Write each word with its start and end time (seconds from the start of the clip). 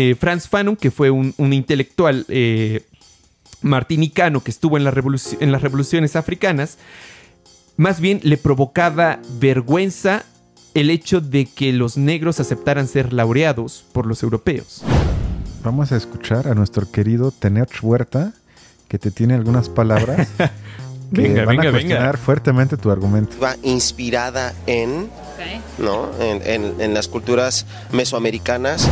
eh, 0.00 0.14
Franz 0.14 0.46
Fanon, 0.46 0.76
que 0.76 0.92
fue 0.92 1.10
un, 1.10 1.34
intelectual 1.52 2.24
eh, 2.28 2.86
martinicano 3.62 4.44
que 4.44 4.52
estuvo 4.52 4.76
en, 4.76 4.84
la 4.84 4.94
en 5.40 5.50
las 5.50 5.60
revoluciones 5.60 6.14
africanas, 6.14 6.78
más 7.76 7.98
bien 7.98 8.20
le 8.22 8.36
provocaba 8.36 9.18
vergüenza 9.40 10.24
el 10.74 10.90
hecho 10.90 11.20
de 11.20 11.46
que 11.46 11.72
los 11.72 11.96
negros 11.96 12.38
aceptaran 12.38 12.86
ser 12.86 13.12
laureados 13.12 13.86
por 13.92 14.06
los 14.06 14.22
europeos. 14.22 14.84
Vamos 15.64 15.90
a 15.90 15.96
escuchar 15.96 16.46
a 16.46 16.54
nuestro 16.54 16.88
querido 16.88 17.32
Tenech 17.32 17.82
Huerta, 17.82 18.34
que 18.86 19.00
te 19.00 19.10
tiene 19.10 19.34
algunas 19.34 19.68
palabras 19.68 20.28
que 21.12 21.22
venga, 21.22 21.44
van 21.44 21.58
a 21.58 21.70
cuestionar 21.72 22.18
fuertemente 22.18 22.76
tu 22.76 22.92
argumento. 22.92 23.36
Va 23.42 23.56
inspirada 23.64 24.54
en, 24.68 25.08
¿no? 25.76 26.08
en 26.20 26.94
las 26.94 27.08
culturas 27.08 27.66
mesoamericanas 27.90 28.88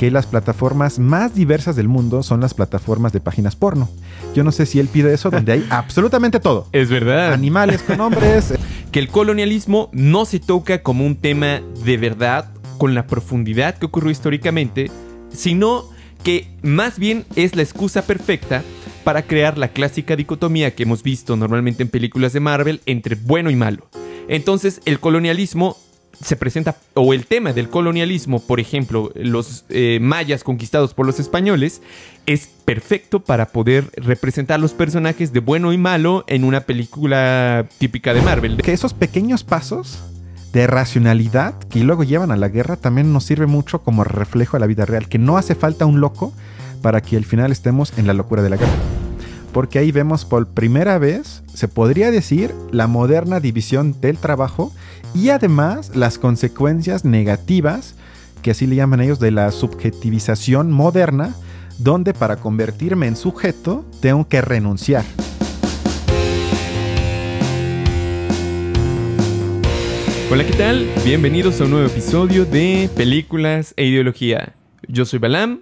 que 0.00 0.10
las 0.10 0.24
plataformas 0.24 0.98
más 0.98 1.34
diversas 1.34 1.76
del 1.76 1.86
mundo 1.86 2.22
son 2.22 2.40
las 2.40 2.54
plataformas 2.54 3.12
de 3.12 3.20
páginas 3.20 3.54
porno. 3.54 3.86
Yo 4.34 4.42
no 4.42 4.50
sé 4.50 4.64
si 4.64 4.80
él 4.80 4.88
pide 4.88 5.12
eso, 5.12 5.30
donde 5.30 5.52
hay 5.52 5.66
absolutamente 5.70 6.40
todo. 6.40 6.66
Es 6.72 6.88
verdad. 6.88 7.34
Animales 7.34 7.82
con 7.82 8.00
hombres. 8.00 8.54
que 8.92 8.98
el 8.98 9.08
colonialismo 9.08 9.90
no 9.92 10.24
se 10.24 10.40
toca 10.40 10.82
como 10.82 11.04
un 11.04 11.16
tema 11.16 11.60
de 11.84 11.98
verdad, 11.98 12.50
con 12.78 12.94
la 12.94 13.06
profundidad 13.06 13.76
que 13.76 13.84
ocurrió 13.84 14.10
históricamente, 14.10 14.90
sino 15.34 15.84
que 16.22 16.48
más 16.62 16.98
bien 16.98 17.26
es 17.36 17.54
la 17.54 17.60
excusa 17.60 18.00
perfecta 18.00 18.62
para 19.04 19.24
crear 19.24 19.58
la 19.58 19.68
clásica 19.68 20.16
dicotomía 20.16 20.74
que 20.74 20.84
hemos 20.84 21.02
visto 21.02 21.36
normalmente 21.36 21.82
en 21.82 21.90
películas 21.90 22.32
de 22.32 22.40
Marvel 22.40 22.80
entre 22.86 23.16
bueno 23.16 23.50
y 23.50 23.56
malo. 23.56 23.90
Entonces 24.28 24.80
el 24.86 24.98
colonialismo 24.98 25.76
se 26.22 26.36
presenta, 26.36 26.76
o 26.94 27.14
el 27.14 27.26
tema 27.26 27.52
del 27.52 27.68
colonialismo, 27.68 28.40
por 28.40 28.60
ejemplo, 28.60 29.10
los 29.14 29.64
eh, 29.70 29.98
mayas 30.00 30.44
conquistados 30.44 30.92
por 30.92 31.06
los 31.06 31.18
españoles, 31.18 31.80
es 32.26 32.48
perfecto 32.64 33.20
para 33.20 33.46
poder 33.46 33.90
representar 33.96 34.60
los 34.60 34.72
personajes 34.72 35.32
de 35.32 35.40
bueno 35.40 35.72
y 35.72 35.78
malo 35.78 36.24
en 36.26 36.44
una 36.44 36.60
película 36.60 37.66
típica 37.78 38.12
de 38.12 38.22
Marvel. 38.22 38.56
Que 38.58 38.72
esos 38.72 38.92
pequeños 38.92 39.44
pasos 39.44 39.98
de 40.52 40.66
racionalidad 40.66 41.54
que 41.58 41.80
luego 41.80 42.04
llevan 42.04 42.32
a 42.32 42.36
la 42.36 42.48
guerra 42.48 42.76
también 42.76 43.12
nos 43.12 43.24
sirve 43.24 43.46
mucho 43.46 43.82
como 43.82 44.04
reflejo 44.04 44.56
a 44.56 44.60
la 44.60 44.66
vida 44.66 44.84
real, 44.84 45.08
que 45.08 45.18
no 45.18 45.38
hace 45.38 45.54
falta 45.54 45.86
un 45.86 46.00
loco 46.00 46.32
para 46.82 47.00
que 47.00 47.16
al 47.16 47.24
final 47.24 47.52
estemos 47.52 47.96
en 47.96 48.06
la 48.06 48.14
locura 48.14 48.42
de 48.42 48.50
la 48.50 48.56
guerra. 48.56 48.72
Porque 49.52 49.78
ahí 49.78 49.90
vemos 49.90 50.24
por 50.24 50.48
primera 50.48 50.98
vez, 50.98 51.42
se 51.60 51.68
podría 51.68 52.10
decir, 52.10 52.54
la 52.72 52.86
moderna 52.86 53.38
división 53.38 54.00
del 54.00 54.16
trabajo 54.16 54.72
y 55.14 55.28
además 55.28 55.94
las 55.94 56.18
consecuencias 56.18 57.04
negativas, 57.04 57.96
que 58.40 58.52
así 58.52 58.66
le 58.66 58.76
llaman 58.76 59.02
ellos, 59.02 59.20
de 59.20 59.30
la 59.30 59.50
subjetivización 59.50 60.72
moderna, 60.72 61.34
donde 61.76 62.14
para 62.14 62.36
convertirme 62.36 63.08
en 63.08 63.14
sujeto 63.14 63.84
tengo 64.00 64.26
que 64.26 64.40
renunciar. 64.40 65.04
Hola, 70.30 70.46
¿qué 70.46 70.54
tal? 70.56 70.88
Bienvenidos 71.04 71.60
a 71.60 71.64
un 71.64 71.72
nuevo 71.72 71.88
episodio 71.88 72.46
de 72.46 72.88
Películas 72.96 73.74
e 73.76 73.84
Ideología. 73.84 74.54
Yo 74.88 75.04
soy 75.04 75.18
Balam, 75.18 75.60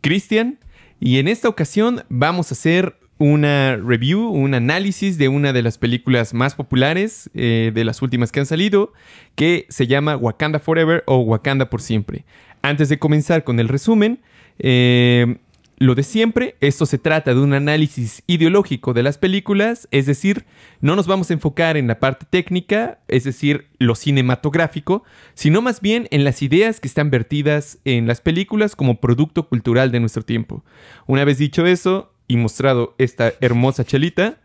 Cristian, 0.00 0.58
y 0.98 1.20
en 1.20 1.28
esta 1.28 1.48
ocasión 1.48 2.02
vamos 2.08 2.50
a 2.50 2.54
hacer 2.54 2.96
una 3.18 3.76
review, 3.76 4.28
un 4.28 4.54
análisis 4.54 5.18
de 5.18 5.28
una 5.28 5.52
de 5.52 5.62
las 5.62 5.76
películas 5.78 6.34
más 6.34 6.54
populares 6.54 7.30
eh, 7.34 7.72
de 7.74 7.84
las 7.84 8.00
últimas 8.00 8.32
que 8.32 8.40
han 8.40 8.46
salido, 8.46 8.92
que 9.34 9.66
se 9.68 9.86
llama 9.86 10.16
Wakanda 10.16 10.60
Forever 10.60 11.02
o 11.06 11.18
Wakanda 11.18 11.68
por 11.68 11.82
siempre. 11.82 12.24
Antes 12.62 12.88
de 12.88 12.98
comenzar 12.98 13.44
con 13.44 13.60
el 13.60 13.68
resumen, 13.68 14.20
eh, 14.58 15.36
lo 15.80 15.94
de 15.94 16.02
siempre, 16.02 16.56
esto 16.60 16.86
se 16.86 16.98
trata 16.98 17.34
de 17.34 17.40
un 17.40 17.54
análisis 17.54 18.24
ideológico 18.26 18.94
de 18.94 19.04
las 19.04 19.16
películas, 19.16 19.86
es 19.92 20.06
decir, 20.06 20.44
no 20.80 20.96
nos 20.96 21.06
vamos 21.06 21.30
a 21.30 21.34
enfocar 21.34 21.76
en 21.76 21.86
la 21.86 22.00
parte 22.00 22.26
técnica, 22.28 22.98
es 23.06 23.22
decir, 23.22 23.68
lo 23.78 23.94
cinematográfico, 23.94 25.04
sino 25.34 25.62
más 25.62 25.80
bien 25.80 26.08
en 26.10 26.24
las 26.24 26.42
ideas 26.42 26.80
que 26.80 26.88
están 26.88 27.10
vertidas 27.10 27.78
en 27.84 28.08
las 28.08 28.20
películas 28.20 28.74
como 28.74 29.00
producto 29.00 29.48
cultural 29.48 29.92
de 29.92 30.00
nuestro 30.00 30.24
tiempo. 30.24 30.64
Una 31.06 31.24
vez 31.24 31.38
dicho 31.38 31.64
eso, 31.64 32.12
y 32.28 32.36
mostrado 32.36 32.94
esta 32.98 33.32
hermosa 33.40 33.84
chelita, 33.84 34.36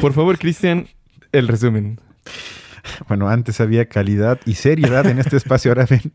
por 0.00 0.12
favor, 0.12 0.38
Cristian, 0.38 0.88
el 1.32 1.48
resumen. 1.48 2.00
Bueno, 3.08 3.28
antes 3.28 3.60
había 3.60 3.86
calidad 3.88 4.38
y 4.46 4.54
seriedad 4.54 5.06
en 5.06 5.18
este 5.18 5.36
espacio, 5.36 5.70
ahora 5.70 5.86
ven 5.88 6.12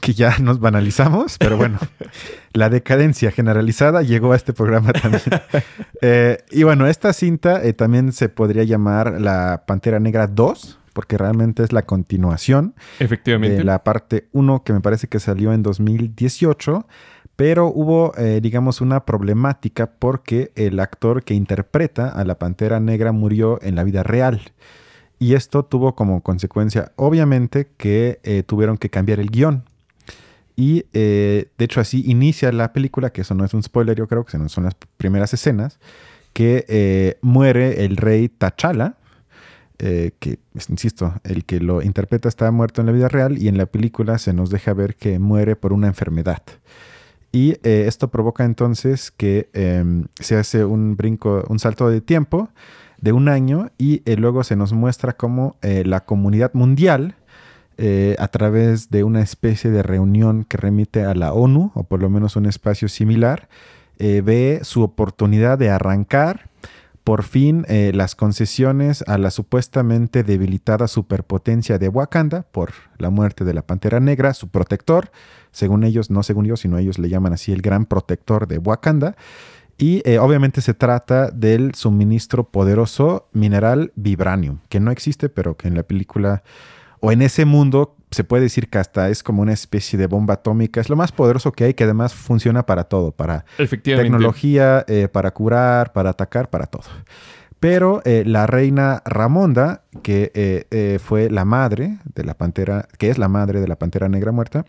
que 0.00 0.14
ya 0.14 0.38
nos 0.38 0.60
banalizamos, 0.60 1.36
pero 1.38 1.56
bueno, 1.56 1.78
la 2.52 2.68
decadencia 2.68 3.30
generalizada 3.30 4.02
llegó 4.02 4.32
a 4.32 4.36
este 4.36 4.52
programa 4.52 4.92
también. 4.92 5.22
Eh, 6.02 6.38
y 6.50 6.62
bueno, 6.62 6.86
esta 6.86 7.12
cinta 7.14 7.64
eh, 7.64 7.72
también 7.72 8.12
se 8.12 8.28
podría 8.28 8.64
llamar 8.64 9.18
La 9.20 9.64
Pantera 9.66 9.98
Negra 9.98 10.26
2, 10.26 10.78
porque 10.92 11.16
realmente 11.16 11.62
es 11.62 11.72
la 11.72 11.82
continuación 11.82 12.74
Efectivamente. 12.98 13.56
de 13.56 13.64
la 13.64 13.82
parte 13.82 14.28
1 14.32 14.62
que 14.62 14.72
me 14.74 14.80
parece 14.80 15.08
que 15.08 15.20
salió 15.20 15.52
en 15.52 15.62
2018 15.62 16.86
pero 17.36 17.68
hubo, 17.68 18.14
eh, 18.16 18.40
digamos, 18.42 18.80
una 18.80 19.04
problemática 19.04 19.90
porque 19.98 20.52
el 20.56 20.80
actor 20.80 21.22
que 21.22 21.34
interpreta 21.34 22.08
a 22.08 22.24
la 22.24 22.38
Pantera 22.38 22.80
Negra 22.80 23.12
murió 23.12 23.60
en 23.62 23.76
la 23.76 23.84
vida 23.84 24.02
real. 24.02 24.40
Y 25.18 25.34
esto 25.34 25.62
tuvo 25.64 25.94
como 25.94 26.22
consecuencia, 26.22 26.92
obviamente, 26.96 27.68
que 27.76 28.20
eh, 28.22 28.42
tuvieron 28.42 28.78
que 28.78 28.88
cambiar 28.88 29.20
el 29.20 29.30
guion. 29.30 29.64
Y 30.56 30.86
eh, 30.94 31.50
de 31.58 31.64
hecho 31.66 31.80
así 31.80 32.02
inicia 32.06 32.50
la 32.52 32.72
película, 32.72 33.10
que 33.10 33.20
eso 33.20 33.34
no 33.34 33.44
es 33.44 33.52
un 33.52 33.62
spoiler, 33.62 33.96
yo 33.96 34.08
creo 34.08 34.24
que 34.24 34.48
son 34.48 34.64
las 34.64 34.74
primeras 34.96 35.34
escenas, 35.34 35.78
que 36.32 37.16
muere 37.20 37.84
el 37.84 37.96
rey 37.98 38.28
T'Challa, 38.28 38.96
que, 39.78 40.38
insisto, 40.68 41.14
el 41.24 41.44
que 41.44 41.60
lo 41.60 41.82
interpreta 41.82 42.28
está 42.28 42.50
muerto 42.50 42.80
en 42.80 42.86
la 42.86 42.92
vida 42.92 43.08
real 43.08 43.36
y 43.36 43.48
en 43.48 43.58
la 43.58 43.66
película 43.66 44.16
se 44.16 44.32
nos 44.32 44.48
deja 44.48 44.72
ver 44.72 44.96
que 44.96 45.18
muere 45.18 45.56
por 45.56 45.74
una 45.74 45.86
enfermedad. 45.86 46.42
Y 47.36 47.58
eh, 47.64 47.84
esto 47.86 48.08
provoca 48.08 48.46
entonces 48.46 49.10
que 49.10 49.50
em, 49.52 50.06
se 50.18 50.36
hace 50.36 50.64
un 50.64 50.96
brinco, 50.96 51.44
un 51.50 51.58
salto 51.58 51.90
de 51.90 52.00
tiempo 52.00 52.48
de 52.98 53.12
un 53.12 53.28
año 53.28 53.72
y 53.76 54.00
eh, 54.06 54.16
luego 54.16 54.42
se 54.42 54.56
nos 54.56 54.72
muestra 54.72 55.18
cómo 55.18 55.58
eh, 55.60 55.82
la 55.84 56.06
comunidad 56.06 56.54
mundial, 56.54 57.14
a 58.18 58.28
través 58.28 58.88
de 58.88 59.04
una 59.04 59.20
especie 59.20 59.70
de 59.70 59.82
reunión 59.82 60.44
que 60.44 60.56
remite 60.56 61.04
a 61.04 61.14
la 61.14 61.34
ONU, 61.34 61.72
o 61.74 61.84
por 61.84 62.00
lo 62.00 62.08
menos 62.08 62.34
un 62.34 62.46
espacio 62.46 62.88
similar, 62.88 63.50
ve 63.98 64.60
su 64.62 64.82
oportunidad 64.82 65.58
de 65.58 65.68
arrancar 65.68 66.48
por 67.04 67.22
fin 67.22 67.66
las 67.68 68.14
concesiones 68.14 69.04
a 69.06 69.18
la 69.18 69.30
supuestamente 69.30 70.22
debilitada 70.22 70.88
superpotencia 70.88 71.76
de 71.78 71.90
Wakanda 71.90 72.44
por 72.50 72.72
la 72.96 73.10
muerte 73.10 73.44
de 73.44 73.52
la 73.52 73.60
Pantera 73.60 74.00
Negra, 74.00 74.32
su 74.32 74.48
protector, 74.48 75.10
según 75.56 75.84
ellos, 75.84 76.10
no 76.10 76.22
según 76.22 76.44
yo, 76.44 76.54
sino 76.58 76.76
ellos 76.76 76.98
le 76.98 77.08
llaman 77.08 77.32
así 77.32 77.50
el 77.50 77.62
gran 77.62 77.86
protector 77.86 78.46
de 78.46 78.58
Wakanda. 78.58 79.16
Y 79.78 80.02
eh, 80.04 80.18
obviamente 80.18 80.60
se 80.60 80.74
trata 80.74 81.30
del 81.30 81.74
suministro 81.74 82.44
poderoso 82.44 83.28
mineral 83.32 83.90
vibranium, 83.96 84.58
que 84.68 84.80
no 84.80 84.90
existe, 84.90 85.30
pero 85.30 85.56
que 85.56 85.68
en 85.68 85.74
la 85.74 85.82
película 85.82 86.42
o 87.00 87.10
en 87.10 87.22
ese 87.22 87.46
mundo 87.46 87.96
se 88.10 88.22
puede 88.22 88.42
decir 88.42 88.68
que 88.68 88.76
hasta 88.76 89.08
es 89.08 89.22
como 89.22 89.40
una 89.40 89.54
especie 89.54 89.98
de 89.98 90.06
bomba 90.06 90.34
atómica. 90.34 90.78
Es 90.78 90.90
lo 90.90 90.96
más 90.96 91.10
poderoso 91.10 91.52
que 91.52 91.64
hay, 91.64 91.74
que 91.74 91.84
además 91.84 92.12
funciona 92.12 92.66
para 92.66 92.84
todo, 92.84 93.12
para 93.12 93.46
tecnología, 93.82 94.84
eh, 94.88 95.08
para 95.08 95.30
curar, 95.30 95.94
para 95.94 96.10
atacar, 96.10 96.50
para 96.50 96.66
todo. 96.66 96.84
Pero 97.60 98.02
eh, 98.04 98.24
la 98.26 98.46
reina 98.46 99.02
Ramonda, 99.06 99.84
que 100.02 100.98
fue 101.02 101.30
la 101.30 101.46
madre 101.46 101.96
de 102.14 102.24
la 102.24 102.34
pantera, 102.34 102.88
que 102.98 103.08
es 103.08 103.16
la 103.16 103.28
madre 103.28 103.60
de 103.60 103.68
la 103.68 103.76
pantera 103.76 104.10
negra 104.10 104.32
muerta, 104.32 104.66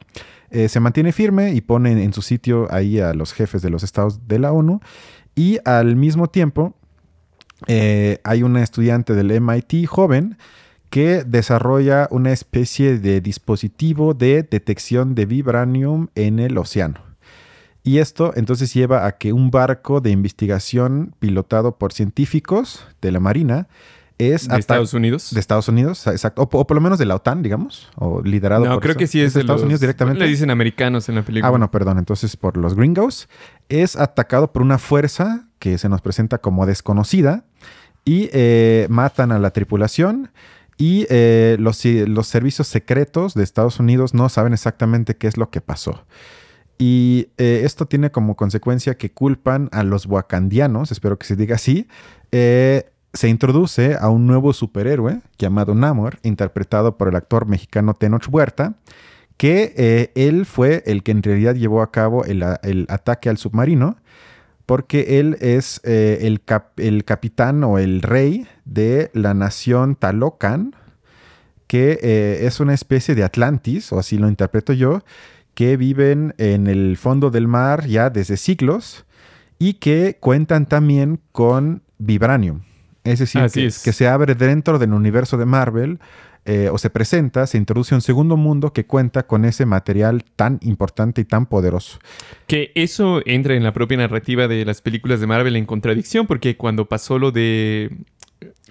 eh, 0.50 0.70
se 0.70 0.80
mantiene 0.80 1.12
firme 1.12 1.54
y 1.54 1.62
pone 1.62 2.04
en 2.04 2.14
su 2.14 2.22
sitio 2.22 2.68
ahí 2.72 3.00
a 3.00 3.14
los 3.14 3.34
jefes 3.34 3.62
de 3.62 3.70
los 3.70 3.84
estados 3.84 4.28
de 4.28 4.40
la 4.40 4.52
ONU. 4.52 4.80
Y 5.36 5.60
al 5.66 5.96
mismo 5.96 6.28
tiempo 6.28 6.76
eh, 7.68 8.20
hay 8.24 8.44
una 8.44 8.64
estudiante 8.64 9.14
del 9.14 9.42
MIT 9.42 9.88
joven 9.88 10.38
que 10.90 11.24
desarrolla 11.26 12.08
una 12.12 12.32
especie 12.32 12.98
de 12.98 13.20
dispositivo 13.20 14.14
de 14.14 14.44
detección 14.44 15.16
de 15.16 15.26
vibranium 15.26 16.08
en 16.16 16.40
el 16.40 16.58
océano. 16.58 17.02
Y 17.84 18.00
esto 18.00 18.34
entonces 18.36 18.74
lleva 18.74 19.06
a 19.06 19.18
que 19.18 19.34
un 19.34 19.50
barco 19.50 20.02
de 20.02 20.12
investigación 20.12 21.14
pilotado 21.20 21.78
por 21.78 21.94
científicos 21.94 22.86
de 23.02 23.12
la 23.12 23.20
Marina 23.20 23.68
es 24.18 24.48
de 24.48 24.58
Estados 24.58 24.94
Unidos. 24.94 25.32
De 25.34 25.40
Estados 25.40 25.68
Unidos, 25.68 26.08
exacto. 26.08 26.42
O, 26.52 26.68
por 26.68 26.76
lo 26.76 26.82
menos 26.82 26.98
de 27.00 27.06
la 27.06 27.16
OTAN, 27.16 27.44
digamos. 27.44 27.90
O 27.96 28.22
liderado 28.22 28.66
no, 28.66 28.80
creo 28.80 28.96
que 28.96 29.08
sí 29.08 29.22
es, 29.22 29.34
de, 29.34 29.42
Estados 29.42 29.62
Unidos 29.62 29.80
directamente. 29.80 30.20
Le 30.20 30.28
dicen 30.28 30.50
americanos 30.50 31.08
en 31.10 31.16
la 31.16 31.24
película. 31.24 31.48
Ah, 31.48 31.52
bueno, 31.52 31.70
perdón. 31.70 31.98
Entonces, 31.98 32.36
por 32.36 32.58
los 32.58 32.76
gringos. 32.76 33.30
Es 33.70 33.96
atacado 33.96 34.52
por 34.52 34.62
una 34.62 34.78
fuerza 34.78 35.48
que 35.60 35.78
se 35.78 35.90
nos 35.90 36.02
presenta 36.02 36.38
como 36.38 36.66
desconocida 36.66 37.46
y 38.06 38.30
eh, 38.32 38.88
matan 38.90 39.32
a 39.32 39.40
la 39.40 39.52
tripulación. 39.52 40.32
Y 40.78 41.08
eh, 41.10 41.58
los, 41.60 41.84
los 41.84 42.28
servicios 42.28 42.68
secretos 42.68 43.34
de 43.34 43.44
Estados 43.44 43.80
Unidos 43.80 44.14
no 44.14 44.30
saben 44.30 44.54
exactamente 44.54 45.16
qué 45.18 45.28
es 45.28 45.38
lo 45.38 45.50
que 45.50 45.60
pasó. 45.60 46.06
Y 46.78 47.30
eh, 47.38 47.62
esto 47.64 47.88
tiene 47.88 48.12
como 48.12 48.36
consecuencia 48.36 48.98
que 48.98 49.12
culpan 49.12 49.70
a 49.72 49.84
los 49.84 50.06
wakandianos, 50.06 50.92
espero 50.92 51.18
que 51.18 51.26
se 51.26 51.36
diga 51.36 51.56
así. 51.56 51.88
Eh, 52.32 52.92
se 53.14 53.30
introduce 53.30 53.96
a 54.00 54.10
un 54.10 54.28
nuevo 54.28 54.54
superhéroe 54.54 55.22
llamado 55.38 55.74
Namor, 55.74 56.20
interpretado 56.24 56.98
por 56.98 57.08
el 57.08 57.16
actor 57.16 57.48
mexicano 57.48 57.94
Tenoch 57.94 58.28
Huerta, 58.30 58.76
que 59.38 59.74
eh, 59.78 60.12
él 60.16 60.46
fue 60.46 60.84
el 60.86 61.04
que 61.04 61.12
en 61.12 61.24
realidad 61.24 61.56
llevó 61.56 61.82
a 61.82 61.92
cabo 61.92 62.26
el, 62.26 62.44
ataque 62.90 63.30
al 63.30 63.38
submarino, 63.38 63.98
porque 64.66 65.20
él 65.20 65.38
es 65.40 65.80
el, 65.84 66.42
el, 66.78 67.06
capitán 67.06 67.64
o 67.64 67.78
el 67.80 68.02
rey 68.02 68.48
de 68.66 69.10
la 69.14 69.34
nación 69.34 69.96
Talocan, 69.96 70.76
que 71.68 72.00
es 72.42 72.60
una 72.60 72.74
especie 72.74 73.16
de 73.16 73.24
Atlantis, 73.24 73.92
o 73.94 74.00
así 74.00 74.18
lo 74.18 74.28
interpreto 74.28 74.74
yo, 74.74 75.02
que 75.58 75.76
viven 75.76 76.36
en 76.38 76.68
el 76.68 76.98
fondo 76.98 77.32
del 77.32 77.48
mar 77.48 77.88
ya 77.88 78.12
desde 78.12 78.38
siglos 78.38 79.06
y 79.58 79.74
que 79.74 80.18
cuentan 80.20 80.68
también 80.68 81.20
con 81.32 81.82
vibranium. 81.98 82.67
Es 83.08 83.20
decir, 83.20 83.42
que, 83.52 83.94
se 83.94 84.08
abre 84.08 84.36
dentro 84.36 84.80
del 84.80 84.94
universo 84.94 85.38
de 85.38 85.46
Marvel 85.46 86.00
eh, 86.46 86.70
o 86.72 86.78
se 86.78 86.90
presenta, 86.90 87.48
se 87.48 87.58
introduce 87.58 87.94
un 87.96 88.02
segundo 88.02 88.38
mundo 88.38 88.74
que 88.74 88.86
cuenta 88.86 89.28
con 89.28 89.46
ese 89.46 89.66
material 89.66 90.24
tan 90.36 90.60
importante 90.62 91.22
y 91.22 91.26
tan 91.26 91.46
poderoso. 91.46 92.00
Que 92.48 92.72
eso 92.76 93.22
entra 93.26 93.56
en 93.56 93.64
la 93.64 93.74
propia 93.74 93.98
narrativa 93.98 94.48
de 94.48 94.66
las 94.66 94.82
películas 94.82 95.20
de 95.20 95.28
Marvel 95.28 95.56
en 95.56 95.66
contradicción, 95.66 96.28
porque 96.28 96.58
cuando 96.58 96.86
pasó 96.86 97.20
lo 97.20 97.32
de 97.32 97.92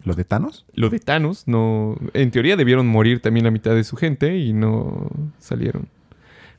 ¿Lo 0.04 0.14
de 0.14 0.24
Thanos? 0.24 0.64
Lo 0.72 0.88
de 0.88 1.00
Thanos, 1.00 1.48
no. 1.48 1.96
En 2.14 2.30
teoría 2.30 2.56
debieron 2.56 2.86
morir 2.86 3.20
también 3.20 3.42
la 3.42 3.50
mitad 3.50 3.74
de 3.74 3.82
su 3.82 3.96
gente 3.96 4.38
y 4.38 4.52
no 4.52 5.10
salieron. 5.40 5.88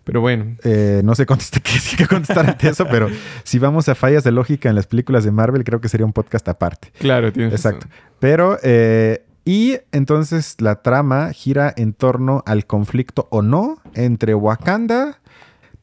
Pero 0.07 0.21
bueno. 0.21 0.55
Eh, 0.63 1.01
no 1.03 1.15
sé 1.15 1.25
contestar, 1.25 1.61
qué, 1.97 2.07
contestar 2.07 2.49
ante 2.49 2.69
eso, 2.69 2.87
pero 2.89 3.09
si 3.43 3.59
vamos 3.59 3.89
a 3.89 3.93
fallas 3.93 4.23
de 4.23 4.31
lógica 4.31 4.69
en 4.69 4.75
las 4.75 4.87
películas 4.87 5.25
de 5.25 5.31
Marvel, 5.31 5.65
creo 5.65 5.81
que 5.81 5.89
sería 5.89 6.05
un 6.05 6.13
podcast 6.13 6.47
aparte. 6.47 6.93
Claro, 6.97 7.33
tienes 7.33 7.51
Exacto. 7.51 7.87
Pero, 8.19 8.57
eh, 8.63 9.25
y 9.43 9.75
entonces 9.91 10.55
la 10.59 10.81
trama 10.81 11.33
gira 11.33 11.73
en 11.75 11.91
torno 11.91 12.41
al 12.45 12.65
conflicto 12.65 13.27
o 13.31 13.41
no 13.41 13.81
entre 13.95 14.33
Wakanda, 14.33 15.19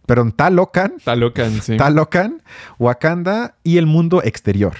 perdón, 0.06 0.32
Talocan. 0.32 0.94
Talocan, 1.04 1.60
sí. 1.60 1.76
Talocan, 1.76 2.42
Wakanda 2.78 3.56
y 3.62 3.76
el 3.76 3.84
mundo 3.84 4.22
exterior. 4.22 4.72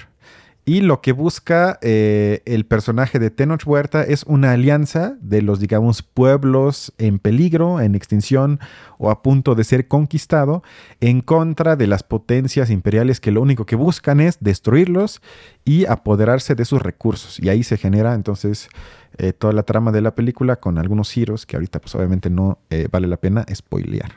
Y 0.67 0.81
lo 0.81 0.99
que 0.99 1.11
busca 1.11 1.77
eh, 1.83 2.41
el 2.45 2.65
personaje 2.65 3.19
de 3.19 3.29
Tenoch 3.29 3.67
Huerta 3.67 4.01
es 4.01 4.23
una 4.23 4.53
alianza 4.53 5.15
de 5.21 5.43
los, 5.43 5.59
digamos, 5.59 6.01
pueblos 6.01 6.91
en 6.97 7.19
peligro, 7.19 7.79
en 7.79 7.93
extinción 7.93 8.59
o 8.97 9.11
a 9.11 9.21
punto 9.21 9.53
de 9.53 9.63
ser 9.63 9.87
conquistado, 9.87 10.63
en 11.01 11.21
contra 11.21 11.75
de 11.75 11.85
las 11.85 12.01
potencias 12.01 12.71
imperiales 12.71 13.19
que 13.19 13.29
lo 13.29 13.43
único 13.43 13.67
que 13.67 13.75
buscan 13.75 14.19
es 14.19 14.37
destruirlos 14.39 15.21
y 15.65 15.85
apoderarse 15.85 16.55
de 16.55 16.65
sus 16.65 16.81
recursos. 16.81 17.39
Y 17.39 17.49
ahí 17.49 17.63
se 17.63 17.77
genera 17.77 18.15
entonces 18.15 18.67
eh, 19.17 19.33
toda 19.33 19.53
la 19.53 19.63
trama 19.63 19.91
de 19.91 20.01
la 20.01 20.13
película 20.13 20.57
con 20.57 20.77
algunos 20.77 21.09
giros 21.09 21.45
que 21.45 21.55
ahorita 21.55 21.79
pues 21.79 21.95
obviamente 21.95 22.29
no 22.29 22.59
eh, 22.69 22.87
vale 22.91 23.07
la 23.07 23.17
pena 23.17 23.45
spoilear. 23.53 24.11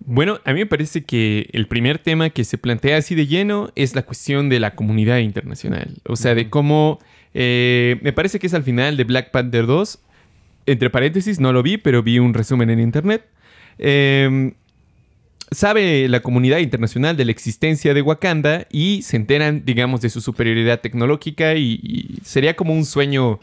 Bueno, 0.00 0.40
a 0.44 0.52
mí 0.52 0.60
me 0.60 0.66
parece 0.66 1.04
que 1.04 1.50
el 1.52 1.66
primer 1.66 1.98
tema 1.98 2.30
que 2.30 2.44
se 2.44 2.56
plantea 2.56 2.96
así 2.96 3.14
de 3.14 3.26
lleno 3.26 3.70
es 3.74 3.94
la 3.94 4.02
cuestión 4.02 4.48
de 4.48 4.60
la 4.60 4.74
comunidad 4.74 5.18
internacional. 5.18 5.96
O 6.06 6.16
sea, 6.16 6.34
de 6.34 6.48
cómo... 6.48 6.98
Eh, 7.34 7.98
me 8.02 8.12
parece 8.12 8.38
que 8.38 8.46
es 8.46 8.54
al 8.54 8.62
final 8.62 8.96
de 8.96 9.04
Black 9.04 9.30
Panther 9.32 9.66
2. 9.66 9.98
Entre 10.66 10.88
paréntesis, 10.88 11.40
no 11.40 11.52
lo 11.52 11.62
vi, 11.62 11.76
pero 11.76 12.02
vi 12.02 12.18
un 12.18 12.32
resumen 12.32 12.70
en 12.70 12.80
internet. 12.80 13.26
Em, 13.76 14.54
sabe 15.50 16.08
la 16.08 16.20
comunidad 16.20 16.58
internacional 16.58 17.16
de 17.16 17.26
la 17.26 17.32
existencia 17.32 17.92
de 17.92 18.00
Wakanda 18.00 18.66
y 18.70 19.02
se 19.02 19.16
enteran, 19.16 19.64
digamos, 19.66 20.00
de 20.00 20.08
su 20.08 20.20
superioridad 20.20 20.80
tecnológica 20.80 21.54
y 21.54 22.18
sería 22.22 22.56
como 22.56 22.72
un 22.72 22.84
sueño 22.86 23.40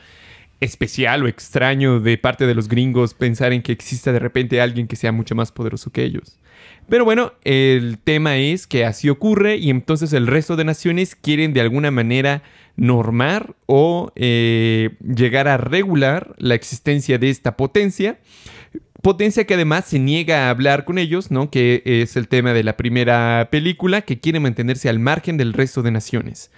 especial 0.66 1.24
o 1.24 1.28
extraño 1.28 2.00
de 2.00 2.18
parte 2.18 2.46
de 2.46 2.56
los 2.56 2.68
gringos 2.68 3.14
pensar 3.14 3.54
en 3.54 3.62
que 3.62 3.72
exista 3.72 4.12
de 4.12 4.20
repente 4.20 4.60
alguien 4.60 4.88
que 4.88 4.96
sea 4.96 5.12
mucho 5.12 5.36
más 5.36 5.52
poderoso 5.52 5.92
que 5.92 6.04
ellos. 6.04 6.40
Pero 6.88 7.04
bueno, 7.04 7.34
el 7.44 7.98
tema 7.98 8.38
es 8.38 8.68
que 8.68 8.86
así 8.86 9.10
ocurre 9.10 9.58
y 9.58 9.70
entonces 9.70 10.14
el 10.14 10.28
resto 10.28 10.56
de 10.56 10.66
naciones 10.66 11.16
quieren 11.16 11.54
de 11.54 11.62
alguna 11.62 11.90
manera 11.90 12.44
normar 12.76 13.56
o 13.66 14.12
eh, 14.16 14.92
llegar 15.02 15.48
a 15.48 15.58
regular 15.58 16.36
la 16.38 16.54
existencia 16.54 17.18
de 17.18 17.30
esta 17.30 17.58
potencia. 17.58 18.20
Potencia 19.02 19.46
que 19.46 19.56
además 19.56 19.86
se 19.86 20.00
niega 20.00 20.46
a 20.46 20.50
hablar 20.50 20.86
con 20.86 20.98
ellos, 20.98 21.32
¿no? 21.32 21.50
Que 21.50 21.82
es 21.86 22.16
el 22.16 22.28
tema 22.28 22.54
de 22.54 22.64
la 22.64 22.78
primera 22.78 23.50
película, 23.52 24.02
que 24.02 24.20
quiere 24.20 24.40
mantenerse 24.40 24.90
al 24.90 25.00
margen 25.00 25.38
del 25.38 25.54
resto 25.54 25.82
de 25.82 25.92
naciones. 25.92 26.52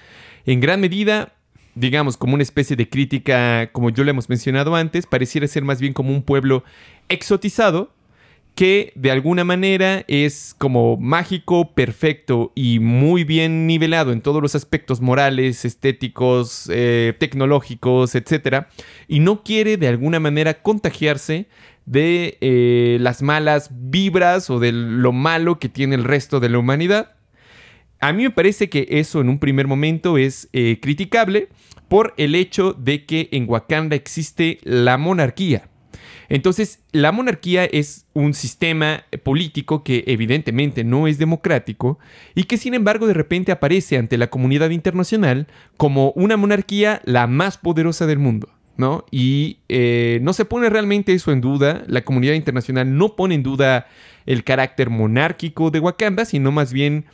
En 0.45 0.62
gran 0.62 0.80
medida, 0.80 1.33
digamos, 1.77 2.18
como 2.18 2.33
una 2.33 2.44
especie 2.44 2.75
de 2.75 2.89
crítica, 2.89 3.69
como 3.71 3.89
yo 3.89 4.03
le 4.03 4.12
hemos 4.12 4.29
mencionado 4.29 4.75
antes, 4.75 5.06
pareciera 5.06 5.47
ser 5.47 5.63
más 5.63 5.79
bien 5.79 5.94
como 5.94 6.12
un 6.12 6.24
pueblo 6.24 6.63
exotizado 7.09 7.94
que 8.57 8.91
de 8.95 9.12
alguna 9.12 9.44
manera 9.44 10.03
es 10.07 10.56
como 10.57 10.97
mágico, 10.97 11.75
perfecto 11.75 12.51
y 12.56 12.79
muy 12.79 13.24
bien 13.24 13.68
nivelado 13.68 14.12
en 14.12 14.21
todos 14.21 14.41
los 14.41 14.56
aspectos 14.56 15.00
morales, 15.00 15.63
estéticos, 15.63 16.68
eh, 16.74 17.13
tecnológicos, 17.19 18.15
etc. 18.15 18.65
Y 19.07 19.19
no 19.19 19.44
quiere 19.44 19.77
de 19.77 19.88
alguna 19.88 20.19
manera 20.19 20.63
contagiarse 20.63 21.47
de 21.85 22.39
eh, 22.41 22.97
las 23.00 23.21
malas 23.21 23.69
vibras 23.71 24.50
o 24.50 24.57
de 24.57 24.71
lo 24.71 25.12
malo 25.12 25.59
que 25.59 25.69
tiene 25.69 25.94
el 25.94 26.03
resto 26.03 26.39
de 26.39 26.50
la 26.50 26.57
humanidad. 26.57 27.16
A 27.99 28.13
mí 28.13 28.23
me 28.23 28.29
parece 28.29 28.69
que 28.69 28.88
eso 28.89 29.21
en 29.21 29.29
un 29.29 29.39
primer 29.39 29.67
momento 29.67 30.17
es 30.17 30.49
eh, 30.53 30.79
criticable 30.81 31.49
por 31.88 32.13
el 32.17 32.35
hecho 32.35 32.73
de 32.73 33.05
que 33.05 33.29
en 33.31 33.49
Wakanda 33.49 33.95
existe 33.95 34.59
la 34.63 34.97
monarquía. 34.97 35.69
Entonces, 36.29 36.81
la 36.91 37.11
monarquía 37.11 37.65
es 37.65 38.05
un 38.13 38.33
sistema 38.33 39.05
político 39.23 39.83
que 39.83 40.03
evidentemente 40.07 40.83
no 40.83 41.07
es 41.07 41.17
democrático 41.17 41.99
y 42.35 42.44
que 42.44 42.57
sin 42.57 42.73
embargo 42.73 43.07
de 43.07 43.13
repente 43.13 43.51
aparece 43.51 43.97
ante 43.97 44.17
la 44.17 44.29
comunidad 44.29 44.71
internacional 44.71 45.47
como 45.77 46.11
una 46.11 46.35
monarquía 46.35 47.01
la 47.05 47.27
más 47.27 47.57
poderosa 47.57 48.05
del 48.07 48.19
mundo. 48.19 48.50
¿no? 48.75 49.05
Y 49.09 49.59
eh, 49.69 50.19
no 50.21 50.33
se 50.33 50.45
pone 50.45 50.69
realmente 50.69 51.13
eso 51.13 51.31
en 51.31 51.41
duda, 51.41 51.83
la 51.88 52.03
comunidad 52.03 52.33
internacional 52.33 52.95
no 52.95 53.15
pone 53.15 53.33
en 53.33 53.41
duda 53.41 53.88
el 54.27 54.43
carácter 54.43 54.91
monárquico 54.91 55.71
de 55.71 55.79
Wakanda, 55.79 56.25
sino 56.25 56.51
más 56.51 56.73
bien 56.73 57.05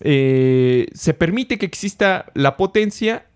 eh, 0.00 0.86
se 0.94 1.14
permite 1.14 1.58
que 1.58 1.66
exista 1.66 2.26
la 2.34 2.56
potencia 2.56 3.26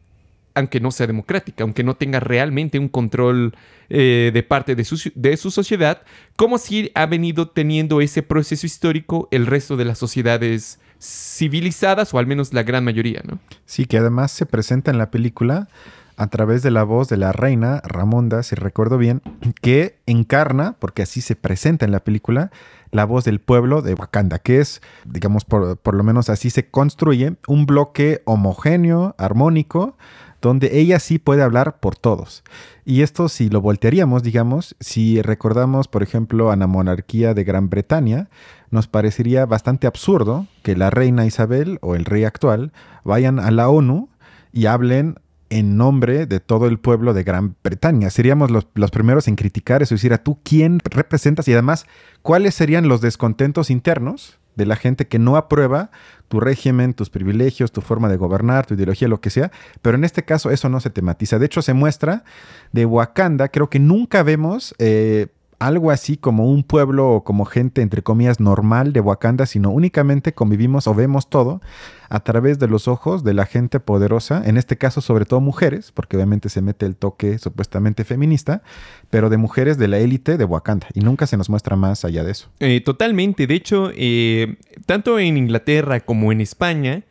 aunque 0.57 0.81
no 0.81 0.91
sea 0.91 1.07
democrática, 1.07 1.65
aunque 1.65 1.85
no 1.85 1.97
tenga 1.97 2.19
realmente 2.19 2.79
un 2.79 2.89
control 2.89 3.55
eh, 3.91 4.31
de 4.33 4.43
parte 4.43 4.75
de 4.75 4.85
su, 4.87 5.13
de 5.15 5.37
su 5.37 5.51
sociedad, 5.51 6.01
como 6.35 6.57
si 6.57 6.91
ha 6.95 7.05
venido 7.05 7.51
teniendo 7.51 8.01
ese 8.01 8.23
proceso 8.23 8.65
histórico 8.65 9.29
el 9.31 9.45
resto 9.45 9.77
de 9.77 9.85
las 9.85 9.99
sociedades 9.99 10.81
civilizadas, 10.99 12.15
o 12.15 12.19
al 12.19 12.27
menos 12.27 12.55
la 12.55 12.63
gran 12.63 12.85
mayoría, 12.85 13.21
¿no? 13.27 13.39
Sí, 13.67 13.85
que 13.85 13.99
además 13.99 14.33
se 14.33 14.47
presenta 14.47 14.91
en 14.91 14.97
la 14.97 15.11
película 15.11 15.69
a 16.17 16.29
través 16.29 16.63
de 16.63 16.71
la 16.71 16.85
voz 16.85 17.09
de 17.09 17.19
la 17.19 17.33
reina 17.33 17.83
Ramonda, 17.85 18.43
si 18.43 18.55
recuerdo 18.55 18.97
bien, 18.97 19.21
que 19.61 19.99
encarna, 20.07 20.77
porque 20.79 21.03
así 21.03 21.21
se 21.21 21.37
presenta 21.37 21.85
en 21.85 21.93
la 21.93 22.01
película, 22.01 22.51
la 22.91 23.05
voz 23.05 23.25
del 23.25 23.41
pueblo 23.41 23.83
de 23.83 23.95
Wakanda, 23.95 24.39
que 24.39 24.61
es, 24.61 24.81
digamos, 25.05 25.45
por, 25.45 25.77
por 25.79 25.95
lo 25.95 26.03
menos 26.03 26.31
así 26.31 26.51
se 26.51 26.71
construye, 26.71 27.37
un 27.47 27.67
bloque 27.67 28.23
homogéneo, 28.25 29.15
armónico, 29.19 29.97
donde 30.43 30.79
ella 30.79 31.01
sí 31.01 31.19
puede 31.19 31.43
hablar 31.43 31.81
por 31.81 31.97
todos. 31.97 32.45
Y 32.85 33.03
esto 33.03 33.29
si 33.29 33.49
lo 33.49 33.61
voltearíamos, 33.61 34.23
digamos, 34.23 34.77
si 34.81 35.21
recordamos, 35.23 35.89
por 35.89 36.03
ejemplo, 36.03 36.51
a 36.51 36.57
la 36.57 36.67
monarquía 36.67 37.35
de 37.35 37.45
Gran 37.45 37.69
Bretaña, 37.69 38.29
nos 38.71 38.87
parecería 38.87 39.47
bastante 39.47 39.87
absurdo 39.87 40.47
que 40.63 40.77
la 40.77 40.91
reina 40.91 41.27
Isabel 41.27 41.79
o 41.83 41.95
el 41.95 42.05
rey 42.05 42.25
actual 42.25 42.73
vayan 43.05 43.39
a 43.39 43.51
la 43.51 43.69
ONU 43.69 44.09
y 44.53 44.67
hablen 44.67 45.17
en 45.51 45.77
nombre 45.77 46.27
de 46.27 46.41
todo 46.41 46.67
el 46.67 46.79
pueblo 46.79 47.15
de 47.15 47.23
Gran 47.23 47.57
Bretaña. 47.63 48.11
Seríamos 48.11 48.51
los, 48.51 48.67
los, 48.75 48.91
primeros 48.91 49.29
en 49.29 49.37
criticar 49.37 49.83
eso, 49.83 49.95
decir, 49.95 50.13
¿a 50.13 50.23
tú 50.23 50.39
quién 50.43 50.81
representas? 50.85 51.47
Y 51.49 51.53
además, 51.53 51.87
¿cuáles 52.23 52.55
serían 52.55 52.89
los 52.89 53.01
descontentos 53.01 53.71
internos 53.71 54.39
de 54.57 54.67
la 54.67 54.77
gente 54.77 55.07
que 55.07 55.19
no 55.19 55.37
aprueba 55.37 55.91
tu 56.29 56.41
régimen, 56.41 56.95
tus 56.95 57.11
privilegios, 57.11 57.71
tu 57.71 57.83
forma 57.83 58.09
de 58.09 58.17
gobernar, 58.17 58.67
tu 58.67 58.75
ideología, 58.75 59.07
lo 59.07 59.21
que 59.21 59.31
sea, 59.31 59.53
pero 59.83 59.97
en 59.97 60.05
este 60.05 60.25
caso 60.25 60.51
eso 60.51 60.69
no 60.69 60.81
se 60.81 60.91
tematiza. 60.91 61.39
De 61.39 61.47
hecho, 61.47 61.63
se 61.63 61.75
muestra 61.75 62.25
de 62.73 62.87
Wakanda, 62.87 63.49
creo 63.49 63.71
que 63.71 63.79
nunca 63.79 64.23
vemos 64.23 64.75
eh, 64.79 65.29
algo 65.59 65.91
así 65.91 66.17
como 66.17 66.51
un 66.51 66.63
pueblo 66.63 67.11
o 67.11 67.25
como 67.25 67.45
gente, 67.45 67.83
entre 67.83 68.03
comillas, 68.03 68.41
normal 68.41 68.93
de 68.93 69.01
Wakanda, 69.01 69.47
sino 69.47 69.71
únicamente 69.71 70.35
convivimos 70.35 70.87
o 70.87 70.95
vemos 70.95 71.29
todo 71.31 71.61
a 72.09 72.21
través 72.21 72.59
de 72.59 72.69
los 72.69 72.89
ojos 72.89 73.25
de 73.25 73.35
la 73.35 73.47
gente 73.47 73.81
poderosa, 73.81 74.43
en 74.45 74.57
este 74.57 74.77
caso 74.77 75.01
sobre 75.01 75.25
todo 75.25 75.41
mujeres, 75.41 75.93
porque 75.93 76.17
obviamente 76.17 76.49
se 76.49 76.63
mete 76.63 76.87
el 76.87 76.97
toque 76.97 77.39
supuestamente 77.39 78.05
feminista, 78.05 78.63
pero 79.11 79.31
de 79.31 79.37
mujeres 79.39 79.79
de 79.79 79.89
la 79.89 79.99
élite 79.99 80.37
de 80.37 80.45
Wakanda, 80.45 80.87
y 80.95 81.01
nunca 81.01 81.27
se 81.27 81.37
nos 81.37 81.51
muestra 81.51 81.77
más 81.77 82.05
allá 82.05 82.23
de 82.23 82.33
eso. 82.33 82.49
Eh, 82.61 82.81
totalmente, 82.81 83.47
de 83.47 83.55
hecho, 83.55 83.91
eh, 83.95 84.57
tanto 84.85 85.19
en 85.19 85.37
Inglaterra 85.37 86.01
como 86.01 86.33
en 86.33 86.41
España, 86.41 87.03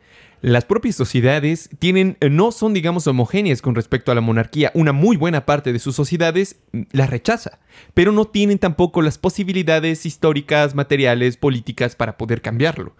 las 0.42 0.64
propias 0.64 0.94
sociedades 0.96 1.70
tienen, 1.78 2.16
eh, 2.20 2.28
no 2.28 2.52
son, 2.52 2.74
digamos, 2.74 3.06
homogéneas 3.06 3.62
con 3.62 3.74
respecto 3.74 4.12
a 4.12 4.14
la 4.14 4.20
monarquía. 4.20 4.70
Una 4.74 4.92
muy 4.92 5.16
buena 5.16 5.46
parte 5.46 5.72
de 5.72 5.78
sus 5.78 5.96
sociedades 5.96 6.56
mm, 6.72 6.82
la 6.92 7.06
rechaza, 7.06 7.58
pero 7.94 8.12
no 8.12 8.26
tienen 8.26 8.58
tampoco 8.58 9.02
las 9.02 9.18
posibilidades 9.18 10.04
históricas, 10.06 10.74
materiales, 10.74 11.36
políticas 11.36 11.96
para 11.96 12.16
poder 12.16 12.42
cambiarlo. 12.42 12.94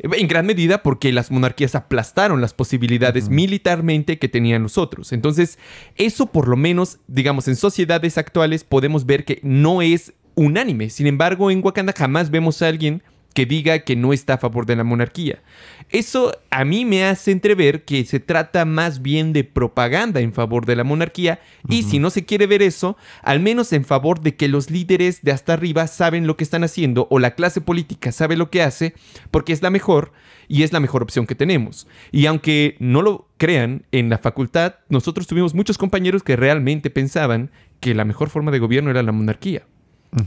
En 0.00 0.28
gran 0.28 0.46
medida 0.46 0.82
porque 0.82 1.12
las 1.12 1.30
monarquías 1.30 1.74
aplastaron 1.74 2.40
las 2.40 2.54
posibilidades 2.54 3.28
militarmente 3.28 4.18
que 4.18 4.28
tenían 4.28 4.62
los 4.62 4.78
otros. 4.78 5.12
Entonces, 5.12 5.58
eso 5.96 6.26
por 6.26 6.48
lo 6.48 6.56
menos, 6.56 6.98
digamos, 7.06 7.48
en 7.48 7.56
sociedades 7.56 8.18
actuales 8.18 8.64
podemos 8.64 9.06
ver 9.06 9.24
que 9.24 9.40
no 9.42 9.82
es 9.82 10.12
unánime. 10.34 10.90
Sin 10.90 11.06
embargo, 11.06 11.50
en 11.50 11.64
Wakanda 11.64 11.92
jamás 11.96 12.30
vemos 12.30 12.62
a 12.62 12.68
alguien 12.68 13.02
que 13.34 13.46
diga 13.46 13.80
que 13.80 13.96
no 13.96 14.12
está 14.12 14.34
a 14.34 14.38
favor 14.38 14.66
de 14.66 14.76
la 14.76 14.84
monarquía. 14.84 15.42
Eso 15.90 16.32
a 16.50 16.64
mí 16.64 16.84
me 16.84 17.04
hace 17.04 17.30
entrever 17.30 17.84
que 17.84 18.04
se 18.04 18.20
trata 18.20 18.64
más 18.64 19.00
bien 19.00 19.32
de 19.32 19.44
propaganda 19.44 20.20
en 20.20 20.32
favor 20.32 20.66
de 20.66 20.76
la 20.76 20.84
monarquía 20.84 21.40
y 21.68 21.82
si 21.84 21.98
no 21.98 22.10
se 22.10 22.24
quiere 22.24 22.46
ver 22.46 22.62
eso, 22.62 22.96
al 23.22 23.40
menos 23.40 23.72
en 23.72 23.84
favor 23.84 24.20
de 24.20 24.34
que 24.34 24.48
los 24.48 24.70
líderes 24.70 25.22
de 25.22 25.32
hasta 25.32 25.54
arriba 25.54 25.86
saben 25.86 26.26
lo 26.26 26.36
que 26.36 26.44
están 26.44 26.64
haciendo 26.64 27.06
o 27.10 27.18
la 27.18 27.34
clase 27.34 27.60
política 27.60 28.12
sabe 28.12 28.36
lo 28.36 28.50
que 28.50 28.62
hace 28.62 28.94
porque 29.30 29.52
es 29.52 29.62
la 29.62 29.70
mejor 29.70 30.12
y 30.48 30.62
es 30.62 30.72
la 30.72 30.80
mejor 30.80 31.02
opción 31.02 31.26
que 31.26 31.34
tenemos. 31.34 31.86
Y 32.10 32.26
aunque 32.26 32.76
no 32.80 33.02
lo 33.02 33.28
crean, 33.36 33.84
en 33.92 34.08
la 34.10 34.18
facultad 34.18 34.76
nosotros 34.88 35.26
tuvimos 35.26 35.54
muchos 35.54 35.78
compañeros 35.78 36.22
que 36.22 36.36
realmente 36.36 36.90
pensaban 36.90 37.50
que 37.80 37.94
la 37.94 38.04
mejor 38.04 38.30
forma 38.30 38.50
de 38.50 38.58
gobierno 38.58 38.90
era 38.90 39.02
la 39.02 39.12
monarquía. 39.12 39.66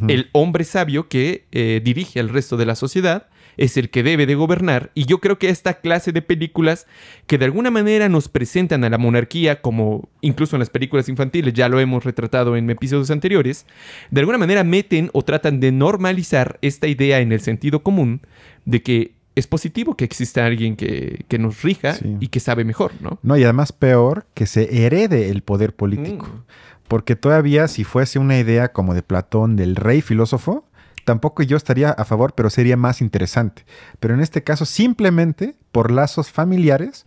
El 0.08 0.30
hombre 0.32 0.64
sabio 0.64 1.08
que 1.08 1.46
eh, 1.52 1.82
dirige 1.84 2.20
al 2.20 2.30
resto 2.30 2.56
de 2.56 2.66
la 2.66 2.76
sociedad 2.76 3.28
es 3.58 3.78
el 3.78 3.90
que 3.90 4.04
debe 4.04 4.26
de 4.26 4.36
gobernar 4.36 4.92
y 4.94 5.06
yo 5.06 5.20
creo 5.20 5.38
que 5.38 5.50
esta 5.50 5.76
clase 5.76 6.12
de 6.12 6.22
películas 6.22 6.88
que 7.28 7.38
de 7.38 7.46
alguna 7.46 7.72
manera 7.72 8.10
nos 8.10 8.28
presentan 8.28 8.84
a 8.84 8.90
la 8.90 8.98
monarquía 8.98 9.62
como 9.62 10.10
incluso 10.22 10.56
en 10.56 10.60
las 10.60 10.70
películas 10.70 11.10
infantiles 11.10 11.54
ya 11.54 11.68
lo 11.70 11.80
hemos 11.80 12.04
retratado 12.04 12.56
en 12.56 12.70
episodios 12.70 13.12
anteriores, 13.12 13.66
de 14.10 14.22
alguna 14.22 14.38
manera 14.38 14.64
meten 14.64 15.10
o 15.14 15.24
tratan 15.24 15.60
de 15.60 15.72
normalizar 15.72 16.60
esta 16.62 16.88
idea 16.88 17.20
en 17.20 17.32
el 17.32 17.42
sentido 17.42 17.84
común 17.84 18.22
de 18.66 18.82
que 18.82 19.16
es 19.36 19.48
positivo 19.48 19.96
que 19.96 20.04
exista 20.04 20.46
alguien 20.46 20.76
que, 20.76 21.26
nos 21.40 21.62
rija 21.62 21.96
y 22.20 22.28
que 22.28 22.40
sabe 22.40 22.66
mejor, 22.66 22.92
¿no? 23.00 23.18
No, 23.24 23.38
y 23.38 23.44
además 23.44 23.72
peor 23.72 24.26
que 24.34 24.46
se 24.46 24.86
herede 24.86 25.30
el 25.30 25.42
poder 25.42 25.74
político. 25.74 26.28
Mm. 26.28 26.44
Porque 26.92 27.16
todavía 27.16 27.70
si 27.70 27.86
fuese 27.86 28.20
una 28.20 28.38
idea 28.38 28.74
como 28.74 28.94
de 28.94 29.02
Platón 29.02 29.56
del 29.56 29.78
rey 29.78 30.02
filósofo, 30.02 30.66
tampoco 31.06 31.42
yo 31.42 31.56
estaría 31.56 31.92
a 31.92 32.04
favor, 32.04 32.34
pero 32.36 32.50
sería 32.50 32.76
más 32.76 33.00
interesante. 33.00 33.64
Pero 34.02 34.14
en 34.14 34.20
este 34.20 34.44
caso, 34.44 34.66
simplemente 34.66 35.56
por 35.72 35.90
lazos 35.90 36.32
familiares, 36.32 37.06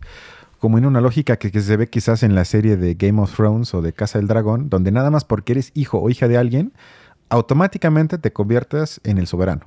como 0.57 0.79
en 0.79 0.87
una 0.87 1.01
lógica 1.01 1.37
que, 1.37 1.51
se 1.51 1.77
ve 1.77 1.87
quizás 1.87 2.23
en 2.23 2.33
la 2.33 2.45
serie 2.45 2.77
de 2.77 2.95
Game 2.95 3.21
of 3.21 3.35
Thrones 3.35 3.75
o 3.75 3.83
de 3.83 3.93
Casa 3.93 4.17
del 4.17 4.27
Dragón, 4.27 4.71
donde 4.71 4.91
nada 4.91 5.11
más 5.11 5.23
porque 5.23 5.51
eres 5.51 5.69
hijo 5.75 5.99
o 5.99 6.09
hija 6.09 6.27
de 6.27 6.37
alguien, 6.37 6.73
automáticamente 7.29 8.17
te 8.17 8.33
conviertes 8.33 8.99
en 9.03 9.19
el 9.19 9.27
soberano. 9.27 9.61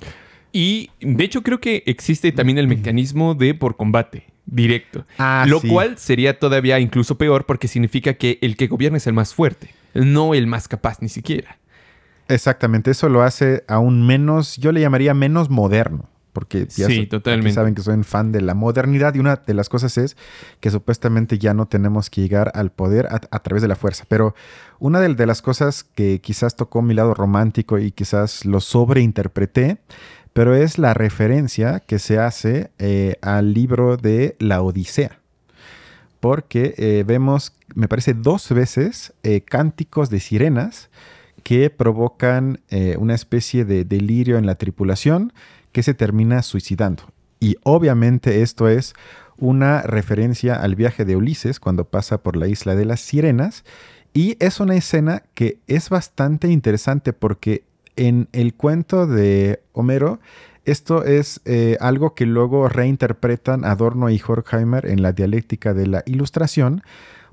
Y 0.51 0.89
de 0.99 1.23
hecho 1.23 1.43
creo 1.43 1.61
que 1.61 1.83
existe 1.85 2.33
también 2.33 2.57
el 2.57 2.67
mecanismo 2.67 3.35
de 3.35 3.53
por 3.53 3.77
combate 3.77 4.25
directo. 4.45 5.05
Ah, 5.17 5.45
lo 5.47 5.61
cual 5.61 5.97
sería 5.97 6.37
todavía 6.39 6.77
incluso 6.81 7.17
peor 7.17 7.45
porque 7.45 7.69
significa 7.69 8.15
que 8.15 8.37
el 8.41 8.57
que 8.57 8.67
gobierna 8.67 8.97
es 8.97 9.07
el 9.07 9.13
más 9.13 9.33
fuerte 9.33 9.78
no 9.93 10.33
el 10.33 10.47
más 10.47 10.67
capaz 10.67 11.01
ni 11.01 11.09
siquiera. 11.09 11.57
Exactamente, 12.27 12.91
eso 12.91 13.09
lo 13.09 13.23
hace 13.23 13.63
aún 13.67 14.05
menos, 14.05 14.57
yo 14.57 14.71
le 14.71 14.81
llamaría 14.81 15.15
menos 15.15 15.49
moderno, 15.49 16.07
porque 16.31 16.67
ya 16.67 16.85
sí, 16.85 17.07
totalmente. 17.07 17.53
saben 17.53 17.73
que 17.73 17.81
soy 17.81 17.95
un 17.95 18.03
fan 18.03 18.31
de 18.31 18.41
la 18.41 18.53
modernidad 18.53 19.15
y 19.15 19.19
una 19.19 19.37
de 19.37 19.53
las 19.55 19.67
cosas 19.67 19.97
es 19.97 20.15
que 20.59 20.69
supuestamente 20.69 21.39
ya 21.39 21.55
no 21.55 21.67
tenemos 21.67 22.11
que 22.11 22.21
llegar 22.21 22.51
al 22.53 22.71
poder 22.71 23.07
a, 23.09 23.39
través 23.39 23.63
de 23.63 23.67
la 23.67 23.75
fuerza, 23.75 24.05
pero 24.07 24.35
una 24.77 24.99
de, 25.01 25.25
las 25.25 25.41
cosas 25.41 25.83
que 25.83 26.21
quizás 26.21 26.55
tocó 26.55 26.83
mi 26.83 26.93
lado 26.93 27.15
romántico 27.15 27.79
y 27.79 27.91
quizás 27.91 28.45
lo 28.45 28.59
sobreinterpreté, 28.59 29.79
pero 30.31 30.55
es 30.55 30.77
la 30.77 30.93
referencia 30.93 31.79
que 31.79 31.97
se 31.97 32.19
hace 32.19 32.69
eh, 32.77 33.15
al 33.23 33.53
libro 33.55 33.97
de 33.97 34.35
la 34.39 34.61
Odisea 34.61 35.18
porque 36.19 36.75
eh, 36.77 37.03
vemos, 37.05 37.53
me 37.75 37.87
parece, 37.87 38.13
dos 38.13 38.49
veces 38.49 39.13
eh, 39.23 39.41
cánticos 39.41 40.09
de 40.09 40.19
sirenas 40.19 40.89
que 41.43 41.69
provocan 41.69 42.59
eh, 42.69 42.95
una 42.99 43.15
especie 43.15 43.65
de 43.65 43.85
delirio 43.85 44.37
en 44.37 44.45
la 44.45 44.55
tripulación 44.55 45.33
que 45.71 45.83
se 45.83 45.93
termina 45.93 46.41
suicidando. 46.41 47.03
Y 47.39 47.55
obviamente 47.63 48.41
esto 48.41 48.67
es 48.67 48.93
una 49.37 49.81
referencia 49.81 50.55
al 50.55 50.75
viaje 50.75 51.05
de 51.05 51.15
Ulises 51.15 51.59
cuando 51.59 51.85
pasa 51.85 52.21
por 52.21 52.35
la 52.35 52.47
isla 52.47 52.75
de 52.75 52.85
las 52.85 52.99
sirenas. 52.99 53.63
Y 54.13 54.35
es 54.39 54.59
una 54.59 54.75
escena 54.75 55.23
que 55.33 55.59
es 55.67 55.89
bastante 55.89 56.49
interesante 56.49 57.13
porque 57.13 57.63
en 57.95 58.27
el 58.33 58.53
cuento 58.53 59.07
de 59.07 59.61
Homero 59.71 60.19
esto 60.71 61.03
es 61.03 61.41
eh, 61.45 61.77
algo 61.79 62.15
que 62.15 62.25
luego 62.25 62.67
reinterpretan 62.69 63.65
Adorno 63.65 64.09
y 64.09 64.21
Horkheimer 64.25 64.85
en 64.85 65.01
la 65.01 65.11
dialéctica 65.11 65.73
de 65.73 65.87
la 65.87 66.03
ilustración, 66.05 66.83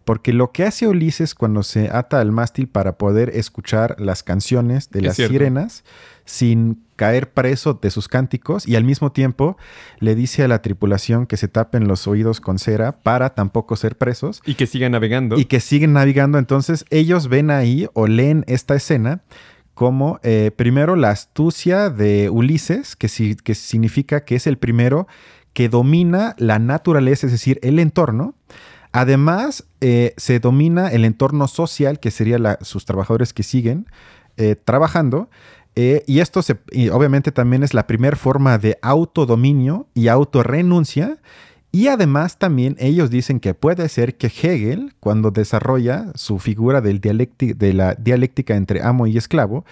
porque 0.05 0.33
lo 0.33 0.52
que 0.52 0.62
hace 0.62 0.87
Ulises 0.87 1.35
cuando 1.35 1.64
se 1.64 1.90
ata 1.90 2.21
al 2.21 2.31
mástil 2.31 2.69
para 2.69 2.97
poder 2.97 3.31
escuchar 3.35 3.97
las 3.99 4.23
canciones 4.23 4.90
de 4.90 5.02
las 5.02 5.16
sirenas 5.16 5.83
sin 6.25 6.85
caer 6.95 7.33
preso 7.33 7.75
de 7.75 7.90
sus 7.90 8.07
cánticos 8.07 8.69
y 8.69 8.76
al 8.76 8.85
mismo 8.85 9.11
tiempo 9.11 9.57
le 9.99 10.14
dice 10.14 10.45
a 10.45 10.49
la 10.49 10.62
tripulación 10.62 11.26
que 11.26 11.37
se 11.37 11.49
tapen 11.49 11.88
los 11.88 12.07
oídos 12.07 12.40
con 12.40 12.61
cera 12.61 12.93
para 12.93 13.31
tampoco 13.35 13.75
ser 13.75 13.97
presos. 13.97 14.43
Y 14.47 14.55
que 14.55 14.69
sigan 14.69 14.93
navegando. 14.93 15.38
Y 15.38 15.47
que 15.47 15.59
siguen 15.59 15.93
navegando. 15.93 16.38
Entonces 16.38 16.85
ellos 16.90 17.28
ven 17.28 17.50
ahí 17.50 17.88
o 17.93 18.07
leen 18.07 18.45
esta 18.47 18.76
escena 18.76 19.23
como 19.76 20.21
eh, 20.23 20.52
primero 20.56 20.97
la 20.97 21.11
astucia 21.11 21.90
de 21.90 22.30
Ulises, 22.30 22.97
que, 22.97 23.09
que 23.45 23.54
significa 23.54 24.25
que 24.25 24.35
es 24.35 24.47
el 24.47 24.56
primero 24.56 25.06
que 25.52 25.68
domina 25.68 26.35
la 26.38 26.59
naturaleza, 26.59 27.26
es 27.26 27.33
decir, 27.33 27.61
el 27.62 27.78
entorno. 27.78 28.35
Además, 28.92 29.66
eh, 29.83 30.14
se 30.16 30.40
domina 30.40 30.88
el 30.88 31.04
entorno 31.04 31.47
social, 31.47 32.00
que 32.00 32.11
serían 32.11 32.56
sus 32.62 32.87
trabajadores 32.87 33.35
que 33.35 33.42
siguen 33.42 33.87
eh, 34.38 34.56
trabajando. 34.56 35.28
y 35.75 36.21
esto 36.21 36.40
se, 36.40 36.56
obviamente 36.90 37.30
también 37.30 37.62
es 37.62 37.75
la 37.75 37.87
primera 37.87 38.16
forma 38.16 38.56
de 38.56 38.78
autodominio 38.80 39.88
y 39.92 40.09
autorrenuncia 40.09 41.18
y 41.76 41.88
además 41.88 42.38
también 42.38 42.75
ellos 42.78 43.11
dicen 43.11 43.38
que 43.38 43.52
puede 43.52 43.90
ser 43.90 44.16
que 44.16 44.28
Hegel, 44.28 44.95
cuando 44.99 45.30
desarrolla 45.30 46.06
su 46.14 46.38
figura 46.38 46.80
del 46.80 47.02
de 47.02 47.73
la 47.75 47.95
dialéctica 47.97 48.56
entre 48.56 48.83
amo 48.83 49.06
y 49.06 49.18
esclavo, 49.18 49.66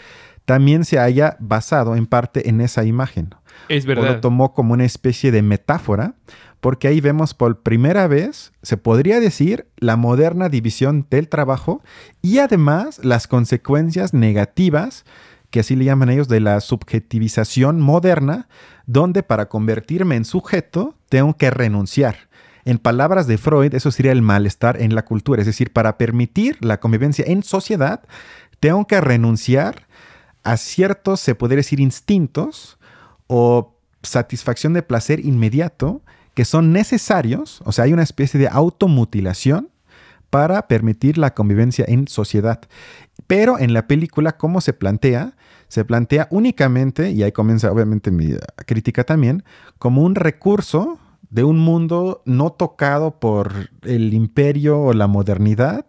también 0.45 0.85
se 0.85 0.99
haya 0.99 1.39
basado 1.41 1.97
en 1.97 2.05
parte 2.05 2.51
en 2.51 2.61
esa 2.61 2.85
imagen. 2.85 3.31
Es 3.71 3.87
verdad. 3.87 4.05
O 4.05 4.07
lo 4.09 4.21
tomó 4.21 4.53
como 4.53 4.75
una 4.75 4.85
especie 4.85 5.33
de 5.33 5.41
metáfora, 5.41 6.13
porque 6.61 6.89
ahí 6.89 7.01
vemos 7.01 7.33
por 7.33 7.63
primera 7.63 8.07
vez, 8.07 8.53
se 8.61 8.77
podría 8.77 9.19
decir, 9.19 9.67
la 9.79 9.97
moderna 9.97 10.51
división 10.51 11.07
del 11.09 11.31
trabajo 11.31 11.83
y 12.21 12.37
además 12.37 13.03
las 13.03 13.27
consecuencias 13.27 14.13
negativas 14.13 15.07
que 15.55 15.61
así 15.61 15.77
le 15.77 15.85
llaman 15.85 16.11
ellos, 16.11 16.27
de 16.27 16.41
la 16.41 16.61
subjetivización 16.61 17.81
moderna, 17.81 18.49
donde 18.87 19.23
para 19.23 19.49
convertirme 19.49 20.17
en 20.17 20.25
sujeto 20.25 20.97
tengo 21.09 21.37
que 21.37 21.49
renunciar. 21.49 22.17
En 22.65 22.79
palabras 22.79 23.29
de 23.29 23.39
Freud, 23.39 23.73
eso 23.73 23.93
sería 23.93 24.11
el 24.11 24.21
malestar 24.21 24.83
en 24.83 24.97
la 24.97 25.05
cultura, 25.05 25.41
es 25.41 25.47
decir, 25.47 25.73
para 25.73 25.97
permitir 25.97 26.59
la 26.61 26.81
convivencia 26.81 27.25
en 27.29 27.45
sociedad, 27.45 28.03
tengo 28.59 28.85
que 28.89 29.01
renunciar 29.01 29.87
a 30.43 30.57
ciertos, 30.57 31.21
se 31.21 31.37
podría 31.37 31.59
decir, 31.59 31.79
instintos 31.79 32.77
o 33.29 33.77
satisfacción 34.03 34.73
de 34.73 34.83
placer 34.83 35.25
inmediato 35.25 36.03
que 36.35 36.45
son 36.45 36.73
necesarios, 36.73 37.63
o 37.65 37.71
sea, 37.71 37.85
hay 37.85 37.93
una 37.93 38.03
especie 38.03 38.41
de 38.41 38.49
automutilación 38.49 39.69
para 40.31 40.67
permitir 40.67 41.17
la 41.17 41.33
convivencia 41.33 41.85
en 41.87 42.09
sociedad. 42.09 42.61
Pero 43.27 43.59
en 43.59 43.73
la 43.73 43.87
película, 43.87 44.37
¿cómo 44.37 44.61
se 44.61 44.73
plantea? 44.73 45.37
Se 45.69 45.85
plantea 45.85 46.29
únicamente, 46.31 47.11
y 47.11 47.23
ahí 47.23 47.33
comienza 47.33 47.73
obviamente 47.73 48.11
mi 48.11 48.35
crítica 48.67 49.05
también, 49.05 49.45
como 49.79 50.03
un 50.03 50.15
recurso 50.15 50.99
de 51.31 51.43
un 51.43 51.59
mundo 51.59 52.23
no 52.27 52.53
tocado 52.53 53.19
por 53.19 53.71
el 53.83 54.15
imperio 54.15 54.81
o 54.81 54.93
la 54.93 55.07
modernidad 55.09 55.85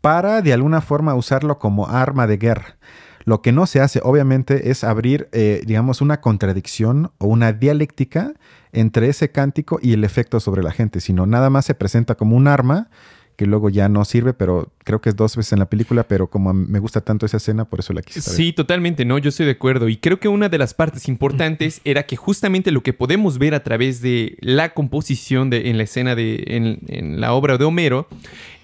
para 0.00 0.42
de 0.42 0.52
alguna 0.52 0.80
forma 0.80 1.16
usarlo 1.16 1.58
como 1.58 1.88
arma 1.88 2.26
de 2.26 2.36
guerra. 2.36 2.76
Lo 3.24 3.42
que 3.42 3.50
no 3.50 3.66
se 3.66 3.80
hace, 3.80 4.00
obviamente, 4.04 4.70
es 4.70 4.84
abrir, 4.84 5.28
eh, 5.32 5.62
digamos, 5.66 6.00
una 6.00 6.20
contradicción 6.20 7.10
o 7.18 7.26
una 7.26 7.52
dialéctica 7.52 8.34
entre 8.70 9.08
ese 9.08 9.32
cántico 9.32 9.80
y 9.82 9.94
el 9.94 10.04
efecto 10.04 10.38
sobre 10.38 10.62
la 10.62 10.70
gente, 10.70 11.00
sino 11.00 11.26
nada 11.26 11.50
más 11.50 11.64
se 11.64 11.74
presenta 11.74 12.14
como 12.14 12.36
un 12.36 12.46
arma 12.46 12.88
que 13.36 13.46
luego 13.46 13.68
ya 13.68 13.88
no 13.88 14.04
sirve, 14.04 14.32
pero 14.32 14.72
creo 14.82 15.00
que 15.00 15.10
es 15.10 15.16
dos 15.16 15.36
veces 15.36 15.52
en 15.52 15.58
la 15.58 15.68
película, 15.68 16.08
pero 16.08 16.28
como 16.28 16.54
me 16.54 16.78
gusta 16.78 17.02
tanto 17.02 17.26
esa 17.26 17.36
escena, 17.36 17.66
por 17.66 17.80
eso 17.80 17.92
la 17.92 18.02
quise 18.02 18.22
Sí, 18.22 18.52
totalmente, 18.52 19.04
no, 19.04 19.18
yo 19.18 19.28
estoy 19.28 19.46
de 19.46 19.52
acuerdo. 19.52 19.88
Y 19.88 19.98
creo 19.98 20.18
que 20.18 20.28
una 20.28 20.48
de 20.48 20.58
las 20.58 20.74
partes 20.74 21.06
importantes 21.08 21.80
era 21.84 22.04
que 22.04 22.16
justamente 22.16 22.70
lo 22.72 22.82
que 22.82 22.94
podemos 22.94 23.38
ver 23.38 23.54
a 23.54 23.62
través 23.62 24.00
de 24.00 24.36
la 24.40 24.72
composición 24.72 25.50
de, 25.50 25.68
en 25.70 25.76
la 25.76 25.84
escena 25.84 26.14
de, 26.14 26.44
en, 26.46 26.80
en 26.88 27.20
la 27.20 27.34
obra 27.34 27.58
de 27.58 27.64
Homero, 27.64 28.08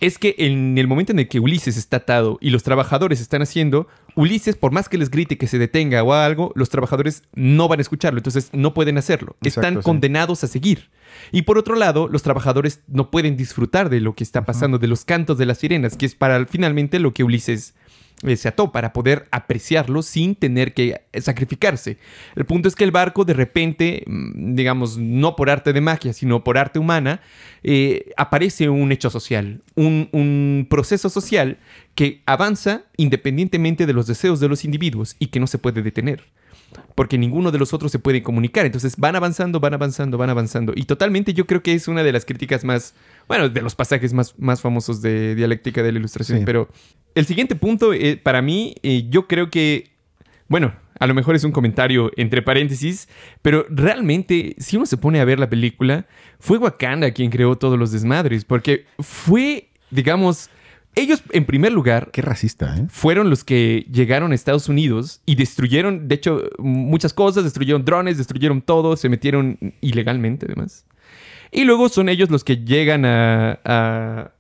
es 0.01 0.19
que 0.19 0.35
en 0.39 0.79
el 0.79 0.89
momento 0.89 1.13
en 1.13 1.19
el 1.19 1.29
que 1.29 1.39
Ulises 1.39 1.77
está 1.77 1.99
atado 1.99 2.39
y 2.41 2.51
los 2.51 2.63
trabajadores 2.63 3.21
están 3.21 3.43
haciendo, 3.43 3.89
Ulises, 4.15 4.57
por 4.57 4.73
más 4.73 4.89
que 4.89 4.99
les 4.99 5.11
grite 5.11 5.39
que 5.39 5.47
se 5.47 5.59
detenga 5.59 6.03
o 6.03 6.13
algo, 6.13 6.53
los 6.55 6.71
trabajadores 6.71 7.23
no 7.35 7.69
van 7.69 7.79
a 7.79 7.83
escucharlo, 7.83 8.19
entonces 8.19 8.51
no 8.53 8.75
pueden 8.75 8.99
hacerlo. 8.99 9.37
Están 9.43 9.83
condenados 9.83 10.45
a 10.45 10.47
seguir. 10.47 10.91
Y 11.31 11.43
por 11.43 11.59
otro 11.59 11.75
lado, 11.75 12.09
los 12.09 12.23
trabajadores 12.23 12.81
no 12.89 13.11
pueden 13.11 13.37
disfrutar 13.37 13.91
de 13.91 14.01
lo 14.01 14.15
que 14.15 14.25
está 14.25 14.45
pasando, 14.45 14.79
de 14.79 14.89
los 14.89 15.05
cantos 15.05 15.39
de 15.39 15.47
las 15.47 15.59
sirenas, 15.59 15.97
que 15.97 16.07
es 16.07 16.15
para 16.15 16.45
finalmente 16.47 16.99
lo 16.99 17.13
que 17.13 17.25
Ulises 17.25 17.75
eh, 18.23 18.37
se 18.37 18.47
ató 18.47 18.71
para 18.71 18.93
poder 18.93 19.27
apreciarlo 19.33 20.03
sin 20.03 20.37
tener 20.37 20.75
que 20.75 21.03
sacrificarse. 21.21 21.99
El 22.37 22.45
punto 22.45 22.69
es 22.69 22.77
que 22.77 22.85
el 22.85 22.93
barco 22.93 23.25
de 23.25 23.35
repente, 23.35 24.05
mm, 24.07 24.55
digamos, 24.55 24.97
no 24.97 25.35
por 25.35 25.51
arte 25.51 25.73
de 25.73 25.81
magia, 25.81 26.13
sino 26.13 26.45
por 26.45 26.57
arte 26.57 26.79
humana, 26.79 27.21
eh, 27.65 28.13
aparece 28.17 28.69
un 28.69 28.93
hecho 28.93 29.11
social, 29.11 29.63
un, 29.75 30.09
un 30.13 30.69
proceso 30.71 31.09
social 31.09 31.59
que 31.97 32.23
avanza 32.27 32.85
independientemente 32.97 33.87
de 33.87 33.93
los 33.93 34.07
deseos 34.07 34.39
de 34.39 34.49
los 34.49 34.65
individuos 34.65 35.17
y 35.19 35.27
que 35.27 35.41
no 35.41 35.49
se 35.49 35.59
puede 35.59 35.83
detener 35.83 36.23
porque 36.95 37.19
ninguno 37.19 37.51
de 37.51 37.59
los 37.59 37.73
otros 37.73 37.93
se 37.93 37.99
puede 37.99 38.23
comunicar. 38.23 38.67
Entonces 38.67 38.97
van 38.97 39.17
avanzando, 39.17 39.61
van 39.61 39.75
avanzando, 39.75 40.19
van 40.19 40.31
avanzando. 40.31 40.73
Y 40.75 40.85
totalmente 40.85 41.35
yo 41.35 41.47
creo 41.47 41.63
que 41.63 41.75
es 41.75 41.89
una 41.89 42.03
de 42.03 42.13
las 42.13 42.25
críticas 42.25 42.65
más, 42.65 42.95
bueno, 43.29 43.49
de 43.49 43.63
los 43.63 43.75
pasajes 43.75 44.13
más, 44.13 44.39
más 44.39 44.61
famosos 44.61 45.03
de 45.03 45.35
dialéctica 45.35 45.83
de 45.83 45.93
la 45.93 45.99
ilustración. 45.99 46.45
Pero 46.45 46.69
el 47.15 47.27
siguiente 47.27 47.55
punto, 47.55 47.93
eh, 47.93 48.17
para 48.17 48.43
mí, 48.43 48.75
eh, 48.83 49.07
yo 49.09 49.27
creo 49.27 49.51
que, 49.51 49.91
bueno, 50.49 50.73
a 50.99 51.07
lo 51.07 51.15
mejor 51.15 51.35
es 51.35 51.45
un 51.45 51.53
comentario 51.53 52.13
entre 52.17 52.43
paréntesis, 52.43 53.09
pero 53.43 53.67
realmente, 53.69 54.55
si 54.59 54.77
uno 54.77 54.87
se 54.87 54.97
pone 54.97 55.21
a 55.21 55.25
ver 55.25 55.41
la 55.41 55.51
película, 55.51 56.07
fue 56.39 56.59
Wakanda 56.59 57.11
quien 57.11 57.31
creó 57.31 57.57
todos 57.57 57.79
los 57.79 57.91
desmadres, 57.91 58.45
porque 58.45 58.87
fue, 59.01 59.69
digamos, 59.91 60.49
ellos, 60.95 61.23
en 61.31 61.45
primer 61.45 61.73
lugar, 61.73 62.11
Qué 62.13 62.23
racista, 62.23 62.77
¿eh? 62.77 62.87
fueron 62.89 63.31
los 63.31 63.45
que 63.45 63.87
llegaron 63.91 64.33
a 64.33 64.35
Estados 64.35 64.69
Unidos 64.69 65.23
y 65.25 65.37
destruyeron, 65.37 66.09
de 66.09 66.15
hecho, 66.15 66.43
muchas 66.59 67.15
cosas, 67.15 67.45
destruyeron 67.45 67.85
drones, 67.85 68.19
destruyeron 68.19 68.61
todo, 68.61 68.97
se 68.97 69.09
metieron 69.09 69.59
ilegalmente, 69.81 70.47
además. 70.47 70.85
Y 71.51 71.65
luego 71.65 71.89
son 71.89 72.09
ellos 72.09 72.31
los 72.31 72.45
que 72.45 72.59
llegan 72.59 73.05
a, 73.05 73.61
a 73.65 74.33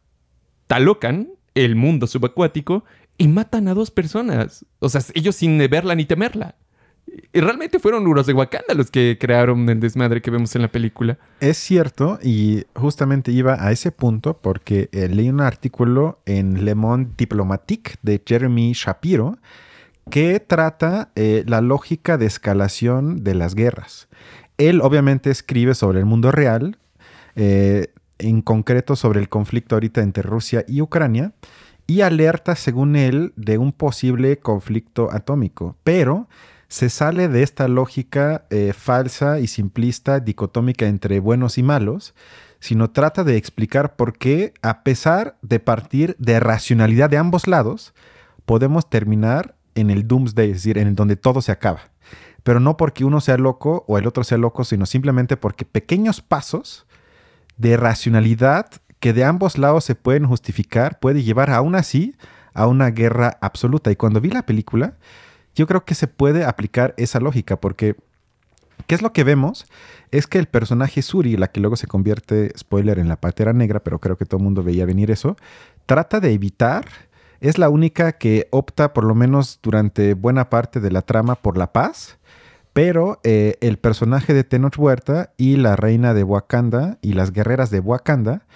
Talocan, 0.66 1.28
el 1.54 1.76
mundo 1.76 2.06
subacuático, 2.06 2.84
y 3.18 3.28
matan 3.28 3.68
a 3.68 3.74
dos 3.74 3.90
personas. 3.90 4.64
O 4.78 4.88
sea, 4.88 5.02
ellos 5.14 5.36
sin 5.36 5.58
verla 5.58 5.94
ni 5.94 6.04
temerla. 6.04 6.56
Y 7.32 7.40
realmente 7.40 7.78
fueron 7.78 8.04
los 8.04 8.26
de 8.26 8.32
Wakanda 8.32 8.74
los 8.74 8.90
que 8.90 9.18
crearon 9.20 9.68
el 9.68 9.80
desmadre 9.80 10.22
que 10.22 10.30
vemos 10.30 10.54
en 10.54 10.62
la 10.62 10.68
película. 10.68 11.18
Es 11.40 11.56
cierto, 11.58 12.18
y 12.22 12.64
justamente 12.74 13.32
iba 13.32 13.56
a 13.58 13.72
ese 13.72 13.90
punto 13.90 14.38
porque 14.38 14.88
eh, 14.92 15.08
leí 15.08 15.28
un 15.28 15.40
artículo 15.40 16.20
en 16.26 16.64
Le 16.64 16.74
Monde 16.74 17.10
Diplomatique 17.16 17.94
de 18.02 18.22
Jeremy 18.24 18.72
Shapiro 18.72 19.38
que 20.10 20.40
trata 20.40 21.10
eh, 21.14 21.44
la 21.46 21.60
lógica 21.60 22.18
de 22.18 22.26
escalación 22.26 23.22
de 23.22 23.34
las 23.34 23.54
guerras. 23.54 24.08
Él 24.58 24.80
obviamente 24.80 25.30
escribe 25.30 25.74
sobre 25.74 26.00
el 26.00 26.06
mundo 26.06 26.32
real, 26.32 26.78
eh, 27.36 27.88
en 28.18 28.42
concreto 28.42 28.96
sobre 28.96 29.20
el 29.20 29.28
conflicto 29.28 29.76
ahorita 29.76 30.02
entre 30.02 30.22
Rusia 30.22 30.64
y 30.68 30.80
Ucrania, 30.80 31.32
y 31.86 32.02
alerta, 32.02 32.54
según 32.56 32.96
él, 32.96 33.32
de 33.36 33.58
un 33.58 33.72
posible 33.72 34.38
conflicto 34.38 35.10
atómico. 35.12 35.76
Pero 35.82 36.28
se 36.72 36.88
sale 36.88 37.28
de 37.28 37.42
esta 37.42 37.68
lógica 37.68 38.46
eh, 38.48 38.72
falsa 38.72 39.40
y 39.40 39.46
simplista, 39.46 40.20
dicotómica 40.20 40.86
entre 40.86 41.20
buenos 41.20 41.58
y 41.58 41.62
malos, 41.62 42.14
sino 42.60 42.88
trata 42.88 43.24
de 43.24 43.36
explicar 43.36 43.94
por 43.94 44.16
qué, 44.16 44.54
a 44.62 44.82
pesar 44.82 45.36
de 45.42 45.60
partir 45.60 46.16
de 46.18 46.40
racionalidad 46.40 47.10
de 47.10 47.18
ambos 47.18 47.46
lados, 47.46 47.92
podemos 48.46 48.88
terminar 48.88 49.54
en 49.74 49.90
el 49.90 50.08
doomsday, 50.08 50.48
es 50.48 50.56
decir, 50.56 50.78
en 50.78 50.94
donde 50.94 51.16
todo 51.16 51.42
se 51.42 51.52
acaba. 51.52 51.90
Pero 52.42 52.58
no 52.58 52.78
porque 52.78 53.04
uno 53.04 53.20
sea 53.20 53.36
loco 53.36 53.84
o 53.86 53.98
el 53.98 54.06
otro 54.06 54.24
sea 54.24 54.38
loco, 54.38 54.64
sino 54.64 54.86
simplemente 54.86 55.36
porque 55.36 55.66
pequeños 55.66 56.22
pasos 56.22 56.86
de 57.58 57.76
racionalidad 57.76 58.70
que 58.98 59.12
de 59.12 59.24
ambos 59.24 59.58
lados 59.58 59.84
se 59.84 59.94
pueden 59.94 60.24
justificar 60.24 61.00
puede 61.00 61.22
llevar 61.22 61.50
aún 61.50 61.74
así 61.74 62.16
a 62.54 62.66
una 62.66 62.88
guerra 62.88 63.36
absoluta. 63.42 63.90
Y 63.90 63.96
cuando 63.96 64.22
vi 64.22 64.30
la 64.30 64.46
película, 64.46 64.94
yo 65.54 65.66
creo 65.66 65.84
que 65.84 65.94
se 65.94 66.06
puede 66.06 66.44
aplicar 66.44 66.94
esa 66.96 67.20
lógica 67.20 67.60
porque 67.60 67.96
¿qué 68.86 68.94
es 68.94 69.02
lo 69.02 69.12
que 69.12 69.24
vemos? 69.24 69.66
Es 70.10 70.26
que 70.26 70.38
el 70.38 70.46
personaje 70.46 71.02
Suri, 71.02 71.36
la 71.36 71.48
que 71.48 71.60
luego 71.60 71.76
se 71.76 71.86
convierte, 71.86 72.52
spoiler, 72.56 72.98
en 72.98 73.08
la 73.08 73.20
patera 73.20 73.52
negra, 73.52 73.80
pero 73.80 74.00
creo 74.00 74.16
que 74.16 74.24
todo 74.24 74.38
el 74.38 74.44
mundo 74.44 74.62
veía 74.62 74.86
venir 74.86 75.10
eso, 75.10 75.36
trata 75.86 76.20
de 76.20 76.32
evitar, 76.32 76.86
es 77.40 77.58
la 77.58 77.68
única 77.68 78.12
que 78.12 78.48
opta 78.50 78.92
por 78.92 79.04
lo 79.04 79.14
menos 79.14 79.58
durante 79.62 80.14
buena 80.14 80.48
parte 80.50 80.80
de 80.80 80.90
la 80.90 81.02
trama 81.02 81.34
por 81.34 81.56
la 81.56 81.72
paz, 81.72 82.18
pero 82.72 83.20
eh, 83.24 83.56
el 83.60 83.78
personaje 83.78 84.32
de 84.32 84.44
Tenoch 84.44 84.78
Huerta 84.78 85.32
y 85.36 85.56
la 85.56 85.76
reina 85.76 86.14
de 86.14 86.22
Wakanda 86.22 86.98
y 87.02 87.12
las 87.12 87.32
guerreras 87.32 87.70
de 87.70 87.80
Wakanda 87.80 88.46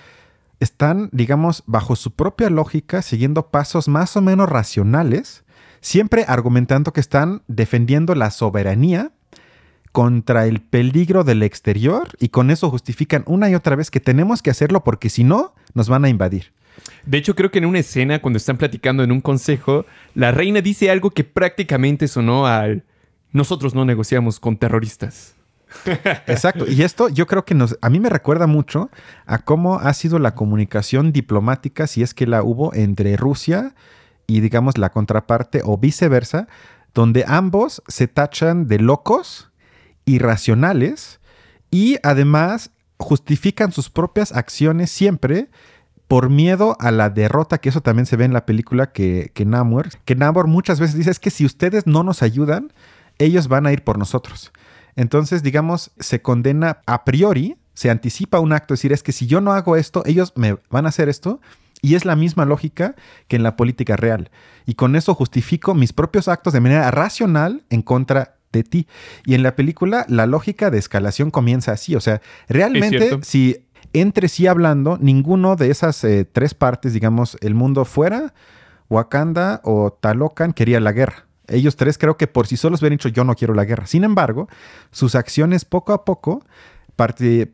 están, 0.61 1.11
digamos, 1.13 1.65
bajo 1.67 1.97
su 1.97 2.13
propia 2.13 2.49
lógica, 2.49 3.03
siguiendo 3.03 3.49
pasos 3.49 3.89
más 3.89 4.17
o 4.17 4.23
menos 4.23 4.49
racionales, 4.49 5.45
siempre 5.87 6.25
argumentando 6.27 6.92
que 6.92 6.99
están 6.99 7.42
defendiendo 7.46 8.16
la 8.16 8.33
soberanía 8.33 9.12
contra 9.92 10.46
el 10.46 10.61
peligro 10.61 11.22
del 11.22 11.44
exterior 11.44 12.09
y 12.18 12.31
con 12.31 12.51
eso 12.51 12.70
justifican 12.70 13.22
una 13.29 13.49
y 13.49 13.55
otra 13.55 13.77
vez 13.77 13.92
que 13.92 14.01
tenemos 14.01 14.42
que 14.42 14.51
hacerlo 14.51 14.83
porque 14.83 15.11
si 15.11 15.22
no, 15.22 15.55
nos 15.75 15.88
van 15.88 16.05
a 16.05 16.09
invadir. 16.09 16.53
De 17.05 17.18
hecho, 17.18 17.37
creo 17.37 17.53
que 17.53 17.59
en 17.59 17.66
una 17.66 17.79
escena, 17.79 18.20
cuando 18.20 18.37
están 18.37 18.57
platicando 18.57 19.05
en 19.05 19.12
un 19.12 19.20
consejo, 19.20 19.87
la 20.16 20.33
reina 20.33 20.61
dice 20.61 20.90
algo 20.90 21.11
que 21.11 21.22
prácticamente 21.22 22.09
sonó 22.09 22.49
al 22.49 22.83
nosotros 23.31 23.77
no 23.77 23.85
negociamos 23.85 24.40
con 24.40 24.57
terroristas. 24.57 25.37
Exacto. 26.27 26.66
Y 26.68 26.83
esto 26.83 27.11
yo 27.11 27.29
creo 27.29 27.44
que 27.44 27.55
nos, 27.55 27.79
a 27.81 27.90
mí 27.90 28.01
me 28.01 28.11
recuerda 28.11 28.49
mucho 28.49 28.90
a 29.25 29.38
cómo 29.38 29.79
ha 29.79 29.94
sido 29.94 30.18
la 30.18 30.35
comunicación 30.35 31.12
diplomática, 31.12 31.87
si 31.87 32.03
es 32.03 32.12
que 32.12 32.27
la 32.27 32.42
hubo 32.42 32.75
entre 32.75 33.16
Rusia 33.16 33.72
y 33.72 33.96
digamos 34.27 34.79
la 34.79 34.91
contraparte 34.91 35.62
o 35.65 35.79
viceversa, 35.79 36.49
donde 36.95 37.25
ambos 37.27 37.83
se 37.89 38.09
tachan 38.09 38.67
de 38.69 38.79
locos, 38.79 39.51
irracionales 40.07 41.21
y 41.71 41.99
además 42.03 42.71
justifican 42.99 43.73
sus 43.73 43.91
propias 43.91 44.33
acciones 44.33 44.91
siempre 44.91 45.51
por 46.09 46.31
miedo 46.31 46.77
a 46.81 46.93
la 46.93 47.11
derrota, 47.11 47.59
que 47.59 47.69
eso 47.69 47.81
también 47.81 48.07
se 48.07 48.17
ve 48.17 48.25
en 48.25 48.33
la 48.33 48.47
película 48.47 48.93
que, 48.93 49.33
que 49.35 49.45
Namor, 49.45 49.89
que 50.05 50.15
Namor 50.15 50.47
muchas 50.47 50.79
veces 50.79 50.97
dice 50.97 51.11
es 51.11 51.19
que 51.19 51.31
si 51.31 51.45
ustedes 51.45 51.87
no 51.87 52.05
nos 52.05 52.23
ayudan, 52.23 52.73
ellos 53.19 53.49
van 53.49 53.67
a 53.67 53.73
ir 53.73 53.83
por 53.83 53.99
nosotros. 53.99 54.53
Entonces, 54.95 55.43
digamos, 55.43 55.91
se 55.99 56.23
condena 56.23 56.81
a 56.87 57.05
priori, 57.05 57.57
se 57.75 57.91
anticipa 57.91 58.41
un 58.41 58.53
acto, 58.53 58.73
es 58.73 58.81
decir, 58.81 58.93
es 58.93 59.03
que 59.03 59.12
si 59.12 59.27
yo 59.27 59.41
no 59.41 59.53
hago 59.53 59.77
esto, 59.77 60.03
ellos 60.07 60.33
me 60.37 60.57
van 60.71 60.87
a 60.87 60.91
hacer 60.91 61.09
esto. 61.09 61.41
Y 61.87 61.94
es 61.94 62.05
la 62.05 62.16
misma 62.16 62.44
lógica 62.44 62.96
que 63.29 63.37
en 63.37 63.44
la 63.44 63.55
política 63.55 63.94
real. 63.94 64.33
Y 64.66 64.75
con 64.75 64.96
eso 64.96 65.14
justifico 65.14 65.72
mis 65.72 65.92
propios 65.92 66.27
actos 66.27 66.53
de 66.53 66.59
manera 66.59 66.90
racional 66.90 67.62
en 67.70 67.83
contra 67.83 68.38
de 68.51 68.64
ti. 68.64 68.88
Y 69.25 69.35
en 69.35 69.44
la 69.44 69.55
película 69.55 70.05
la 70.09 70.27
lógica 70.27 70.72
de 70.72 70.79
escalación 70.79 71.31
comienza 71.31 71.70
así. 71.70 71.94
O 71.94 72.01
sea, 72.01 72.20
realmente 72.49 73.20
si 73.22 73.68
entre 73.92 74.27
sí 74.27 74.49
hablando, 74.49 74.99
ninguno 75.01 75.55
de 75.55 75.70
esas 75.70 76.03
eh, 76.03 76.25
tres 76.25 76.55
partes, 76.55 76.92
digamos, 76.92 77.38
el 77.40 77.55
mundo 77.55 77.85
fuera, 77.85 78.35
Wakanda 78.90 79.61
o 79.62 79.92
Talocan 79.92 80.55
quería 80.55 80.81
la 80.81 80.90
guerra. 80.90 81.27
Ellos 81.46 81.77
tres 81.77 81.99
creo 81.99 82.16
que 82.16 82.27
por 82.27 82.49
sí 82.49 82.57
solos 82.57 82.83
hubieran 82.83 82.96
dicho 82.96 83.11
yo 83.11 83.22
no 83.22 83.37
quiero 83.37 83.55
la 83.55 83.64
guerra. 83.64 83.87
Sin 83.87 84.03
embargo, 84.03 84.49
sus 84.90 85.14
acciones 85.14 85.64
poco 85.64 85.92
a 85.92 86.05
poco 86.05 86.44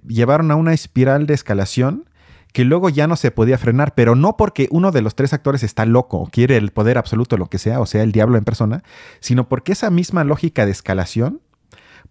llevaron 0.09 0.51
a 0.51 0.57
una 0.57 0.73
espiral 0.73 1.27
de 1.27 1.35
escalación 1.35 2.09
que 2.53 2.65
luego 2.65 2.89
ya 2.89 3.07
no 3.07 3.17
se 3.17 3.31
podía 3.31 3.59
frenar, 3.59 3.95
pero 3.95 4.15
no 4.15 4.37
porque 4.37 4.69
uno 4.71 4.93
de 4.93 5.03
los 5.03 5.15
tres 5.15 5.33
actores 5.33 5.63
está 5.63 5.87
loco 5.87 6.19
o 6.19 6.27
quiere 6.27 6.57
el 6.57 6.71
poder 6.71 6.99
absoluto, 6.99 7.37
lo 7.37 7.47
que 7.47 7.59
sea, 7.59 7.81
o 7.81 7.87
sea, 7.87 8.03
el 8.03 8.13
diablo 8.13 8.39
en 8.39 8.45
persona, 8.45 8.83
sino 9.21 9.49
porque 9.49 9.73
esa 9.73 9.91
misma 9.91 10.25
lógica 10.25 10.67
de 10.67 10.73
escalación 10.73 11.41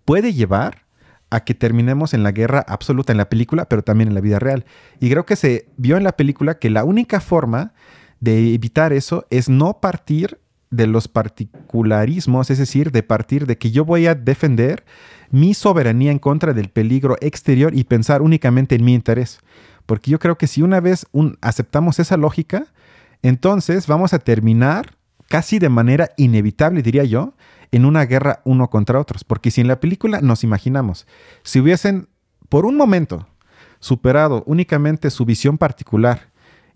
puede 0.04 0.34
llevar 0.34 0.84
a 1.30 1.46
que 1.46 1.54
terminemos 1.54 2.14
en 2.14 2.24
la 2.24 2.32
guerra 2.32 2.66
absoluta 2.68 3.14
en 3.14 3.18
la 3.18 3.30
película, 3.30 3.66
pero 3.70 3.84
también 3.84 4.10
en 4.10 4.16
la 4.16 4.22
vida 4.22 4.40
real. 4.40 4.66
Y 5.00 5.10
creo 5.10 5.26
que 5.26 5.38
se 5.38 5.70
vio 5.78 5.96
en 5.96 6.04
la 6.04 6.12
película 6.12 6.60
que 6.60 6.70
la 6.70 6.84
única 6.84 7.22
forma 7.22 7.74
de 8.20 8.54
evitar 8.54 8.94
eso 8.94 9.26
es 9.30 9.48
no 9.48 9.80
partir 9.80 10.40
de 10.72 10.88
los 10.88 11.08
particularismos, 11.08 12.50
es 12.50 12.58
decir, 12.58 12.92
de 12.92 13.04
partir 13.04 13.46
de 13.46 13.58
que 13.58 13.72
yo 13.72 13.86
voy 13.86 14.08
a 14.08 14.16
defender 14.16 14.86
mi 15.30 15.54
soberanía 15.54 16.12
en 16.12 16.20
contra 16.20 16.54
del 16.54 16.70
peligro 16.70 17.18
exterior 17.22 17.76
y 17.76 17.84
pensar 17.86 18.22
únicamente 18.22 18.76
en 18.76 18.86
mi 18.86 18.94
interés. 18.94 19.40
Porque 19.92 20.10
yo 20.10 20.20
creo 20.20 20.38
que 20.38 20.48
si 20.48 20.62
una 20.62 20.80
vez 20.80 21.06
aceptamos 21.42 22.00
esa 22.00 22.16
lógica, 22.16 22.68
entonces 23.24 23.88
vamos 23.88 24.14
a 24.14 24.20
terminar 24.20 24.96
casi 25.28 25.60
de 25.60 25.68
manera 25.68 26.12
inevitable, 26.16 26.82
diría 26.82 27.04
yo, 27.04 27.34
en 27.74 27.84
una 27.84 28.06
guerra 28.06 28.40
uno 28.46 28.70
contra 28.70 29.02
otros. 29.02 29.26
Porque 29.26 29.52
si 29.52 29.60
en 29.60 29.68
la 29.68 29.82
película 29.82 30.22
nos 30.22 30.46
imaginamos, 30.46 31.08
si 31.44 31.60
hubiesen 31.60 32.08
por 32.48 32.66
un 32.66 32.78
momento 32.78 33.28
superado 33.82 34.44
únicamente 34.46 35.10
su 35.10 35.26
visión 35.26 35.58
particular 35.58 36.30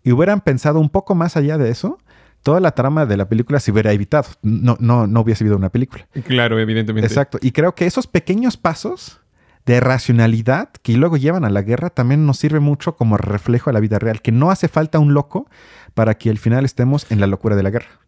y 0.04 0.12
hubieran 0.12 0.42
pensado 0.42 0.82
un 0.82 0.90
poco 0.90 1.16
más 1.16 1.38
allá 1.38 1.58
de 1.58 1.70
eso, 1.70 2.00
toda 2.44 2.60
la 2.60 2.72
trama 2.72 3.06
de 3.06 3.16
la 3.16 3.30
película 3.30 3.62
se 3.62 3.72
hubiera 3.72 3.94
evitado. 3.94 4.28
No, 4.42 4.76
no, 4.82 5.08
no 5.08 5.22
hubiese 5.22 5.46
habido 5.46 5.56
una 5.56 5.70
película. 5.70 6.06
Claro, 6.28 6.60
evidentemente. 6.60 7.08
Exacto. 7.08 7.38
Y 7.42 7.54
creo 7.54 7.76
que 7.76 7.86
esos 7.86 8.08
pequeños 8.08 8.58
pasos 8.58 9.22
de 9.66 9.80
racionalidad 9.80 10.70
que 10.82 10.94
luego 10.94 11.18
llevan 11.18 11.46
a 11.46 11.50
la 11.50 11.62
guerra 11.62 11.90
también 11.90 12.26
nos 12.26 12.38
sirve 12.38 12.60
mucho 12.60 12.96
como 12.96 13.18
reflejo 13.18 13.70
de 13.70 13.74
la 13.74 13.80
vida 13.80 14.00
real, 14.00 14.22
que 14.22 14.32
no 14.32 14.52
hace 14.52 14.68
falta 14.68 15.00
un 15.00 15.14
loco 15.14 15.50
para 15.94 16.16
que 16.18 16.30
al 16.30 16.38
final 16.38 16.66
estemos 16.66 17.10
en 17.12 17.20
la 17.20 17.28
locura 17.28 17.56
de 17.56 17.64
la 17.64 17.72
guerra. 17.72 18.00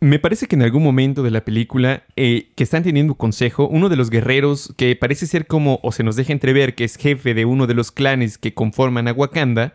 Me 0.00 0.20
parece 0.20 0.46
que 0.46 0.54
en 0.54 0.62
algún 0.62 0.84
momento 0.84 1.22
de 1.22 1.32
la 1.32 1.44
película 1.44 2.04
eh, 2.14 2.52
que 2.54 2.62
están 2.62 2.84
teniendo 2.84 3.14
consejo, 3.14 3.68
uno 3.68 3.88
de 3.88 3.96
los 3.96 4.08
guerreros 4.08 4.72
que 4.76 4.94
parece 4.94 5.26
ser 5.26 5.46
como, 5.46 5.80
o 5.82 5.90
se 5.90 6.04
nos 6.04 6.14
deja 6.14 6.32
entrever 6.32 6.74
que 6.74 6.84
es 6.84 6.96
jefe 6.96 7.34
de 7.34 7.44
uno 7.44 7.66
de 7.66 7.74
los 7.74 7.90
clanes 7.90 8.38
que 8.38 8.54
conforman 8.54 9.08
a 9.08 9.12
Wakanda, 9.12 9.74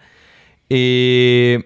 eh, 0.69 1.63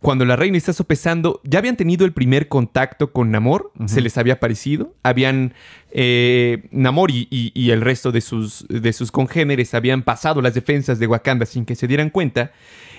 cuando 0.00 0.24
la 0.24 0.34
reina 0.34 0.56
está 0.56 0.72
sopesando, 0.72 1.40
ya 1.44 1.58
habían 1.58 1.76
tenido 1.76 2.06
el 2.06 2.12
primer 2.12 2.48
contacto 2.48 3.12
con 3.12 3.30
Namor, 3.30 3.70
se 3.86 4.00
les 4.00 4.16
había 4.16 4.40
parecido, 4.40 4.94
habían, 5.02 5.52
eh, 5.90 6.68
Namor 6.70 7.10
y, 7.10 7.70
el 7.70 7.82
resto 7.82 8.10
de 8.10 8.22
sus, 8.22 8.66
de 8.68 8.94
sus 8.94 9.12
congéneres 9.12 9.74
habían 9.74 10.02
pasado 10.02 10.40
las 10.40 10.54
defensas 10.54 10.98
de 10.98 11.06
Wakanda 11.06 11.44
sin 11.44 11.66
que 11.66 11.74
se 11.74 11.86
dieran 11.86 12.08
cuenta, 12.08 12.52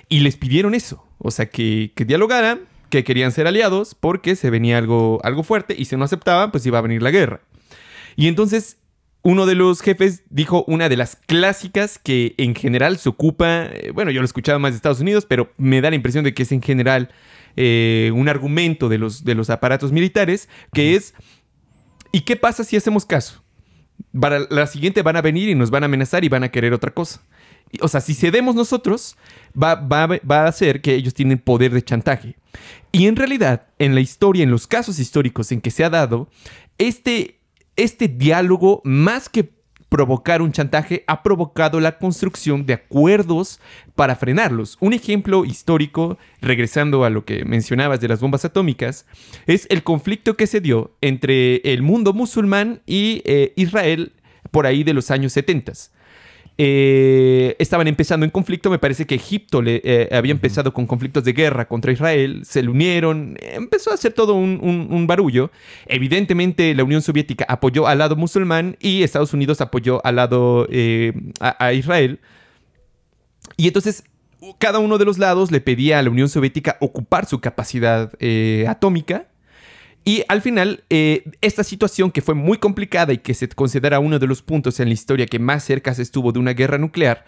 y 0.10 0.20
les 0.20 0.38
pidieron 0.38 0.76
eso, 0.76 1.04
o 1.18 1.32
sea, 1.32 1.48
que, 1.48 1.92
que 1.96 2.06
dialogaran, 2.06 2.62
que 2.90 3.04
querían 3.04 3.32
ser 3.32 3.48
aliados, 3.48 3.96
porque 3.96 4.36
se 4.36 4.52
venía 4.52 4.78
algo, 4.78 5.20
algo 5.24 5.42
fuerte, 5.42 5.74
y 5.76 5.86
si 5.86 5.98
no 5.98 6.04
aceptaban, 6.06 6.52
pues 6.52 6.66
iba 6.68 6.78
a 6.78 6.82
venir 6.82 7.02
la 7.02 7.10
guerra. 7.10 7.42
Y 8.16 8.28
entonces 8.28 8.78
uno 9.24 9.46
de 9.46 9.56
los 9.56 9.82
jefes 9.82 10.24
dijo 10.30 10.64
una 10.68 10.90
de 10.90 10.98
las 10.98 11.16
clásicas 11.16 12.00
que 12.00 12.34
en 12.38 12.56
general 12.56 12.98
se 12.98 13.10
ocupa, 13.10 13.66
eh, 13.66 13.92
bueno, 13.94 14.12
yo 14.12 14.20
lo 14.22 14.24
he 14.24 14.26
escuchado 14.26 14.60
más 14.60 14.72
de 14.72 14.78
Estados 14.78 15.00
Unidos, 15.00 15.26
pero 15.28 15.52
me 15.58 15.82
da 15.82 15.90
la 15.90 15.96
impresión 15.96 16.24
de 16.24 16.34
que 16.34 16.44
es 16.44 16.52
en 16.52 16.62
general 16.62 17.10
eh, 17.56 18.12
un 18.16 18.30
argumento 18.30 18.90
de 18.90 18.98
los, 18.98 19.24
de 19.24 19.36
los 19.36 19.50
aparatos 19.50 19.92
militares, 19.92 20.50
que 20.74 20.96
es, 20.96 21.14
¿y 22.12 22.22
qué 22.22 22.36
pasa 22.36 22.64
si 22.64 22.78
hacemos 22.78 23.06
caso? 23.06 23.44
Para 24.20 24.40
la 24.50 24.66
siguiente 24.66 25.04
van 25.04 25.16
a 25.16 25.22
venir 25.22 25.50
y 25.50 25.56
nos 25.56 25.70
van 25.70 25.84
a 25.84 25.86
amenazar 25.86 26.24
y 26.24 26.30
van 26.30 26.44
a 26.44 26.50
querer 26.50 26.74
otra 26.74 26.92
cosa. 26.92 27.22
O 27.80 27.88
sea, 27.88 28.02
si 28.02 28.16
cedemos 28.16 28.56
nosotros, 28.56 29.18
va, 29.56 29.76
va, 29.76 30.08
va, 30.08 30.42
a 30.42 30.48
hacer 30.48 30.82
que 30.82 30.96
ellos 30.96 31.14
tienen 31.14 31.38
poder 31.38 31.72
de 31.72 31.82
chantaje. 31.82 32.36
Y 32.92 33.08
en 33.08 33.16
realidad, 33.16 33.68
en 33.80 33.96
la 33.96 34.02
historia, 34.02 34.44
en 34.44 34.52
los 34.52 34.68
casos 34.68 35.00
históricos 35.00 35.52
en 35.52 35.62
que 35.62 35.72
se 35.72 35.86
ha 35.86 35.90
dado, 35.90 36.28
este, 36.78 37.41
este 37.84 38.08
diálogo, 38.08 38.82
más 38.84 39.30
que 39.30 39.52
provocar 39.90 40.42
un 40.42 40.54
chantaje, 40.54 41.04
ha 41.08 41.22
provocado 41.22 41.82
la 41.82 41.98
construcción 41.98 42.66
de 42.66 42.74
acuerdos 42.76 43.60
para 43.96 44.16
frenarlos. 44.16 44.78
Un 44.80 44.94
ejemplo 44.94 45.44
histórico, 45.44 46.18
regresando 46.40 47.04
a 47.04 47.10
lo 47.10 47.26
que 47.26 47.44
mencionabas 47.44 48.00
de 48.00 48.08
las 48.08 48.22
bombas 48.22 48.46
atómicas, 48.46 49.06
es 49.48 49.68
el 49.70 49.84
conflicto 49.84 50.38
que 50.38 50.48
se 50.48 50.62
dio 50.62 50.96
entre 51.02 51.58
el 51.58 51.82
mundo 51.82 52.14
musulmán 52.14 52.82
y 52.86 53.22
eh, 53.26 53.52
Israel 53.58 54.14
por 54.50 54.66
ahí 54.66 54.84
de 54.84 54.94
los 54.94 55.12
años 55.12 55.34
70. 55.34 55.74
Eh, 56.58 57.56
estaban 57.60 57.88
empezando 57.88 58.26
en 58.26 58.30
conflicto. 58.30 58.70
Me 58.70 58.80
parece 58.80 59.06
que 59.06 59.16
Egipto 59.16 59.62
le, 59.62 59.82
eh, 59.84 60.10
había 60.12 60.32
empezado 60.32 60.74
con 60.74 60.86
conflictos 60.86 61.24
de 61.24 61.34
guerra 61.34 61.68
contra 61.68 61.92
Israel. 61.92 62.42
Se 62.46 62.62
le 62.62 62.70
unieron. 62.70 63.38
Empezó 63.42 63.92
a 63.92 63.96
hacer 63.96 64.14
todo 64.14 64.36
un, 64.36 65.08
barullo. 65.08 65.52
Evidentemente, 65.88 66.76
la 66.76 66.84
Unión 66.84 67.02
Soviética 67.02 67.46
apoyó 67.48 67.88
al 67.88 67.98
lado 67.98 68.16
musulmán 68.16 68.78
y 68.80 69.04
Estados 69.04 69.34
Unidos 69.34 69.62
apoyó 69.62 70.06
al 70.06 70.18
lado 70.18 70.68
eh, 70.70 71.14
a, 71.40 71.74
Israel. 71.74 72.20
Y 73.58 73.68
entonces 73.68 74.04
cada 74.58 74.80
uno 74.80 74.98
de 74.98 75.06
los 75.06 75.18
lados 75.18 75.52
le 75.52 75.62
pedía 75.62 76.00
a 76.00 76.04
la 76.04 76.10
Unión 76.10 76.30
Soviética 76.30 76.78
ocupar 76.80 77.26
su 77.26 77.40
capacidad 77.40 78.12
atómica 78.68 79.31
y 80.04 80.24
al 80.28 80.42
final, 80.42 80.84
eh, 80.90 81.24
esta 81.42 81.64
situación 81.64 82.10
que 82.10 82.24
fue 82.24 82.34
muy 82.34 82.58
complicada 82.58 83.14
y 83.14 83.20
que 83.20 83.36
se 83.36 83.48
considera 83.50 84.00
uno 84.00 84.18
de 84.18 84.26
los 84.26 84.42
puntos 84.42 84.80
en 84.80 84.88
la 84.88 84.96
historia 84.96 85.28
que 85.28 85.38
más 85.38 85.64
cerca 85.64 85.94
se 85.94 86.02
estuvo 86.02 86.32
de 86.32 86.40
una 86.40 86.54
guerra 86.54 86.80
nuclear, 86.80 87.24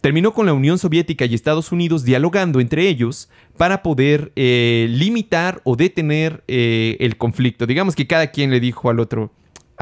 terminó 0.00 0.32
con 0.32 0.46
la 0.46 0.52
Unión 0.52 0.78
Soviética 0.78 1.24
y 1.24 1.34
Estados 1.34 1.72
Unidos 1.72 2.04
dialogando 2.04 2.60
entre 2.60 2.86
ellos 2.88 3.28
para 3.56 3.82
poder 3.82 4.30
eh, 4.36 4.86
limitar 4.88 5.60
o 5.64 5.74
detener 5.74 6.44
eh, 6.46 6.96
el 7.00 7.16
conflicto. 7.16 7.66
Digamos 7.66 7.96
que 7.96 8.06
cada 8.06 8.28
quien 8.28 8.52
le 8.52 8.60
dijo 8.60 8.88
al 8.88 9.00
otro, 9.00 9.32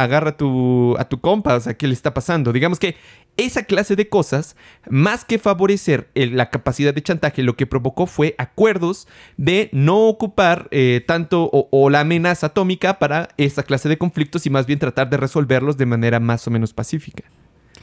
agarra 0.02 0.36
tu, 0.36 0.96
a 0.98 1.04
tu 1.04 1.20
compa, 1.20 1.56
o 1.56 1.60
sea, 1.60 1.74
¿qué 1.74 1.86
le 1.86 1.92
está 1.92 2.14
pasando? 2.14 2.52
Digamos 2.52 2.78
que 2.78 2.96
esa 3.36 3.64
clase 3.64 3.96
de 3.96 4.08
cosas, 4.08 4.56
más 4.88 5.24
que 5.26 5.38
favorecer 5.38 6.08
la 6.14 6.48
capacidad 6.48 6.94
de 6.94 7.02
chantaje, 7.02 7.42
lo 7.42 7.54
que 7.54 7.66
provocó 7.66 8.06
fue 8.06 8.34
acuerdos 8.38 9.06
de 9.36 9.68
no 9.72 10.08
ocupar 10.08 10.68
eh, 10.70 11.04
tanto 11.06 11.50
o, 11.52 11.90
la 11.90 12.00
amenaza 12.00 12.48
atómica 12.48 12.98
para 12.98 13.28
esa 13.36 13.62
clase 13.62 13.88
de 13.90 13.98
conflictos 13.98 14.46
y 14.46 14.50
más 14.50 14.66
bien 14.66 14.78
tratar 14.78 15.10
de 15.10 15.18
resolverlos 15.18 15.76
de 15.76 15.86
manera 15.86 16.18
más 16.18 16.46
o 16.46 16.50
menos 16.50 16.72
pacífica. 16.72 17.24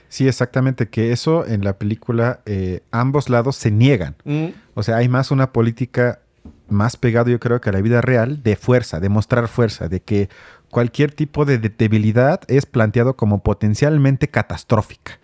Sí, 0.10 0.28
exactamente, 0.28 0.90
que 0.90 1.12
eso 1.12 1.46
en 1.46 1.64
la 1.64 1.78
película 1.78 2.40
eh, 2.46 2.82
ambos 2.92 3.30
lados 3.30 3.58
se 3.58 3.70
niegan. 3.70 4.16
Mm. 4.24 4.48
O 4.74 4.82
sea, 4.82 4.98
hay 4.98 5.08
más 5.08 5.32
una 5.32 5.52
política 5.52 6.22
más 6.70 6.98
pegado 6.98 7.30
yo 7.30 7.40
creo 7.40 7.62
que 7.62 7.70
a 7.70 7.74
la 7.74 7.82
vida 7.82 8.02
real 8.02 8.44
de 8.44 8.56
fuerza, 8.56 9.00
de 9.00 9.10
mostrar 9.10 9.48
fuerza, 9.48 9.88
de 9.88 10.02
que 10.02 10.30
cualquier 10.72 11.12
tipo 11.12 11.46
de 11.46 11.58
debilidad 11.58 12.42
es 12.48 12.66
planteado 12.66 13.16
como 13.16 13.44
potencialmente 13.44 14.28
catastrófica. 14.28 15.20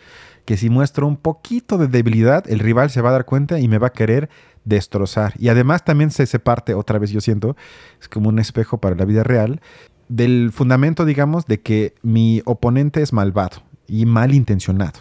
Que 0.45 0.57
si 0.57 0.69
muestro 0.69 1.07
un 1.07 1.17
poquito 1.17 1.77
de 1.77 1.87
debilidad, 1.87 2.49
el 2.49 2.59
rival 2.59 2.89
se 2.89 3.01
va 3.01 3.09
a 3.09 3.13
dar 3.13 3.25
cuenta 3.25 3.59
y 3.59 3.67
me 3.67 3.77
va 3.77 3.87
a 3.87 3.93
querer 3.93 4.29
destrozar. 4.65 5.33
Y 5.37 5.49
además 5.49 5.85
también 5.85 6.11
se, 6.11 6.25
se 6.25 6.39
parte, 6.39 6.73
otra 6.73 6.99
vez 6.99 7.11
yo 7.11 7.21
siento, 7.21 7.55
es 8.01 8.09
como 8.09 8.29
un 8.29 8.39
espejo 8.39 8.79
para 8.79 8.95
la 8.95 9.05
vida 9.05 9.23
real, 9.23 9.61
del 10.09 10.51
fundamento, 10.53 11.05
digamos, 11.05 11.45
de 11.45 11.61
que 11.61 11.95
mi 12.01 12.41
oponente 12.45 13.01
es 13.01 13.13
malvado 13.13 13.63
y 13.87 14.05
malintencionado. 14.05 14.99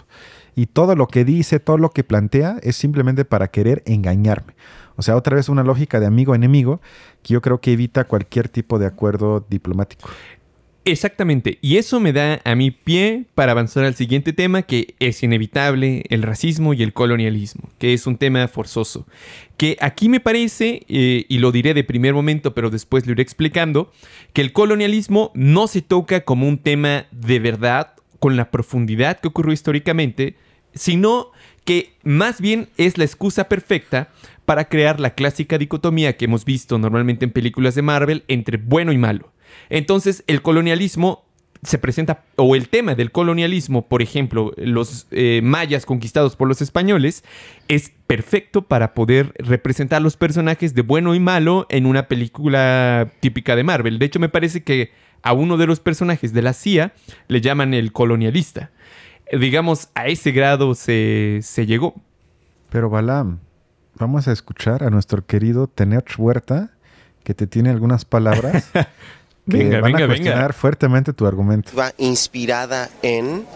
Y 0.54 0.66
todo 0.66 0.94
lo 0.96 1.08
que 1.08 1.24
dice, 1.24 1.60
todo 1.60 1.78
lo 1.78 1.90
que 1.90 2.04
plantea 2.04 2.58
es 2.62 2.76
simplemente 2.76 3.24
para 3.24 3.48
querer 3.48 3.82
engañarme. 3.86 4.54
O 4.96 5.02
sea, 5.02 5.16
otra 5.16 5.36
vez 5.36 5.48
una 5.48 5.62
lógica 5.62 6.00
de 6.00 6.06
amigo-enemigo 6.06 6.80
que 7.22 7.34
yo 7.34 7.40
creo 7.40 7.60
que 7.60 7.72
evita 7.72 8.04
cualquier 8.04 8.48
tipo 8.48 8.78
de 8.78 8.86
acuerdo 8.86 9.44
diplomático. 9.48 10.08
Exactamente, 10.84 11.58
y 11.60 11.76
eso 11.76 12.00
me 12.00 12.12
da 12.12 12.40
a 12.44 12.56
mi 12.56 12.72
pie 12.72 13.26
para 13.36 13.52
avanzar 13.52 13.84
al 13.84 13.94
siguiente 13.94 14.32
tema 14.32 14.62
que 14.62 14.96
es 14.98 15.22
inevitable, 15.22 16.02
el 16.08 16.24
racismo 16.24 16.74
y 16.74 16.82
el 16.82 16.92
colonialismo, 16.92 17.68
que 17.78 17.92
es 17.92 18.04
un 18.08 18.16
tema 18.16 18.48
forzoso, 18.48 19.06
que 19.56 19.76
aquí 19.80 20.08
me 20.08 20.18
parece, 20.18 20.82
eh, 20.88 21.24
y 21.28 21.38
lo 21.38 21.52
diré 21.52 21.72
de 21.72 21.84
primer 21.84 22.14
momento, 22.14 22.52
pero 22.52 22.68
después 22.68 23.06
lo 23.06 23.12
iré 23.12 23.22
explicando, 23.22 23.92
que 24.32 24.40
el 24.40 24.52
colonialismo 24.52 25.30
no 25.34 25.68
se 25.68 25.82
toca 25.82 26.22
como 26.22 26.48
un 26.48 26.58
tema 26.58 27.06
de 27.12 27.38
verdad, 27.38 27.92
con 28.22 28.36
la 28.36 28.52
profundidad 28.52 29.18
que 29.18 29.26
ocurrió 29.26 29.52
históricamente, 29.52 30.36
sino 30.74 31.32
que 31.64 31.94
más 32.04 32.40
bien 32.40 32.68
es 32.76 32.96
la 32.96 33.02
excusa 33.02 33.48
perfecta 33.48 34.10
para 34.44 34.68
crear 34.68 35.00
la 35.00 35.16
clásica 35.16 35.58
dicotomía 35.58 36.16
que 36.16 36.26
hemos 36.26 36.44
visto 36.44 36.78
normalmente 36.78 37.24
en 37.24 37.32
películas 37.32 37.74
de 37.74 37.82
Marvel 37.82 38.22
entre 38.28 38.58
bueno 38.58 38.92
y 38.92 38.96
malo. 38.96 39.32
Entonces, 39.70 40.22
el 40.28 40.40
colonialismo 40.40 41.24
se 41.64 41.78
presenta, 41.78 42.22
o 42.36 42.54
el 42.54 42.68
tema 42.68 42.94
del 42.94 43.10
colonialismo, 43.10 43.88
por 43.88 44.02
ejemplo, 44.02 44.52
los 44.56 45.08
eh, 45.10 45.40
mayas 45.42 45.84
conquistados 45.84 46.36
por 46.36 46.46
los 46.46 46.62
españoles, 46.62 47.24
es 47.66 47.90
perfecto 48.06 48.62
para 48.62 48.94
poder 48.94 49.32
representar 49.38 50.00
los 50.00 50.16
personajes 50.16 50.76
de 50.76 50.82
bueno 50.82 51.16
y 51.16 51.18
malo 51.18 51.66
en 51.70 51.86
una 51.86 52.06
película 52.06 53.10
típica 53.18 53.56
de 53.56 53.64
Marvel. 53.64 53.98
De 53.98 54.06
hecho, 54.06 54.20
me 54.20 54.28
parece 54.28 54.62
que 54.62 54.92
a 55.22 55.32
uno 55.32 55.56
de 55.56 55.66
los 55.66 55.80
personajes 55.80 56.32
de 56.32 56.42
la 56.42 56.52
CIA 56.52 56.92
le 57.28 57.40
llaman 57.40 57.74
el 57.74 57.92
colonialista. 57.92 58.70
Digamos, 59.32 59.88
a 59.94 60.08
ese 60.08 60.32
grado 60.32 60.74
se, 60.74 61.40
se 61.42 61.66
llegó. 61.66 61.94
Pero 62.70 62.90
Balam, 62.90 63.38
vamos 63.94 64.28
a 64.28 64.32
escuchar 64.32 64.82
a 64.82 64.90
nuestro 64.90 65.24
querido 65.24 65.68
Tenech 65.68 66.18
Huerta, 66.18 66.70
que 67.24 67.34
te 67.34 67.46
tiene 67.46 67.70
algunas 67.70 68.04
palabras 68.04 68.70
que 69.50 69.56
venga, 69.56 69.80
van 69.80 70.02
a 70.02 70.06
cuestionar 70.06 70.52
fuertemente 70.52 71.12
tu 71.12 71.26
argumento. 71.26 71.72
Va 71.76 71.92
inspirada 71.98 72.90
en, 73.02 73.46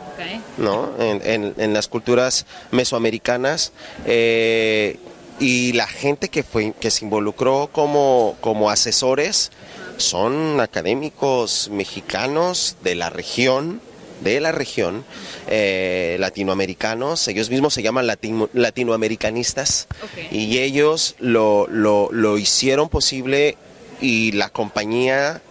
¿no? 0.58 0.92
En, 0.98 1.72
las 1.72 1.88
culturas 1.88 2.46
mesoamericanas 2.70 3.72
eh, 4.06 4.98
y 5.38 5.72
la 5.72 5.86
gente 5.86 6.28
que, 6.28 6.42
fue, 6.42 6.72
que 6.80 6.90
se 6.90 7.04
involucró 7.04 7.68
como, 7.72 8.36
como 8.40 8.70
asesores 8.70 9.50
son 9.96 10.60
académicos 10.60 11.68
mexicanos 11.70 12.76
de 12.82 12.94
la 12.94 13.10
región, 13.10 13.80
de 14.22 14.40
la 14.40 14.52
región, 14.52 15.04
eh, 15.48 16.16
latinoamericanos, 16.18 17.28
ellos 17.28 17.50
mismos 17.50 17.74
se 17.74 17.82
llaman 17.82 18.06
latinoamericanistas. 18.06 19.88
Y 20.30 20.58
ellos 20.58 21.16
lo, 21.18 21.66
lo, 21.68 22.08
lo 22.12 22.38
hicieron 22.38 22.88
posible 22.88 23.56
y 24.00 24.32
la 24.32 24.48
compañía 24.50 25.42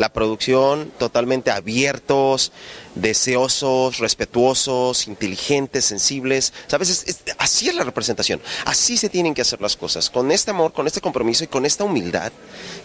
la 0.00 0.12
producción 0.12 0.90
totalmente 0.98 1.50
abiertos, 1.50 2.52
deseosos, 2.94 3.98
respetuosos, 3.98 5.06
inteligentes, 5.06 5.84
sensibles. 5.84 6.52
¿Sabes? 6.66 7.06
así 7.38 7.68
es 7.68 7.74
la 7.74 7.84
representación. 7.84 8.40
Así 8.64 8.96
se 8.96 9.10
tienen 9.10 9.34
que 9.34 9.42
hacer 9.42 9.60
las 9.60 9.76
cosas. 9.76 10.08
Con 10.10 10.32
este 10.32 10.50
amor, 10.50 10.72
con 10.72 10.86
este 10.86 11.00
compromiso 11.00 11.44
y 11.44 11.48
con 11.48 11.66
esta 11.66 11.84
humildad, 11.84 12.32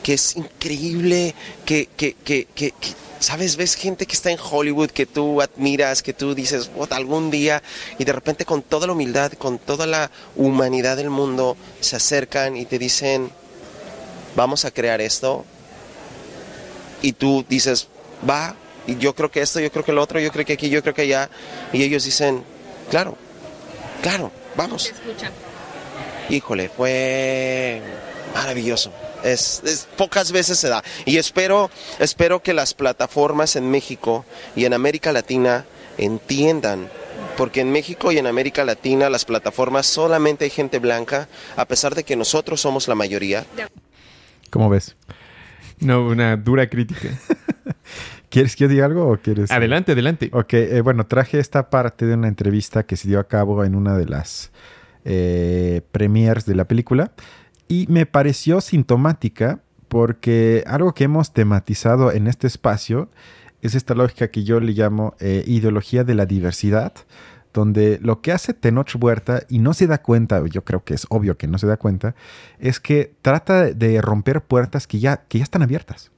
que 0.03 0.13
es 0.13 0.35
increíble 0.35 1.33
que, 1.65 1.87
que, 1.95 2.13
que, 2.13 2.47
que 2.53 2.73
¿Sabes? 3.17 3.55
Ves 3.55 3.75
gente 3.75 4.05
que 4.05 4.13
está 4.13 4.29
en 4.29 4.37
Hollywood 4.37 4.91
que 4.91 5.05
tú 5.05 5.41
admiras, 5.41 6.03
que 6.03 6.13
tú 6.13 6.35
dices, 6.35 6.69
algún 6.91 7.31
día, 7.31 7.63
y 7.97 8.03
de 8.03 8.11
repente 8.11 8.45
con 8.45 8.61
toda 8.61 8.87
la 8.87 8.93
humildad, 8.93 9.31
con 9.33 9.57
toda 9.57 9.87
la 9.87 10.11
humanidad 10.35 10.97
del 10.97 11.09
mundo, 11.09 11.55
se 11.79 11.95
acercan 11.95 12.57
y 12.57 12.65
te 12.65 12.77
dicen, 12.77 13.31
vamos 14.35 14.65
a 14.65 14.71
crear 14.71 14.99
esto, 14.99 15.45
y 17.01 17.13
tú 17.13 17.45
dices, 17.47 17.87
va, 18.27 18.55
y 18.87 18.97
yo 18.97 19.15
creo 19.15 19.31
que 19.31 19.41
esto, 19.41 19.59
yo 19.59 19.71
creo 19.71 19.83
que 19.83 19.91
lo 19.91 20.01
otro, 20.01 20.19
yo 20.19 20.31
creo 20.31 20.45
que 20.45 20.53
aquí, 20.53 20.69
yo 20.69 20.81
creo 20.81 20.93
que 20.93 21.03
allá, 21.03 21.29
y 21.73 21.83
ellos 21.83 22.03
dicen, 22.03 22.43
claro, 22.89 23.17
claro, 24.01 24.31
vamos. 24.55 24.93
Híjole, 26.29 26.69
fue 26.69 27.81
maravilloso. 28.33 28.91
Es, 29.23 29.87
pocas 29.97 30.31
veces 30.31 30.59
se 30.59 30.69
da. 30.69 30.83
Y 31.05 31.17
espero, 31.17 31.71
espero 31.99 32.41
que 32.41 32.53
las 32.53 32.73
plataformas 32.73 33.55
en 33.55 33.69
México 33.69 34.25
y 34.55 34.65
en 34.65 34.73
América 34.73 35.11
Latina 35.11 35.65
entiendan 35.97 36.89
porque 37.37 37.61
en 37.61 37.71
México 37.71 38.11
y 38.11 38.17
en 38.17 38.27
América 38.27 38.63
Latina 38.63 39.09
las 39.09 39.25
plataformas 39.25 39.87
solamente 39.87 40.45
hay 40.45 40.51
gente 40.51 40.79
blanca, 40.79 41.27
a 41.55 41.65
pesar 41.65 41.95
de 41.95 42.03
que 42.03 42.15
nosotros 42.15 42.61
somos 42.61 42.87
la 42.87 42.95
mayoría. 42.95 43.45
¿Cómo 44.49 44.69
ves? 44.69 44.95
No, 45.79 46.07
una 46.07 46.37
dura 46.37 46.69
crítica. 46.69 47.09
¿Quieres 48.29 48.55
que 48.55 48.67
diga 48.67 48.85
algo 48.85 49.09
o 49.09 49.17
quieres? 49.17 49.51
Adelante, 49.51 49.93
adelante. 49.93 50.29
Ok, 50.33 50.53
eh, 50.53 50.81
bueno, 50.81 51.05
traje 51.05 51.39
esta 51.39 51.69
parte 51.69 52.05
de 52.05 52.15
una 52.15 52.27
entrevista 52.27 52.85
que 52.85 52.97
se 52.97 53.07
dio 53.07 53.19
a 53.19 53.27
cabo 53.27 53.63
en 53.63 53.75
una 53.75 53.97
de 53.97 54.05
las 54.05 54.51
eh, 55.05 55.81
premiers 55.91 56.45
de 56.45 56.55
la 56.55 56.65
película 56.65 57.11
y 57.67 57.85
me 57.89 58.05
pareció 58.05 58.61
sintomática 58.61 59.59
porque 59.87 60.63
algo 60.67 60.93
que 60.93 61.05
hemos 61.05 61.31
tematizado 61.33 62.11
en 62.11 62.27
este 62.27 62.47
espacio 62.47 63.09
es 63.61 63.75
esta 63.75 63.95
lógica 63.95 64.29
que 64.29 64.43
yo 64.43 64.59
le 64.59 64.73
llamo 64.73 65.15
eh, 65.19 65.43
ideología 65.47 66.03
de 66.03 66.15
la 66.15 66.25
diversidad, 66.25 66.93
donde 67.55 67.97
lo 68.01 68.21
que 68.21 68.33
hace 68.33 68.53
Tenoch 68.53 68.93
Huerta, 68.99 69.43
y 69.49 69.59
no 69.59 69.73
se 69.73 69.87
da 69.87 69.97
cuenta, 69.97 70.45
yo 70.45 70.63
creo 70.63 70.83
que 70.83 70.93
es 70.93 71.07
obvio 71.09 71.37
que 71.37 71.47
no 71.47 71.57
se 71.57 71.65
da 71.65 71.77
cuenta, 71.77 72.13
es 72.59 72.79
que 72.79 73.13
trata 73.21 73.63
de 73.71 74.01
romper 74.01 74.41
puertas 74.41 74.85
que 74.85 74.99
ya, 74.99 75.23
que 75.27 75.39
ya 75.39 75.43
están 75.43 75.63
abiertas. 75.63 76.11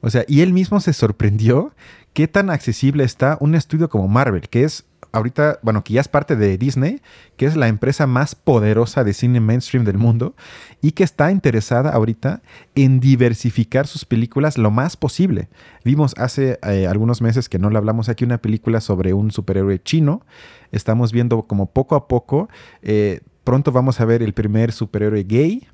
O 0.00 0.10
sea, 0.10 0.24
y 0.28 0.40
él 0.42 0.52
mismo 0.52 0.80
se 0.80 0.92
sorprendió 0.92 1.74
qué 2.12 2.28
tan 2.28 2.50
accesible 2.50 3.04
está 3.04 3.36
un 3.40 3.54
estudio 3.54 3.88
como 3.90 4.08
Marvel, 4.08 4.48
que 4.48 4.62
es 4.62 4.86
ahorita, 5.16 5.58
bueno, 5.62 5.82
que 5.82 5.94
ya 5.94 6.00
es 6.00 6.08
parte 6.08 6.36
de 6.36 6.58
Disney, 6.58 7.00
que 7.36 7.46
es 7.46 7.56
la 7.56 7.68
empresa 7.68 8.06
más 8.06 8.34
poderosa 8.34 9.02
de 9.02 9.14
cine 9.14 9.40
mainstream 9.40 9.84
del 9.84 9.98
mundo 9.98 10.34
y 10.82 10.92
que 10.92 11.04
está 11.04 11.30
interesada 11.30 11.90
ahorita 11.90 12.42
en 12.74 13.00
diversificar 13.00 13.86
sus 13.86 14.04
películas 14.04 14.58
lo 14.58 14.70
más 14.70 14.96
posible. 14.96 15.48
Vimos 15.84 16.14
hace 16.18 16.58
eh, 16.62 16.86
algunos 16.86 17.22
meses 17.22 17.48
que 17.48 17.58
no 17.58 17.70
le 17.70 17.78
hablamos 17.78 18.08
aquí 18.08 18.24
una 18.24 18.38
película 18.38 18.80
sobre 18.80 19.14
un 19.14 19.30
superhéroe 19.30 19.82
chino. 19.82 20.22
Estamos 20.70 21.12
viendo 21.12 21.42
como 21.42 21.66
poco 21.66 21.96
a 21.96 22.08
poco, 22.08 22.48
eh, 22.82 23.20
pronto 23.44 23.72
vamos 23.72 24.00
a 24.00 24.04
ver 24.04 24.22
el 24.22 24.34
primer 24.34 24.72
superhéroe 24.72 25.24
gay. 25.24 25.66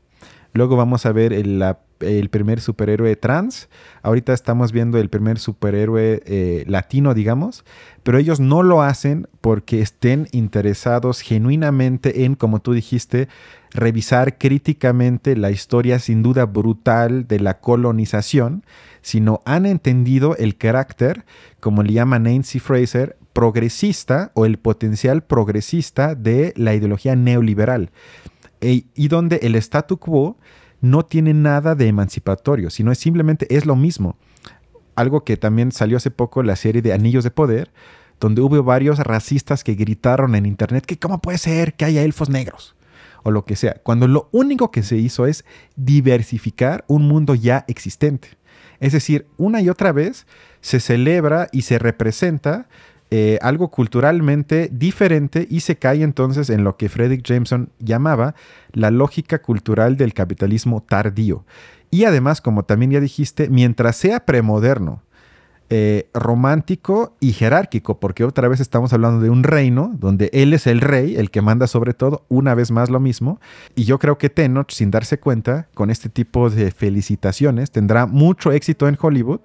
Luego 0.53 0.77
vamos 0.77 1.07
a 1.07 1.13
ver 1.13 1.33
el, 1.33 2.29
primer 2.31 2.61
superhéroe 2.61 3.17
trans. 3.17 3.69
Ahorita 4.03 4.33
estamos 4.33 4.73
viendo 4.73 4.99
el 4.99 5.09
primer 5.09 5.39
superhéroe 5.39 6.23
eh, 6.27 6.65
latino, 6.67 7.15
digamos 7.15 7.65
pero 8.03 8.19
ellos 8.19 8.41
no 8.41 8.63
lo 8.63 8.83
hacen 8.83 9.29
porque 9.41 9.81
estén 9.81 10.29
interesados 10.33 11.21
genuinamente 11.21 12.25
en, 12.25 12.35
como 12.35 12.61
tú 12.61 12.73
dijiste, 12.73 13.29
revisar 13.71 14.39
críticamente 14.39 15.37
la 15.37 15.51
historia 15.51 15.99
sin 15.99 16.23
duda 16.23 16.47
brutal 16.47 17.29
de 17.29 17.41
la 17.41 17.61
colonización, 17.61 18.65
sino 19.03 19.41
han 19.45 19.67
entendido 19.67 20.37
el 20.37 20.57
carácter, 20.57 21.25
como 21.61 21.83
le 21.83 21.93
llama 21.93 22.19
Nancy 22.19 22.59
Fraser, 22.59 23.17
progresista 23.33 24.31
o 24.35 24.47
el 24.47 24.59
potencial 24.59 25.23
progresista 25.23 26.15
de 26.15 26.53
la 26.57 26.75
ideología 26.75 27.17
neoliberal, 27.17 27.91
e, 28.63 28.85
y 28.95 29.09
donde 29.09 29.37
el 29.43 29.55
statu 29.57 29.99
quo 29.99 30.39
no 30.81 31.05
tiene 31.05 31.35
nada 31.35 31.75
de 31.75 31.89
emancipatorio, 31.89 32.71
sino 32.71 32.91
es 32.91 32.99
simplemente 32.99 33.55
es 33.55 33.67
lo 33.67 33.77
mismo 33.77 34.17
algo 34.97 35.25
que 35.25 35.37
también 35.37 35.73
salió 35.73 35.97
hace 35.97 36.11
poco, 36.11 36.43
la 36.43 36.57
serie 36.57 36.83
de 36.83 36.93
Anillos 36.93 37.25
de 37.25 37.31
Poder, 37.31 37.71
donde 38.21 38.41
hubo 38.41 38.63
varios 38.63 38.99
racistas 38.99 39.65
que 39.65 39.75
gritaron 39.75 40.35
en 40.35 40.47
internet 40.47 40.87
que 40.87 40.99
cómo 40.99 41.21
puede 41.21 41.39
ser 41.39 41.75
que 41.75 41.85
haya 41.85 42.03
elfos 42.03 42.29
negros 42.29 42.77
o 43.25 43.31
lo 43.31 43.45
que 43.45 43.55
sea, 43.55 43.75
cuando 43.85 44.09
lo 44.09 44.29
único 44.33 44.73
que 44.73 44.83
se 44.83 44.97
hizo 44.97 45.27
es 45.27 45.45
diversificar 45.77 46.85
un 46.89 47.07
mundo 47.07 47.37
ya 47.37 47.65
existente. 47.69 48.31
Es 48.81 48.93
decir, 48.93 49.29
una 49.37 49.61
y 49.61 49.69
otra 49.69 49.93
vez 49.93 50.27
se 50.61 50.81
celebra 50.81 51.49
y 51.53 51.63
se 51.63 51.79
representa 51.79 52.67
eh, 53.15 53.39
algo 53.43 53.69
culturalmente 53.69 54.71
diferente 54.73 55.47
y 55.51 55.61
se 55.61 55.77
cae 55.77 56.03
entonces 56.03 56.49
en 56.49 56.65
lo 56.65 56.79
que 56.79 56.89
Frederick 56.89 57.23
Jameson 57.23 57.69
llamaba 57.79 58.35
la 58.73 58.91
lógica 58.91 59.43
cultural 59.43 59.99
del 59.99 60.15
capitalismo 60.15 60.83
tardío. 60.83 61.45
Y 61.91 62.05
además, 62.05 62.41
como 62.41 62.63
también 62.63 62.93
ya 62.93 63.01
dijiste, 63.01 63.51
mientras 63.51 63.97
sea 63.97 64.25
premoderno, 64.25 65.03
eh, 65.75 66.11
romántico 66.13 67.17
y 67.19 67.33
jerárquico, 67.33 67.99
porque 67.99 68.25
otra 68.25 68.47
vez 68.47 68.61
estamos 68.61 68.93
hablando 68.93 69.23
de 69.23 69.31
un 69.31 69.43
reino 69.43 69.91
donde 69.99 70.29
él 70.35 70.53
es 70.53 70.67
el 70.67 70.83
rey, 70.83 71.17
el 71.17 71.31
que 71.31 71.41
manda 71.41 71.67
sobre 71.67 71.95
todo, 71.95 72.27
una 72.29 72.55
vez 72.55 72.71
más 72.71 72.91
lo 72.91 73.01
mismo. 73.01 73.41
Y 73.75 73.85
yo 73.85 73.99
creo 73.99 74.19
que 74.19 74.29
Tenoch, 74.29 74.71
sin 74.71 74.91
darse 74.91 75.19
cuenta, 75.19 75.69
con 75.73 75.89
este 75.89 76.11
tipo 76.11 76.51
de 76.51 76.73
felicitaciones, 76.73 77.71
tendrá 77.71 78.05
mucho 78.05 78.53
éxito 78.53 78.87
en 78.87 78.99
Hollywood 79.01 79.41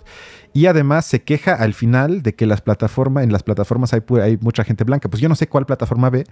y 0.51 0.65
además 0.65 1.05
se 1.05 1.21
queja 1.21 1.53
al 1.53 1.73
final 1.73 2.23
de 2.23 2.35
que 2.35 2.45
las 2.45 2.59
plataformas, 2.59 3.23
en 3.23 3.31
las 3.31 3.43
plataformas 3.43 3.93
hay, 3.93 4.01
hay, 4.21 4.37
mucha 4.41 4.65
gente 4.65 4.83
blanca. 4.83 5.07
Pues 5.07 5.21
yo 5.21 5.29
no 5.29 5.35
sé 5.35 5.47
cuál 5.47 5.65
plataforma 5.65 6.09
ve, 6.09 6.25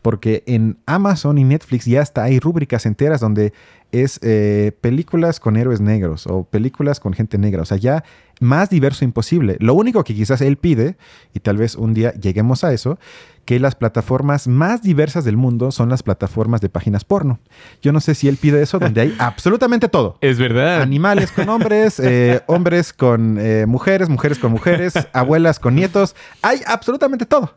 porque 0.00 0.44
en 0.46 0.78
Amazon 0.86 1.36
y 1.36 1.44
Netflix 1.44 1.84
ya 1.84 2.00
hasta 2.00 2.22
hay 2.22 2.40
rúbricas 2.40 2.86
enteras 2.86 3.20
donde 3.20 3.52
es 3.90 4.18
eh, 4.22 4.72
películas 4.80 5.38
con 5.38 5.56
héroes 5.56 5.80
negros 5.80 6.26
o 6.26 6.44
películas 6.44 6.98
con 6.98 7.12
gente 7.12 7.38
negra. 7.38 7.62
O 7.62 7.64
sea, 7.66 7.76
ya 7.76 8.04
más 8.42 8.70
diverso 8.70 9.04
imposible. 9.04 9.56
Lo 9.60 9.74
único 9.74 10.04
que 10.04 10.14
quizás 10.14 10.40
él 10.40 10.56
pide, 10.56 10.96
y 11.34 11.40
tal 11.40 11.56
vez 11.56 11.74
un 11.76 11.94
día 11.94 12.12
lleguemos 12.14 12.64
a 12.64 12.72
eso, 12.72 12.98
que 13.44 13.58
las 13.58 13.74
plataformas 13.74 14.46
más 14.46 14.82
diversas 14.82 15.24
del 15.24 15.36
mundo 15.36 15.72
son 15.72 15.88
las 15.88 16.02
plataformas 16.02 16.60
de 16.60 16.68
páginas 16.68 17.04
porno. 17.04 17.40
Yo 17.80 17.92
no 17.92 18.00
sé 18.00 18.14
si 18.14 18.28
él 18.28 18.36
pide 18.36 18.62
eso, 18.62 18.78
donde 18.78 19.00
hay 19.00 19.14
absolutamente 19.18 19.88
todo. 19.88 20.16
Es 20.20 20.38
verdad. 20.38 20.82
Animales 20.82 21.32
con 21.32 21.48
hombres, 21.48 21.98
eh, 21.98 22.42
hombres 22.46 22.92
con 22.92 23.38
eh, 23.38 23.66
mujeres, 23.66 24.08
mujeres 24.08 24.38
con 24.38 24.52
mujeres, 24.52 24.94
abuelas 25.12 25.58
con 25.58 25.74
nietos. 25.74 26.14
Hay 26.42 26.60
absolutamente 26.66 27.26
todo. 27.26 27.54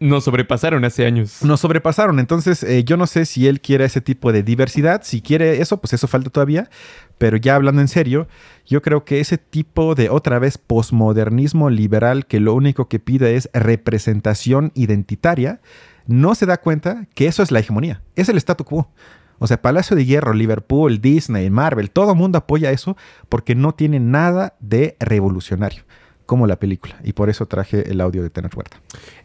Nos, 0.00 0.24
sobrepasaron 0.24 0.84
hace 0.84 1.04
años. 1.04 1.42
Nos 1.42 1.60
sobrepasaron. 1.60 2.18
Entonces, 2.18 2.62
eh, 2.62 2.84
yo 2.84 2.96
no 2.96 3.06
sé 3.06 3.26
si 3.26 3.46
él 3.46 3.60
quiere 3.60 3.84
ese 3.84 4.00
tipo 4.00 4.32
de 4.32 4.42
diversidad. 4.42 5.02
Si 5.04 5.20
quiere 5.20 5.60
eso, 5.60 5.78
pues 5.78 5.92
eso 5.92 6.08
falta 6.08 6.30
todavía. 6.30 6.70
Pero 7.18 7.36
ya 7.36 7.56
hablando 7.56 7.80
en 7.80 7.88
serio, 7.88 8.28
yo 8.66 8.82
creo 8.82 9.04
que 9.04 9.20
ese 9.20 9.38
tipo 9.38 9.94
de 9.94 10.08
otra 10.08 10.38
vez 10.38 10.56
posmodernismo 10.58 11.68
liberal 11.70 12.26
que 12.26 12.40
lo 12.40 12.54
único 12.54 12.88
que 12.88 12.98
pide 12.98 13.36
es 13.36 13.50
representación 13.52 14.72
identitaria, 14.74 15.60
no 16.06 16.34
se 16.34 16.46
da 16.46 16.56
cuenta 16.56 17.06
que 17.14 17.26
eso 17.26 17.42
es 17.42 17.50
la 17.50 17.60
hegemonía. 17.60 18.02
Es 18.16 18.28
el 18.28 18.38
statu 18.38 18.64
quo. 18.64 18.90
O 19.38 19.46
sea, 19.46 19.62
Palacio 19.62 19.96
de 19.96 20.04
Hierro, 20.04 20.32
Liverpool, 20.32 21.00
Disney, 21.00 21.48
Marvel, 21.50 21.90
todo 21.90 22.12
el 22.12 22.18
mundo 22.18 22.38
apoya 22.38 22.72
eso 22.72 22.96
porque 23.28 23.54
no 23.54 23.72
tiene 23.72 24.00
nada 24.00 24.56
de 24.58 24.96
revolucionario 24.98 25.84
como 26.26 26.46
la 26.46 26.56
película. 26.56 26.96
Y 27.04 27.14
por 27.14 27.30
eso 27.30 27.46
traje 27.46 27.90
el 27.90 28.00
audio 28.00 28.22
de 28.22 28.30
Tenoch 28.30 28.54
Huerta. 28.54 28.78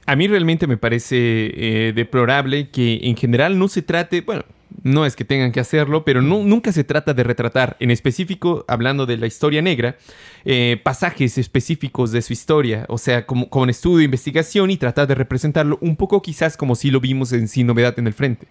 A 0.05 0.15
mí 0.15 0.27
realmente 0.27 0.67
me 0.67 0.77
parece 0.77 1.17
eh, 1.17 1.93
deplorable 1.93 2.69
que 2.69 2.99
en 3.03 3.17
general 3.17 3.59
no 3.59 3.67
se 3.67 3.81
trate, 3.81 4.21
bueno, 4.21 4.43
no 4.81 5.05
es 5.05 5.15
que 5.15 5.25
tengan 5.25 5.51
que 5.51 5.59
hacerlo, 5.59 6.03
pero 6.03 6.21
nunca 6.21 6.71
se 6.71 6.83
trata 6.83 7.13
de 7.13 7.23
retratar, 7.23 7.77
en 7.79 7.91
específico, 7.91 8.65
hablando 8.67 9.05
de 9.05 9.17
la 9.17 9.27
historia 9.27 9.61
negra, 9.61 9.97
eh, 10.45 10.79
pasajes 10.83 11.37
específicos 11.37 12.11
de 12.11 12.21
su 12.21 12.33
historia, 12.33 12.85
o 12.89 12.97
sea, 12.97 13.25
como, 13.25 13.47
un 13.51 13.69
estudio 13.69 14.03
investigación 14.03 14.71
y 14.71 14.77
tratar 14.77 15.07
de 15.07 15.15
representarlo 15.15 15.77
un 15.81 15.95
poco 15.95 16.21
quizás 16.21 16.57
como 16.57 16.75
si 16.75 16.91
lo 16.91 16.99
vimos 16.99 17.31
en 17.33 17.47
Sin 17.47 17.67
Novedad 17.67 17.97
en 17.97 18.07
el 18.07 18.13
Frente. 18.13 18.47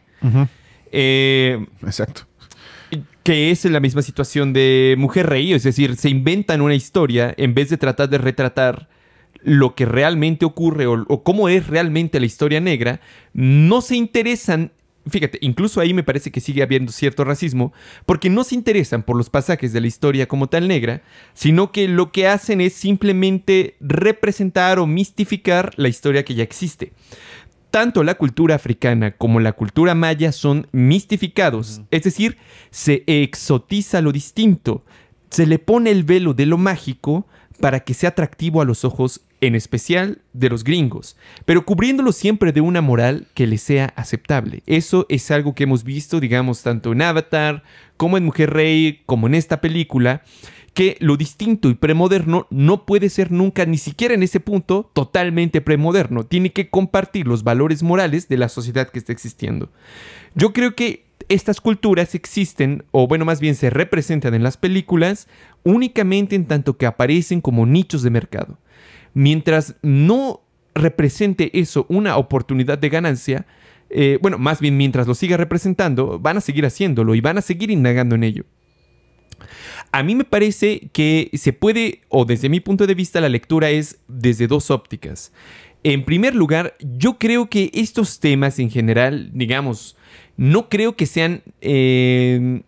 Eh, 0.91 1.67
Exacto. 1.85 2.27
Que 3.23 3.51
es 3.51 3.65
la 3.65 3.81
misma 3.81 4.03
situación 4.03 4.53
de 4.53 4.97
Mujer 4.99 5.29
Rey, 5.29 5.53
es 5.53 5.63
decir, 5.63 5.97
se 5.97 6.09
inventan 6.09 6.61
una 6.61 6.75
historia 6.75 7.33
en 7.37 7.55
vez 7.55 7.71
de 7.71 7.77
tratar 7.77 8.09
de 8.09 8.19
retratar 8.19 8.89
lo 9.43 9.75
que 9.75 9.87
realmente 9.87 10.45
ocurre 10.45 10.87
o, 10.87 11.05
o, 11.09 11.23
cómo 11.23 11.49
es 11.49 11.67
realmente 11.67 12.21
la 12.21 12.27
historia 12.27 12.61
negra, 12.61 13.01
no 13.33 13.81
se 13.81 13.97
interesan 13.97 14.73
fíjate, 15.09 15.38
incluso 15.41 15.81
ahí 15.81 15.95
me 15.95 16.03
parece 16.03 16.31
que 16.31 16.41
sigue 16.41 16.62
habiendo 16.62 16.93
cierto 16.93 17.25
racismo, 17.25 17.73
porque 18.07 18.31
no 18.31 18.45
se 18.45 18.55
interesan 18.55 19.03
por 19.03 19.17
los 19.17 19.31
pasajes 19.31 19.73
de 19.73 19.81
la 19.81 19.87
historia 19.87 20.27
como 20.27 20.49
tal 20.49 20.69
negra, 20.69 21.03
sino 21.35 21.73
que 21.73 21.88
lo 21.88 22.12
que 22.12 22.29
hacen 22.29 22.61
es 22.61 22.75
simplemente 22.75 23.77
representar 23.81 24.79
o 24.79 24.87
mistificar 24.87 25.73
la 25.77 25.88
historia 25.88 26.25
que 26.25 26.35
ya 26.35 26.43
existe. 26.43 26.93
Tanto 27.71 28.05
la 28.05 28.17
cultura 28.17 28.55
africana 28.55 29.12
como 29.12 29.41
la 29.41 29.53
cultura 29.53 29.95
maya 29.95 30.31
son 30.31 30.69
mistificados, 30.73 31.81
es 31.91 32.03
decir, 32.03 32.37
se 32.71 33.03
exotiza 33.07 34.03
lo 34.03 34.12
distinto, 34.12 34.85
se 35.31 35.47
le 35.47 35.59
pone 35.59 35.91
el 35.91 36.05
velo 36.05 36.35
de 36.35 36.45
lo 36.45 36.59
mágico 36.59 37.27
para 37.61 37.81
que 37.81 37.95
sea 37.95 38.11
atractivo 38.11 38.61
a 38.61 38.67
los 38.67 38.85
ojos 38.85 39.23
en 39.43 39.57
especial 39.57 40.23
de 40.33 40.49
los 40.49 40.63
gringos, 40.63 41.17
pero 41.45 41.67
cubriéndolo 41.67 42.13
siempre 42.13 42.53
de 42.53 42.61
una 42.61 42.81
moral 42.81 43.27
que 43.35 43.49
le 43.49 43.59
sea 43.59 43.93
aceptable. 43.97 44.63
Eso 44.67 45.05
es 45.09 45.31
algo 45.33 45.55
que 45.55 45.65
hemos 45.65 45.83
visto, 45.83 46.21
digamos, 46.21 46.63
tanto 46.63 46.93
en 46.93 47.03
Avatar 47.03 47.65
como 47.97 48.17
en 48.17 48.25
Mujer 48.25 48.51
Rey, 48.51 49.03
como 49.05 49.27
en 49.27 49.35
esta 49.35 49.61
película, 49.61 50.23
que 50.75 50.97
lo 51.01 51.17
distinto 51.17 51.69
y 51.69 51.75
premoderno 51.75 52.47
no 52.51 52.87
puede 52.87 53.11
ser 53.11 53.33
nunca, 53.33 53.67
ni 53.67 53.79
siquiera 53.79 54.15
en 54.15 54.23
ese 54.23 54.39
punto, 54.39 54.91
totalmente 54.95 55.61
premoderno. 55.61 56.25
Tiene 56.25 56.53
que 56.53 56.71
compartir 56.71 57.27
los 57.27 57.43
valores 57.43 57.83
morales 57.83 58.29
de 58.29 58.39
la 58.39 58.49
sociedad 58.49 58.91
que 58.91 59.01
está 59.01 59.13
existiendo. 59.13 59.71
Yo 60.37 60.53
creo 60.53 60.77
que 60.77 61.05
estas 61.29 61.61
culturas 61.61 62.15
existen, 62.15 62.85
o 62.93 63.09
bueno, 63.09 63.25
más 63.25 63.41
bien 63.41 63.57
se 63.57 63.71
representan 63.71 64.35
en 64.35 64.45
las 64.45 64.57
películas, 64.57 65.27
únicamente 65.65 66.37
en 66.37 66.47
tanto 66.47 66.77
que 66.77 66.87
aparecen 66.87 67.41
como 67.41 67.67
nichos 67.67 68.03
de 68.03 68.11
mercado 68.11 68.59
mientras 69.14 69.77
no 69.83 70.42
represente 70.75 71.59
eso 71.59 71.87
una 71.88 72.16
oportunidad 72.16 72.79
de 72.79 72.88
ganancia, 72.88 73.46
eh, 73.90 74.18
bueno, 74.22 74.38
más 74.38 74.61
bien 74.61 74.77
mientras 74.77 75.07
lo 75.07 75.14
siga 75.14 75.37
representando, 75.37 76.18
van 76.18 76.38
a 76.38 76.40
seguir 76.40 76.64
haciéndolo 76.64 77.14
y 77.14 77.20
van 77.20 77.38
a 77.38 77.42
seguir 77.42 77.70
indagando 77.70 78.14
en 78.14 78.25
ello. 78.25 78.44
A 79.90 80.03
mí 80.03 80.14
me 80.14 80.25
parece 80.25 80.88
que 80.92 81.31
se 81.35 81.53
puede, 81.53 82.01
o 82.09 82.25
desde 82.25 82.48
mi 82.48 82.61
punto 82.61 82.87
de 82.87 82.94
vista, 82.94 83.20
la 83.20 83.29
lectura 83.29 83.70
es 83.70 83.98
desde 84.09 84.46
dos 84.46 84.70
ópticas. 84.70 85.33
En 85.85 86.05
primer 86.05 86.35
lugar, 86.35 86.77
yo 86.81 87.18
creo 87.18 87.51
que 87.51 87.70
estos 87.75 88.20
temas 88.20 88.59
en 88.59 88.70
general, 88.70 89.31
digamos, 89.35 89.96
no 90.37 90.68
creo 90.68 90.96
que 90.96 91.07
sean, 91.07 91.42
eh, 91.61 92.62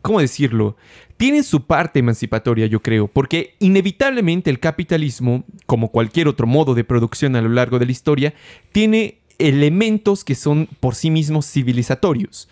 ¿cómo 0.00 0.20
decirlo? 0.20 0.76
Tiene 1.16 1.42
su 1.42 1.66
parte 1.66 1.98
emancipatoria, 1.98 2.66
yo 2.66 2.80
creo, 2.80 3.08
porque 3.08 3.54
inevitablemente 3.58 4.50
el 4.50 4.60
capitalismo, 4.60 5.44
como 5.66 5.90
cualquier 5.90 6.28
otro 6.28 6.46
modo 6.46 6.74
de 6.74 6.84
producción 6.84 7.36
a 7.36 7.42
lo 7.42 7.48
largo 7.48 7.78
de 7.78 7.86
la 7.86 7.92
historia, 7.92 8.34
tiene 8.72 9.18
elementos 9.38 10.24
que 10.24 10.34
son 10.34 10.68
por 10.80 10.94
sí 10.94 11.10
mismos 11.10 11.50
civilizatorios. 11.50 12.48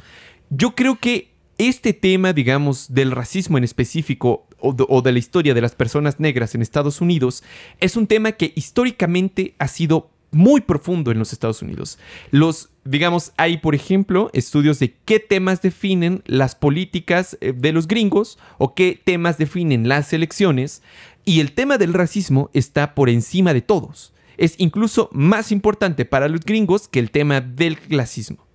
Yo 0.51 0.75
creo 0.75 0.97
que 0.99 1.35
este 1.59 1.93
tema, 1.93 2.33
digamos, 2.33 2.93
del 2.93 3.11
racismo 3.11 3.59
en 3.59 3.65
específico 3.65 4.47
o 4.59 5.03
de, 5.03 5.13
la 5.13 5.19
historia 5.19 5.53
de 5.53 5.61
las 5.61 5.75
personas 5.75 6.19
negras 6.19 6.55
en 6.55 6.63
Estados 6.63 7.01
Unidos, 7.01 7.43
es 7.81 7.97
un 7.97 8.07
tema 8.07 8.33
que 8.33 8.53
históricamente 8.57 9.55
ha 9.59 9.69
sido 9.69 10.11
muy 10.35 10.61
profundo 10.61 11.11
en 11.11 11.19
los 11.19 11.33
Estados 11.33 11.63
Unidos. 11.63 11.99
Los, 12.31 12.71
digamos, 12.85 13.33
hay, 13.37 13.59
por 13.59 13.75
ejemplo, 13.75 14.31
estudios 14.33 14.79
de 14.79 14.95
qué 15.05 15.21
temas 15.21 15.63
definen 15.63 16.23
las 16.27 16.55
políticas 16.55 17.37
eh, 17.41 17.53
de 17.57 17.73
los 17.73 17.89
gringos 17.89 18.39
o 18.59 18.75
qué 18.75 19.01
temas 19.03 19.39
definen 19.39 19.89
las 19.89 20.13
elecciones. 20.13 20.83
Y 21.25 21.41
el 21.41 21.53
tema 21.53 21.79
del 21.79 21.95
racismo 21.95 22.51
está 22.53 22.95
por 22.95 23.09
encima 23.09 23.55
de 23.55 23.63
todos. 23.63 24.13
Es 24.37 24.57
incluso 24.59 25.09
más 25.13 25.53
importante 25.53 26.05
para 26.05 26.29
los 26.29 26.41
gringos 26.41 26.89
que 26.89 26.99
el 26.99 27.11
tema 27.11 27.41
del 27.41 27.79
clasismo. 27.79 28.47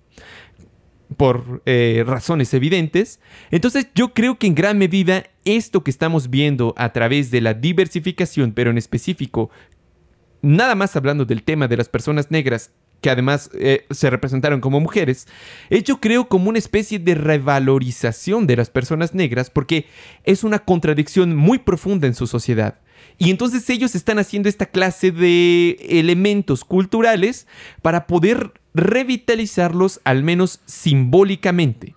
Por 1.16 1.62
eh, 1.66 2.04
razones 2.06 2.54
evidentes. 2.54 3.18
Entonces 3.50 3.88
yo 3.94 4.14
creo 4.14 4.38
que 4.38 4.46
en 4.46 4.54
gran 4.54 4.78
medida 4.78 5.24
esto 5.44 5.82
que 5.82 5.90
estamos 5.90 6.30
viendo 6.30 6.74
a 6.76 6.92
través 6.92 7.30
de 7.30 7.40
la 7.40 7.54
diversificación, 7.54 8.52
pero 8.52 8.70
en 8.70 8.78
específico 8.78 9.50
nada 10.42 10.74
más 10.74 10.96
hablando 10.96 11.24
del 11.24 11.42
tema 11.42 11.68
de 11.68 11.76
las 11.76 11.88
personas 11.88 12.30
negras 12.30 12.70
que 13.00 13.10
además 13.10 13.50
eh, 13.54 13.86
se 13.90 14.10
representaron 14.10 14.60
como 14.60 14.78
mujeres, 14.78 15.26
yo 15.84 16.00
creo 16.00 16.28
como 16.28 16.50
una 16.50 16.58
especie 16.58 16.98
de 16.98 17.14
revalorización 17.14 18.46
de 18.46 18.56
las 18.56 18.68
personas 18.68 19.14
negras 19.14 19.48
porque 19.50 19.86
es 20.24 20.44
una 20.44 20.58
contradicción 20.58 21.34
muy 21.34 21.58
profunda 21.58 22.06
en 22.06 22.14
su 22.14 22.26
sociedad. 22.26 22.78
Y 23.18 23.30
entonces 23.30 23.68
ellos 23.70 23.94
están 23.94 24.18
haciendo 24.18 24.48
esta 24.48 24.66
clase 24.66 25.10
de 25.12 25.78
elementos 25.88 26.64
culturales 26.64 27.46
para 27.82 28.06
poder 28.06 28.52
revitalizarlos 28.74 30.00
al 30.04 30.22
menos 30.22 30.60
simbólicamente. 30.66 31.94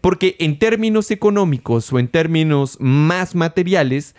Porque 0.00 0.36
en 0.38 0.58
términos 0.58 1.10
económicos 1.10 1.92
o 1.92 1.98
en 1.98 2.08
términos 2.08 2.76
más 2.78 3.34
materiales, 3.34 4.14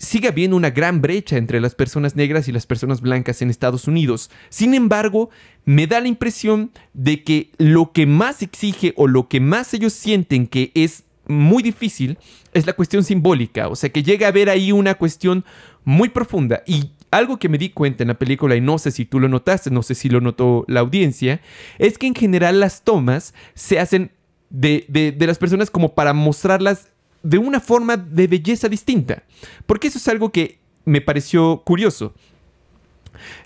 sigue 0.00 0.28
habiendo 0.28 0.56
una 0.56 0.70
gran 0.70 1.02
brecha 1.02 1.36
entre 1.36 1.60
las 1.60 1.74
personas 1.74 2.16
negras 2.16 2.48
y 2.48 2.52
las 2.52 2.66
personas 2.66 3.02
blancas 3.02 3.42
en 3.42 3.50
Estados 3.50 3.86
Unidos. 3.86 4.30
Sin 4.48 4.72
embargo, 4.72 5.28
me 5.66 5.86
da 5.86 6.00
la 6.00 6.08
impresión 6.08 6.72
de 6.94 7.22
que 7.22 7.50
lo 7.58 7.92
que 7.92 8.06
más 8.06 8.42
exige 8.42 8.94
o 8.96 9.06
lo 9.06 9.28
que 9.28 9.40
más 9.40 9.74
ellos 9.74 9.92
sienten 9.92 10.46
que 10.46 10.72
es 10.74 11.04
muy 11.26 11.62
difícil 11.62 12.18
es 12.54 12.66
la 12.66 12.72
cuestión 12.72 13.04
simbólica, 13.04 13.68
o 13.68 13.76
sea 13.76 13.90
que 13.90 14.02
llega 14.02 14.26
a 14.26 14.30
haber 14.30 14.48
ahí 14.48 14.72
una 14.72 14.94
cuestión 14.94 15.44
muy 15.84 16.08
profunda 16.08 16.62
y 16.66 16.90
algo 17.10 17.38
que 17.38 17.48
me 17.48 17.58
di 17.58 17.70
cuenta 17.70 18.02
en 18.02 18.08
la 18.08 18.18
película, 18.18 18.56
y 18.56 18.60
no 18.60 18.78
sé 18.78 18.90
si 18.90 19.04
tú 19.04 19.20
lo 19.20 19.28
notaste, 19.28 19.70
no 19.70 19.82
sé 19.82 19.94
si 19.94 20.08
lo 20.08 20.20
notó 20.20 20.64
la 20.66 20.80
audiencia, 20.80 21.40
es 21.78 21.98
que 21.98 22.06
en 22.06 22.14
general 22.14 22.60
las 22.60 22.82
tomas 22.82 23.34
se 23.54 23.78
hacen 23.78 24.12
de, 24.48 24.86
de, 24.88 25.26
las 25.26 25.38
personas 25.38 25.70
como 25.70 25.94
para 25.94 26.12
mostrarlas 26.12 26.88
de 27.22 27.38
una 27.38 27.60
forma 27.60 27.96
de 27.96 28.26
belleza 28.26 28.68
distinta. 28.68 29.22
Porque 29.66 29.88
eso 29.88 29.98
es 29.98 30.08
algo 30.08 30.30
que 30.30 30.58
me 30.84 31.00
pareció 31.00 31.62
curioso. 31.64 32.14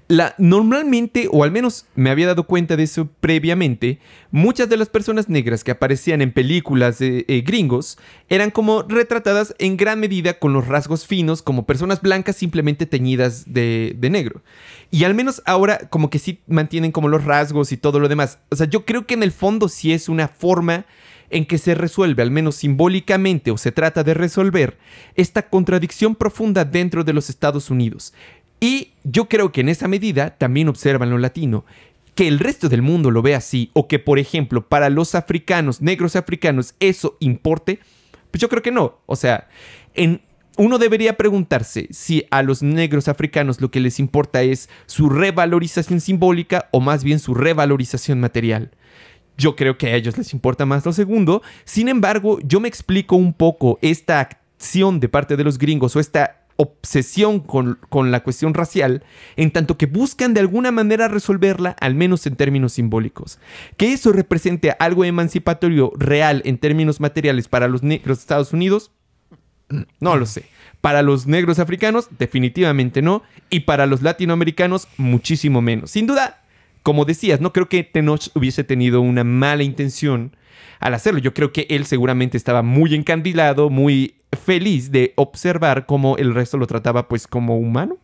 La, 0.06 0.34
normalmente, 0.36 1.28
o 1.32 1.44
al 1.44 1.50
menos 1.50 1.86
me 1.94 2.10
había 2.10 2.26
dado 2.26 2.46
cuenta 2.46 2.76
de 2.76 2.82
eso 2.82 3.08
previamente, 3.20 4.00
muchas 4.30 4.68
de 4.68 4.76
las 4.76 4.90
personas 4.90 5.30
negras 5.30 5.64
que 5.64 5.70
aparecían 5.70 6.20
en 6.20 6.32
películas 6.32 6.98
de 6.98 7.24
eh, 7.26 7.40
gringos 7.40 7.98
eran 8.28 8.50
como 8.50 8.82
retratadas 8.82 9.54
en 9.58 9.78
gran 9.78 10.00
medida 10.00 10.38
con 10.38 10.52
los 10.52 10.68
rasgos 10.68 11.06
finos, 11.06 11.40
como 11.40 11.64
personas 11.64 12.02
blancas 12.02 12.36
simplemente 12.36 12.84
teñidas 12.84 13.52
de, 13.52 13.96
de 13.98 14.10
negro. 14.10 14.42
Y 14.90 15.04
al 15.04 15.14
menos 15.14 15.42
ahora 15.46 15.78
como 15.88 16.10
que 16.10 16.18
sí 16.18 16.40
mantienen 16.46 16.92
como 16.92 17.08
los 17.08 17.24
rasgos 17.24 17.72
y 17.72 17.78
todo 17.78 17.98
lo 17.98 18.08
demás. 18.08 18.38
O 18.50 18.56
sea, 18.56 18.66
yo 18.66 18.84
creo 18.84 19.06
que 19.06 19.14
en 19.14 19.22
el 19.22 19.32
fondo 19.32 19.68
sí 19.68 19.92
es 19.94 20.10
una 20.10 20.28
forma 20.28 20.84
en 21.34 21.46
que 21.46 21.58
se 21.58 21.74
resuelve, 21.74 22.22
al 22.22 22.30
menos 22.30 22.54
simbólicamente, 22.54 23.50
o 23.50 23.58
se 23.58 23.72
trata 23.72 24.04
de 24.04 24.14
resolver, 24.14 24.78
esta 25.16 25.50
contradicción 25.50 26.14
profunda 26.14 26.64
dentro 26.64 27.02
de 27.02 27.12
los 27.12 27.28
Estados 27.28 27.70
Unidos. 27.70 28.14
Y 28.60 28.92
yo 29.02 29.28
creo 29.28 29.50
que 29.50 29.62
en 29.62 29.68
esa 29.68 29.88
medida 29.88 30.38
también 30.38 30.68
observan 30.68 31.10
lo 31.10 31.18
latino. 31.18 31.64
Que 32.14 32.28
el 32.28 32.38
resto 32.38 32.68
del 32.68 32.82
mundo 32.82 33.10
lo 33.10 33.20
ve 33.20 33.34
así, 33.34 33.70
o 33.72 33.88
que, 33.88 33.98
por 33.98 34.20
ejemplo, 34.20 34.68
para 34.68 34.90
los 34.90 35.16
africanos, 35.16 35.82
negros 35.82 36.14
africanos, 36.14 36.76
eso 36.78 37.16
importe, 37.18 37.80
pues 38.30 38.40
yo 38.40 38.48
creo 38.48 38.62
que 38.62 38.70
no. 38.70 39.00
O 39.06 39.16
sea, 39.16 39.48
en, 39.94 40.22
uno 40.56 40.78
debería 40.78 41.16
preguntarse 41.16 41.88
si 41.90 42.26
a 42.30 42.44
los 42.44 42.62
negros 42.62 43.08
africanos 43.08 43.60
lo 43.60 43.72
que 43.72 43.80
les 43.80 43.98
importa 43.98 44.42
es 44.42 44.68
su 44.86 45.08
revalorización 45.10 46.00
simbólica 46.00 46.68
o 46.70 46.78
más 46.78 47.02
bien 47.02 47.18
su 47.18 47.34
revalorización 47.34 48.20
material. 48.20 48.70
Yo 49.36 49.56
creo 49.56 49.76
que 49.78 49.88
a 49.88 49.94
ellos 49.94 50.16
les 50.16 50.32
importa 50.32 50.66
más 50.66 50.84
lo 50.84 50.92
segundo. 50.92 51.42
Sin 51.64 51.88
embargo, 51.88 52.38
yo 52.42 52.60
me 52.60 52.68
explico 52.68 53.16
un 53.16 53.32
poco 53.32 53.78
esta 53.82 54.20
acción 54.20 55.00
de 55.00 55.08
parte 55.08 55.36
de 55.36 55.44
los 55.44 55.58
gringos 55.58 55.96
o 55.96 56.00
esta 56.00 56.44
obsesión 56.56 57.40
con, 57.40 57.78
la 58.10 58.22
cuestión 58.22 58.54
racial, 58.54 59.02
en 59.36 59.50
tanto 59.50 59.76
que 59.76 59.86
buscan 59.86 60.34
de 60.34 60.40
alguna 60.40 60.70
manera 60.70 61.08
resolverla, 61.08 61.70
al 61.80 61.94
menos 61.94 62.26
en 62.26 62.36
términos 62.36 62.74
simbólicos. 62.74 63.38
Que 63.76 63.92
eso 63.92 64.12
represente 64.12 64.76
algo 64.78 65.04
emancipatorio 65.04 65.92
real 65.96 66.42
en 66.44 66.58
términos 66.58 67.00
materiales 67.00 67.48
para 67.48 67.68
los 67.68 67.82
negros 67.82 68.18
de 68.18 68.22
Estados 68.22 68.52
Unidos, 68.52 68.92
no 70.00 70.16
lo 70.16 70.26
sé. 70.26 70.44
Para 70.80 71.02
los 71.02 71.26
negros 71.26 71.58
africanos, 71.58 72.08
definitivamente 72.18 73.00
no. 73.00 73.22
Y 73.48 73.60
para 73.60 73.86
los 73.86 74.02
latinoamericanos, 74.02 74.88
muchísimo 74.98 75.62
menos. 75.62 75.90
Sin 75.90 76.06
duda, 76.06 76.43
como 76.84 77.06
decías, 77.06 77.40
no 77.40 77.54
creo 77.54 77.68
que 77.70 77.82
Tenoch 77.82 78.28
hubiese 78.34 78.62
tenido 78.62 79.00
una 79.00 79.24
mala 79.24 79.62
intención 79.62 80.36
al 80.80 80.92
hacerlo. 80.92 81.18
Yo 81.18 81.32
creo 81.32 81.50
que 81.50 81.66
él 81.70 81.86
seguramente 81.86 82.36
estaba 82.36 82.60
muy 82.60 82.94
encandilado, 82.94 83.70
muy 83.70 84.16
feliz 84.44 84.92
de 84.92 85.14
observar 85.16 85.86
cómo 85.86 86.18
el 86.18 86.34
resto 86.34 86.58
lo 86.58 86.66
trataba 86.66 87.08
pues 87.08 87.26
como 87.26 87.56
humano, 87.56 87.96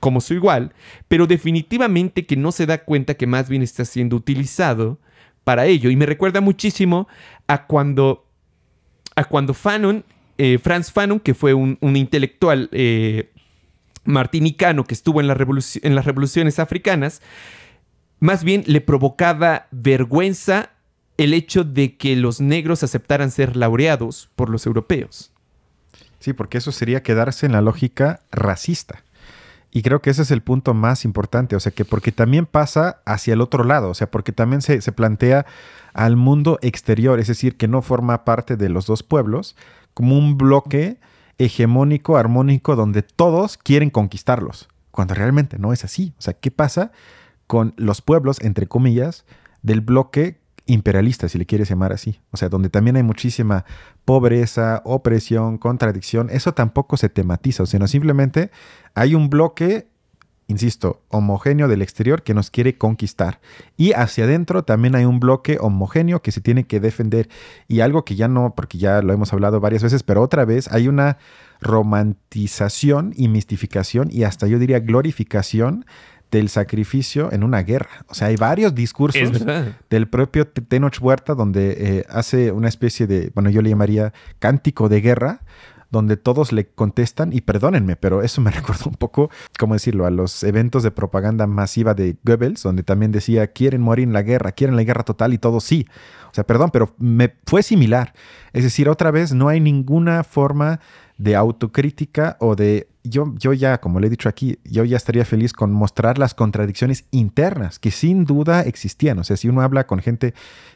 como 0.00 0.20
su 0.20 0.34
igual, 0.34 0.74
pero 1.08 1.26
definitivamente 1.26 2.26
que 2.26 2.36
no 2.36 2.52
se 2.52 2.66
da 2.66 2.84
cuenta 2.84 3.14
que 3.14 3.26
más 3.26 3.48
bien 3.48 3.62
está 3.62 3.86
siendo 3.86 4.16
utilizado 4.16 4.98
para 5.42 5.64
ello. 5.64 5.88
Y 5.88 5.96
me 5.96 6.04
recuerda 6.04 6.42
muchísimo 6.42 7.08
a 7.46 7.66
cuando 7.66 8.26
a 9.16 9.24
cuando 9.24 9.54
Fanon, 9.54 10.04
eh, 10.36 10.58
Franz 10.62 10.92
Fanon, 10.92 11.20
que 11.20 11.32
fue 11.32 11.54
un, 11.54 11.78
intelectual 11.80 12.68
eh, 12.70 13.32
martinicano 14.04 14.84
que 14.84 14.92
estuvo 14.92 15.22
en, 15.22 15.26
la 15.26 15.34
en 15.82 15.94
las 15.94 16.04
revoluciones 16.04 16.58
africanas, 16.58 17.22
más 18.20 18.44
bien 18.44 18.64
le 18.66 18.80
provocaba 18.80 19.66
vergüenza 19.70 20.70
el 21.16 21.34
hecho 21.34 21.64
de 21.64 21.96
que 21.96 22.16
los 22.16 22.40
negros 22.40 22.82
aceptaran 22.82 23.30
ser 23.30 23.56
laureados 23.56 24.30
por 24.36 24.50
los 24.50 24.66
europeos. 24.66 25.32
Sí, 26.20 26.32
porque 26.32 26.58
eso 26.58 26.72
sería 26.72 27.02
quedarse 27.02 27.46
en 27.46 27.52
la 27.52 27.60
lógica 27.60 28.20
racista. 28.30 29.02
Y 29.70 29.82
creo 29.82 30.00
que 30.00 30.10
ese 30.10 30.22
es 30.22 30.30
el 30.30 30.42
punto 30.42 30.74
más 30.74 31.04
importante, 31.04 31.54
o 31.54 31.60
sea, 31.60 31.72
que 31.72 31.84
porque 31.84 32.10
también 32.10 32.46
pasa 32.46 33.00
hacia 33.04 33.34
el 33.34 33.40
otro 33.40 33.64
lado, 33.64 33.90
o 33.90 33.94
sea, 33.94 34.10
porque 34.10 34.32
también 34.32 34.62
se, 34.62 34.80
se 34.80 34.92
plantea 34.92 35.44
al 35.92 36.16
mundo 36.16 36.58
exterior, 36.62 37.20
es 37.20 37.26
decir, 37.26 37.56
que 37.56 37.68
no 37.68 37.82
forma 37.82 38.24
parte 38.24 38.56
de 38.56 38.70
los 38.70 38.86
dos 38.86 39.02
pueblos, 39.02 39.56
como 39.92 40.16
un 40.16 40.38
bloque 40.38 40.98
hegemónico, 41.36 42.16
armónico, 42.16 42.76
donde 42.76 43.02
todos 43.02 43.58
quieren 43.58 43.90
conquistarlos, 43.90 44.68
cuando 44.90 45.14
realmente 45.14 45.58
no 45.58 45.72
es 45.72 45.84
así. 45.84 46.14
O 46.18 46.22
sea, 46.22 46.32
¿qué 46.32 46.50
pasa 46.50 46.90
con 47.48 47.74
los 47.76 48.02
pueblos, 48.02 48.40
entre 48.42 48.68
comillas, 48.68 49.24
del 49.62 49.80
bloque 49.80 50.38
imperialista, 50.66 51.28
si 51.28 51.38
le 51.38 51.46
quieres 51.46 51.68
llamar 51.68 51.92
así. 51.92 52.20
O 52.30 52.36
sea, 52.36 52.48
donde 52.48 52.68
también 52.68 52.96
hay 52.96 53.02
muchísima 53.02 53.64
pobreza, 54.04 54.82
opresión, 54.84 55.58
contradicción. 55.58 56.28
Eso 56.30 56.52
tampoco 56.52 56.96
se 56.96 57.08
tematiza, 57.08 57.64
o 57.64 57.66
sea, 57.66 57.80
no 57.80 57.88
simplemente 57.88 58.50
hay 58.94 59.14
un 59.14 59.30
bloque, 59.30 59.88
insisto, 60.46 61.02
homogéneo 61.08 61.68
del 61.68 61.80
exterior 61.80 62.22
que 62.22 62.34
nos 62.34 62.50
quiere 62.50 62.76
conquistar. 62.76 63.40
Y 63.78 63.92
hacia 63.92 64.24
adentro 64.24 64.62
también 64.62 64.94
hay 64.94 65.06
un 65.06 65.20
bloque 65.20 65.56
homogéneo 65.58 66.20
que 66.20 66.32
se 66.32 66.42
tiene 66.42 66.66
que 66.66 66.80
defender. 66.80 67.30
Y 67.66 67.80
algo 67.80 68.04
que 68.04 68.14
ya 68.14 68.28
no, 68.28 68.54
porque 68.54 68.76
ya 68.76 69.00
lo 69.00 69.14
hemos 69.14 69.32
hablado 69.32 69.60
varias 69.60 69.82
veces, 69.82 70.02
pero 70.02 70.22
otra 70.22 70.44
vez 70.44 70.70
hay 70.70 70.86
una 70.86 71.16
romantización 71.60 73.14
y 73.16 73.28
mistificación 73.28 74.08
y 74.12 74.22
hasta 74.22 74.46
yo 74.46 74.58
diría 74.58 74.78
glorificación 74.78 75.86
del 76.30 76.48
sacrificio 76.48 77.32
en 77.32 77.42
una 77.42 77.62
guerra. 77.62 78.04
O 78.08 78.14
sea, 78.14 78.28
hay 78.28 78.36
varios 78.36 78.74
discursos 78.74 79.30
del 79.90 80.08
propio 80.08 80.46
Tenoch 80.46 81.00
Huerta 81.00 81.34
donde 81.34 81.76
eh, 81.78 82.04
hace 82.08 82.52
una 82.52 82.68
especie 82.68 83.06
de, 83.06 83.30
bueno, 83.34 83.50
yo 83.50 83.62
le 83.62 83.70
llamaría 83.70 84.12
cántico 84.38 84.88
de 84.88 85.00
guerra, 85.00 85.40
donde 85.90 86.18
todos 86.18 86.52
le 86.52 86.66
contestan, 86.66 87.32
y 87.32 87.40
perdónenme, 87.40 87.96
pero 87.96 88.22
eso 88.22 88.40
me 88.40 88.50
recuerda 88.50 88.84
un 88.86 88.94
poco, 88.94 89.30
¿cómo 89.58 89.74
decirlo?, 89.74 90.06
a 90.06 90.10
los 90.10 90.42
eventos 90.42 90.82
de 90.82 90.90
propaganda 90.90 91.46
masiva 91.46 91.94
de 91.94 92.16
Goebbels, 92.24 92.62
donde 92.62 92.82
también 92.82 93.12
decía, 93.12 93.46
quieren 93.48 93.80
morir 93.80 94.06
en 94.06 94.12
la 94.12 94.22
guerra, 94.22 94.52
quieren 94.52 94.76
la 94.76 94.82
guerra 94.82 95.04
total 95.04 95.32
y 95.32 95.38
todo 95.38 95.60
sí. 95.60 95.86
O 96.30 96.34
sea, 96.34 96.44
perdón, 96.44 96.70
pero 96.70 96.94
me 96.98 97.34
fue 97.46 97.62
similar. 97.62 98.12
Es 98.52 98.64
decir, 98.64 98.88
otra 98.88 99.10
vez 99.10 99.32
no 99.32 99.48
hay 99.48 99.60
ninguna 99.60 100.24
forma 100.24 100.80
de 101.16 101.36
autocrítica 101.36 102.36
o 102.38 102.54
de 102.54 102.88
yo, 103.08 103.34
yo 103.36 103.52
ya, 103.52 103.78
como 103.78 104.00
le 104.00 104.06
he 104.06 104.10
dicho 104.10 104.28
aquí, 104.28 104.58
yo 104.64 104.84
ya 104.84 104.96
estaría 104.96 105.24
feliz 105.24 105.52
con 105.52 105.72
mostrar 105.72 106.18
las 106.18 106.34
contradicciones 106.34 107.04
internas 107.10 107.78
que 107.78 107.90
sin 107.90 108.24
duda 108.24 108.62
existían. 108.62 109.18
O 109.18 109.24
sea, 109.24 109.36
si 109.36 109.48
uno 109.48 109.62
habla 109.62 109.86
con 109.86 110.00
gente 110.00 110.34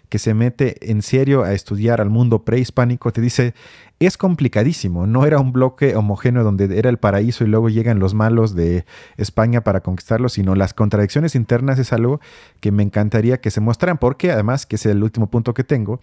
que 0.09 0.19
se 0.19 0.35
mete 0.35 0.91
en 0.91 1.01
serio 1.01 1.43
a 1.43 1.55
estudiar 1.55 2.03
al 2.03 2.11
mundo 2.11 2.45
prehispánico, 2.45 3.13
te 3.13 3.23
dice, 3.23 3.55
es 3.99 4.19
complicadísimo, 4.19 5.07
no 5.07 5.25
era 5.25 5.39
un 5.39 5.53
bloque 5.53 5.97
homogéneo 5.97 6.45
donde 6.45 6.79
era 6.79 6.91
el 6.91 6.99
paraíso 6.99 7.45
y 7.45 7.47
luego 7.47 7.71
llegan 7.71 7.99
los 7.99 8.13
malos 8.13 8.55
de 8.55 8.85
España 9.17 9.63
para 9.63 9.81
conquistarlo, 9.81 10.29
sino 10.29 10.55
las 10.55 10.75
contradicciones 10.75 11.35
internas 11.35 11.79
es 11.79 11.95
algo 11.95 12.21
que 12.61 12.73
me 12.73 12.83
encantaría 12.83 13.41
que 13.41 13.51
se 13.51 13.63
mostraran, 13.63 13.97
porque 13.97 14.31
además, 14.31 14.67
que 14.67 14.77
es 14.77 14.85
el 14.85 15.03
último 15.03 15.31
punto 15.31 15.55
que 15.55 15.65
tengo, 15.65 16.01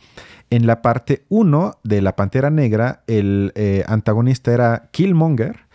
en 0.49 0.65
la 0.65 0.81
parte 0.81 1.25
1 1.29 1.79
de 1.83 2.01
La 2.01 2.15
Pantera 2.15 2.49
Negra, 2.49 3.03
el 3.05 3.51
eh, 3.53 3.83
antagonista 3.87 4.51
era 4.53 4.89
Killmonger, 4.91 5.67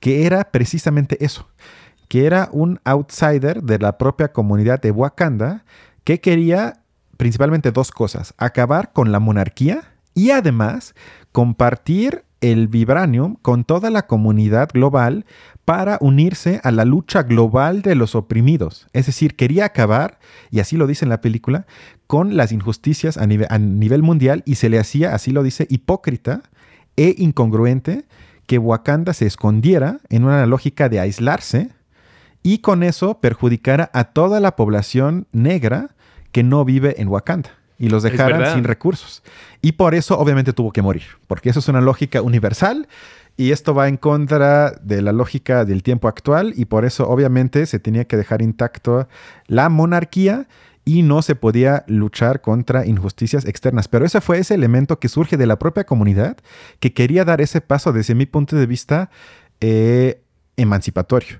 que 0.00 0.26
era 0.26 0.50
precisamente 0.50 1.24
eso, 1.24 1.48
que 2.08 2.26
era 2.26 2.48
un 2.52 2.80
outsider 2.84 3.62
de 3.62 3.78
la 3.78 3.98
propia 3.98 4.32
comunidad 4.32 4.80
de 4.80 4.90
Wakanda 4.90 5.64
que 6.04 6.20
quería 6.20 6.80
principalmente 7.16 7.70
dos 7.70 7.90
cosas, 7.90 8.34
acabar 8.38 8.92
con 8.92 9.12
la 9.12 9.20
monarquía 9.20 9.82
y 10.14 10.30
además 10.30 10.94
compartir 11.32 12.24
el 12.40 12.68
vibranium 12.68 13.36
con 13.42 13.64
toda 13.64 13.90
la 13.90 14.06
comunidad 14.06 14.70
global 14.72 15.26
para 15.66 15.98
unirse 16.00 16.60
a 16.64 16.70
la 16.70 16.86
lucha 16.86 17.22
global 17.22 17.82
de 17.82 17.94
los 17.94 18.14
oprimidos. 18.14 18.86
Es 18.92 19.06
decir, 19.06 19.36
quería 19.36 19.66
acabar, 19.66 20.18
y 20.50 20.60
así 20.60 20.76
lo 20.76 20.86
dice 20.86 21.04
en 21.04 21.10
la 21.10 21.20
película, 21.20 21.66
con 22.06 22.36
las 22.36 22.52
injusticias 22.52 23.18
a 23.18 23.26
nivel, 23.26 23.46
a 23.50 23.58
nivel 23.58 24.02
mundial 24.02 24.42
y 24.46 24.54
se 24.54 24.70
le 24.70 24.78
hacía, 24.78 25.14
así 25.14 25.30
lo 25.30 25.42
dice, 25.42 25.66
hipócrita 25.68 26.42
e 26.96 27.14
incongruente 27.18 28.06
que 28.50 28.58
Wakanda 28.58 29.14
se 29.14 29.26
escondiera 29.26 30.00
en 30.08 30.24
una 30.24 30.44
lógica 30.44 30.88
de 30.88 30.98
aislarse 30.98 31.68
y 32.42 32.58
con 32.58 32.82
eso 32.82 33.20
perjudicara 33.20 33.92
a 33.94 34.02
toda 34.02 34.40
la 34.40 34.56
población 34.56 35.28
negra 35.30 35.90
que 36.32 36.42
no 36.42 36.64
vive 36.64 37.00
en 37.00 37.06
Wakanda 37.06 37.50
y 37.78 37.90
los 37.90 38.02
dejaran 38.02 38.52
sin 38.52 38.64
recursos. 38.64 39.22
Y 39.62 39.72
por 39.72 39.94
eso 39.94 40.18
obviamente 40.18 40.52
tuvo 40.52 40.72
que 40.72 40.82
morir, 40.82 41.04
porque 41.28 41.48
eso 41.48 41.60
es 41.60 41.68
una 41.68 41.80
lógica 41.80 42.22
universal 42.22 42.88
y 43.36 43.52
esto 43.52 43.72
va 43.72 43.86
en 43.86 43.96
contra 43.96 44.72
de 44.82 45.00
la 45.00 45.12
lógica 45.12 45.64
del 45.64 45.84
tiempo 45.84 46.08
actual 46.08 46.52
y 46.56 46.64
por 46.64 46.84
eso 46.84 47.08
obviamente 47.08 47.64
se 47.66 47.78
tenía 47.78 48.06
que 48.06 48.16
dejar 48.16 48.42
intacto 48.42 49.06
la 49.46 49.68
monarquía 49.68 50.48
y 50.90 51.02
no 51.02 51.22
se 51.22 51.36
podía 51.36 51.84
luchar 51.86 52.40
contra 52.40 52.84
injusticias 52.84 53.44
externas. 53.44 53.86
Pero 53.86 54.04
ese 54.04 54.20
fue 54.20 54.38
ese 54.38 54.54
elemento 54.54 54.98
que 54.98 55.08
surge 55.08 55.36
de 55.36 55.46
la 55.46 55.56
propia 55.56 55.84
comunidad 55.84 56.36
que 56.80 56.92
quería 56.92 57.24
dar 57.24 57.40
ese 57.40 57.60
paso 57.60 57.92
desde 57.92 58.16
mi 58.16 58.26
punto 58.26 58.56
de 58.56 58.66
vista 58.66 59.08
eh, 59.60 60.20
emancipatorio 60.56 61.38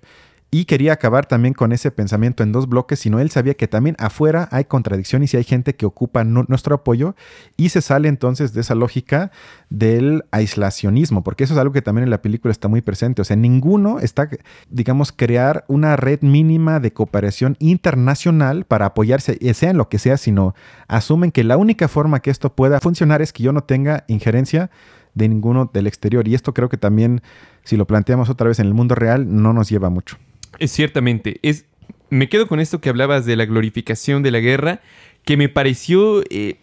y 0.50 0.64
quería 0.64 0.92
acabar 0.92 1.26
también 1.26 1.54
con 1.54 1.72
ese 1.72 1.92
pensamiento 1.92 2.42
en 2.42 2.50
dos 2.50 2.68
bloques, 2.68 2.98
sino 2.98 3.20
él 3.20 3.30
sabía 3.30 3.54
que 3.54 3.68
también 3.68 3.94
afuera 4.00 4.48
hay 4.50 4.64
contradicciones 4.64 5.32
y 5.32 5.36
hay 5.36 5.44
gente 5.44 5.76
que 5.76 5.86
ocupa 5.86 6.24
nuestro 6.24 6.74
apoyo 6.74 7.14
y 7.56 7.68
se 7.68 7.80
sale 7.80 8.08
entonces 8.08 8.52
de 8.52 8.62
esa 8.62 8.74
lógica 8.74 9.30
del 9.68 10.24
aislacionismo, 10.32 11.22
porque 11.22 11.44
eso 11.44 11.54
es 11.54 11.60
algo 11.60 11.72
que 11.72 11.82
también 11.82 12.04
en 12.04 12.10
la 12.10 12.20
película 12.22 12.50
está 12.50 12.66
muy 12.66 12.80
presente, 12.80 13.22
o 13.22 13.24
sea, 13.24 13.36
ninguno 13.36 14.00
está, 14.00 14.28
digamos, 14.68 15.12
crear 15.12 15.64
una 15.68 15.94
red 15.94 16.20
mínima 16.22 16.80
de 16.80 16.92
cooperación 16.92 17.56
internacional 17.60 18.64
para 18.64 18.86
apoyarse, 18.86 19.38
eh, 19.40 19.54
sea 19.54 19.70
en 19.70 19.76
lo 19.76 19.88
que 19.88 20.00
sea, 20.00 20.16
sino 20.16 20.54
asumen 20.88 21.30
que 21.30 21.44
la 21.44 21.58
única 21.58 21.86
forma 21.86 22.20
que 22.20 22.30
esto 22.30 22.52
pueda 22.54 22.80
funcionar 22.80 23.22
es 23.22 23.32
que 23.32 23.44
yo 23.44 23.52
no 23.52 23.62
tenga 23.62 24.04
injerencia 24.08 24.70
de 25.14 25.28
ninguno 25.28 25.70
del 25.72 25.86
exterior 25.86 26.26
y 26.26 26.34
esto 26.34 26.54
creo 26.54 26.68
que 26.68 26.76
también, 26.76 27.22
si 27.62 27.76
lo 27.76 27.86
planteamos 27.86 28.30
otra 28.30 28.48
vez 28.48 28.58
en 28.58 28.66
el 28.66 28.74
mundo 28.74 28.96
real, 28.96 29.26
no 29.40 29.52
nos 29.52 29.68
lleva 29.68 29.90
mucho. 29.90 30.16
Es 30.60 30.70
ciertamente. 30.70 31.40
Es, 31.42 31.64
me 32.10 32.28
quedo 32.28 32.46
con 32.46 32.60
esto 32.60 32.80
que 32.80 32.88
hablabas 32.88 33.26
de 33.26 33.34
la 33.34 33.46
glorificación 33.46 34.22
de 34.22 34.30
la 34.30 34.38
guerra, 34.38 34.80
que 35.24 35.36
me 35.36 35.48
pareció, 35.48 36.22
eh, 36.30 36.58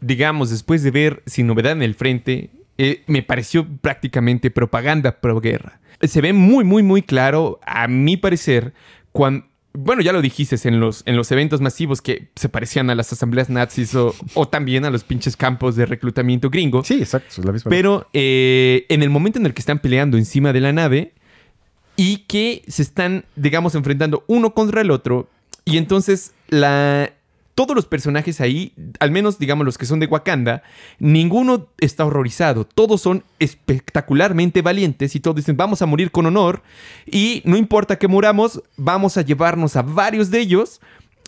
digamos, 0.00 0.50
después 0.50 0.82
de 0.82 0.90
ver 0.90 1.22
Sin 1.26 1.48
Novedad 1.48 1.72
en 1.72 1.82
el 1.82 1.94
Frente, 1.94 2.50
eh, 2.76 3.02
me 3.06 3.22
pareció 3.22 3.66
prácticamente 3.80 4.50
propaganda 4.50 5.20
pro 5.20 5.40
guerra. 5.40 5.80
Se 6.02 6.20
ve 6.20 6.32
muy, 6.32 6.62
muy, 6.62 6.84
muy 6.84 7.02
claro, 7.02 7.58
a 7.66 7.88
mi 7.88 8.16
parecer, 8.16 8.72
cuando, 9.10 9.46
bueno, 9.72 10.02
ya 10.02 10.12
lo 10.12 10.22
dijiste 10.22 10.56
en 10.68 10.78
los, 10.78 11.02
en 11.06 11.16
los 11.16 11.30
eventos 11.32 11.60
masivos 11.60 12.00
que 12.02 12.28
se 12.36 12.48
parecían 12.48 12.90
a 12.90 12.94
las 12.94 13.12
asambleas 13.12 13.50
nazis 13.50 13.94
o, 13.94 14.14
también 14.48 14.84
a 14.84 14.90
los 14.90 15.04
pinches 15.04 15.36
campos 15.36 15.76
de 15.76 15.86
reclutamiento 15.86 16.50
gringo. 16.50 16.84
Sí, 16.84 16.94
exacto, 16.94 17.28
es 17.38 17.44
la 17.44 17.52
misma. 17.52 17.68
Pero 17.68 18.08
eh, 18.12 18.86
en 18.88 19.02
el 19.02 19.10
momento 19.10 19.38
en 19.38 19.46
el 19.46 19.54
que 19.54 19.60
están 19.60 19.80
peleando 19.80 20.16
encima 20.16 20.52
de 20.52 20.60
la 20.60 20.72
nave, 20.72 21.14
y 21.98 22.18
que 22.28 22.62
se 22.68 22.80
están, 22.82 23.24
digamos, 23.34 23.74
enfrentando 23.74 24.22
uno 24.28 24.54
contra 24.54 24.82
el 24.82 24.92
otro. 24.92 25.28
Y 25.64 25.78
entonces 25.78 26.32
la, 26.46 27.12
todos 27.56 27.74
los 27.74 27.86
personajes 27.86 28.40
ahí, 28.40 28.72
al 29.00 29.10
menos 29.10 29.40
digamos 29.40 29.64
los 29.64 29.76
que 29.76 29.84
son 29.84 29.98
de 29.98 30.06
Wakanda, 30.06 30.62
ninguno 31.00 31.66
está 31.78 32.06
horrorizado. 32.06 32.64
Todos 32.64 33.00
son 33.02 33.24
espectacularmente 33.40 34.62
valientes 34.62 35.16
y 35.16 35.20
todos 35.20 35.38
dicen 35.38 35.56
vamos 35.56 35.82
a 35.82 35.86
morir 35.86 36.12
con 36.12 36.26
honor 36.26 36.62
y 37.04 37.42
no 37.44 37.56
importa 37.56 37.98
que 37.98 38.06
muramos, 38.06 38.62
vamos 38.76 39.16
a 39.16 39.22
llevarnos 39.22 39.74
a 39.74 39.82
varios 39.82 40.30
de 40.30 40.38
ellos. 40.38 40.80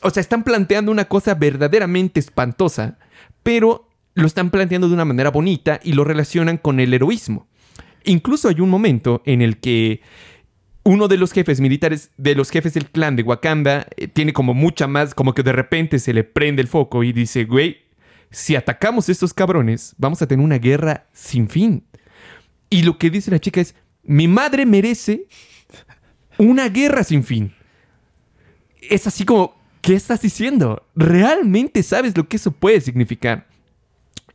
O 0.05 0.11
sea, 0.11 0.21
están 0.21 0.45
planteando 0.45 0.93
una 0.93 1.07
cosa 1.07 1.35
verdaderamente 1.35 2.21
espantosa, 2.21 2.97
pero 3.43 3.89
lo 4.15 4.29
están 4.29 4.51
planteando 4.51 4.87
de 4.87 4.95
una 4.95 5.05
manera 5.05 5.33
bonita 5.33 5.81
y 5.83 5.95
lo 5.95 6.05
relacionan 6.05 6.59
con 6.59 6.79
el 6.79 6.95
heroísmo. 6.95 7.49
Incluso 8.05 8.49
hay 8.49 8.61
un 8.61 8.71
momento 8.71 9.21
en 9.27 9.43
el 9.43 9.59
que 9.59 10.01
uno 10.83 11.09
de 11.09 11.19
los 11.19 11.33
jefes 11.33 11.61
militares, 11.61 12.11
de 12.17 12.35
los 12.35 12.51
jefes 12.51 12.75
del 12.75 12.91
clan 12.91 13.17
de 13.17 13.23
Wakanda, 13.23 13.87
eh, 13.97 14.09
tiene 14.09 14.33
como 14.33 14.55
mucha 14.55 14.87
más, 14.87 15.15
como 15.15 15.35
que 15.35 15.43
de 15.43 15.53
repente 15.53 15.99
se 15.99 16.13
le 16.13 16.25
prende 16.25 16.63
el 16.63 16.69
foco 16.69 17.05
y 17.05 17.13
dice, 17.13 17.45
güey, 17.45 17.79
si 18.31 18.57
atacamos 18.57 19.09
a 19.09 19.13
estos 19.13 19.35
cabrones, 19.35 19.95
vamos 19.99 20.23
a 20.23 20.27
tener 20.27 20.45
una 20.45 20.59
guerra 20.59 21.07
sin 21.13 21.49
fin. 21.49 21.85
Y 22.71 22.83
lo 22.83 22.99
que 22.99 23.11
dice 23.11 23.31
la 23.31 23.41
chica 23.41 23.61
es, 23.61 23.75
mi 24.03 24.29
madre 24.29 24.65
merece 24.65 25.27
una 26.39 26.69
guerra 26.69 27.05
sin 27.05 27.25
fin. 27.25 27.53
Es 28.81 29.07
así 29.07 29.25
como, 29.25 29.61
¿qué 29.83 29.95
estás 29.95 30.23
diciendo? 30.23 30.87
¿Realmente 30.95 31.83
sabes 31.83 32.17
lo 32.17 32.29
que 32.29 32.37
eso 32.37 32.53
puede 32.53 32.81
significar? 32.81 33.47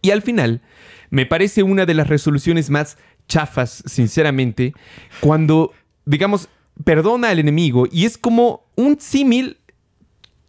Y 0.02 0.12
al 0.12 0.22
final, 0.22 0.62
me 1.10 1.26
parece 1.26 1.64
una 1.64 1.86
de 1.86 1.94
las 1.94 2.08
resoluciones 2.08 2.70
más 2.70 2.98
chafas, 3.28 3.84
sinceramente, 3.88 4.74
cuando, 5.20 5.74
digamos, 6.06 6.50
perdona 6.84 7.30
al 7.30 7.40
enemigo 7.40 7.88
y 7.92 8.06
es 8.06 8.18
como 8.18 8.66
un 8.76 9.00
símil 9.00 9.58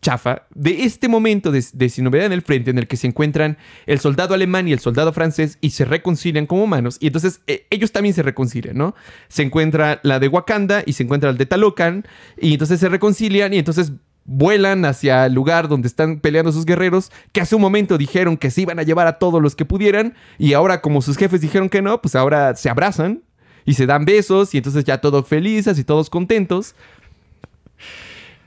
chafa 0.02 0.42
de 0.54 0.84
este 0.84 1.09
momento 1.09 1.50
de, 1.50 1.64
de, 1.72 1.88
sin 1.88 2.04
novedad 2.04 2.26
en 2.26 2.32
el 2.32 2.42
frente 2.42 2.70
en 2.70 2.78
el 2.78 2.86
que 2.86 2.96
se 2.96 3.09
encuentran 3.09 3.59
el 3.86 3.98
soldado 3.98 4.34
alemán 4.34 4.68
y 4.68 4.72
el 4.72 4.78
soldado 4.78 5.12
francés 5.12 5.59
y 5.61 5.70
se 5.70 5.84
reconcilian 5.84 6.46
como 6.46 6.62
humanos 6.62 6.96
y 7.00 7.09
entonces 7.09 7.40
eh, 7.46 7.66
ellos 7.70 7.90
también 7.90 8.14
se 8.14 8.22
reconcilian, 8.22 8.76
¿no? 8.76 8.94
Se 9.28 9.42
encuentra 9.42 10.00
la 10.04 10.20
de 10.20 10.28
Wakanda 10.28 10.82
y 10.86 10.92
se 10.92 11.02
encuentra 11.02 11.30
el 11.30 11.38
de 11.38 11.46
Talocan 11.46 12.07
y 12.40 12.52
entonces 12.52 12.78
se 12.78 12.88
reconcilian 12.88 13.52
y 13.52 13.59
entonces 13.59 13.92
vuelan 14.26 14.84
hacia 14.84 15.26
el 15.26 15.34
lugar 15.34 15.68
donde 15.68 15.88
están 15.88 16.20
peleando 16.20 16.52
sus 16.52 16.66
guerreros, 16.66 17.11
que 17.32 17.40
hace 17.40 17.54
un 17.54 17.62
momento 17.62 17.96
dijeron 17.96 18.36
que 18.36 18.50
se 18.50 18.62
iban 18.62 18.78
a 18.78 18.82
llevar 18.82 19.07
a 19.07 19.18
todos 19.18 19.40
los 19.40 19.54
que 19.54 19.64
pudieran, 19.64 20.14
y 20.36 20.52
ahora 20.52 20.82
como 20.82 21.00
sus 21.00 21.16
jefes 21.16 21.40
dijeron 21.40 21.68
que 21.68 21.80
no, 21.80 22.02
pues 22.02 22.14
ahora 22.16 22.54
se 22.57 22.68
abrazan 22.68 23.22
y 23.67 23.75
se 23.75 23.85
dan 23.85 24.05
besos, 24.05 24.55
y 24.55 24.59
entonces 24.59 24.85
ya 24.85 24.99
todos 24.99 25.27
felices 25.27 25.79
y 25.79 25.85
todos 25.85 26.09
contentos. 26.09 26.75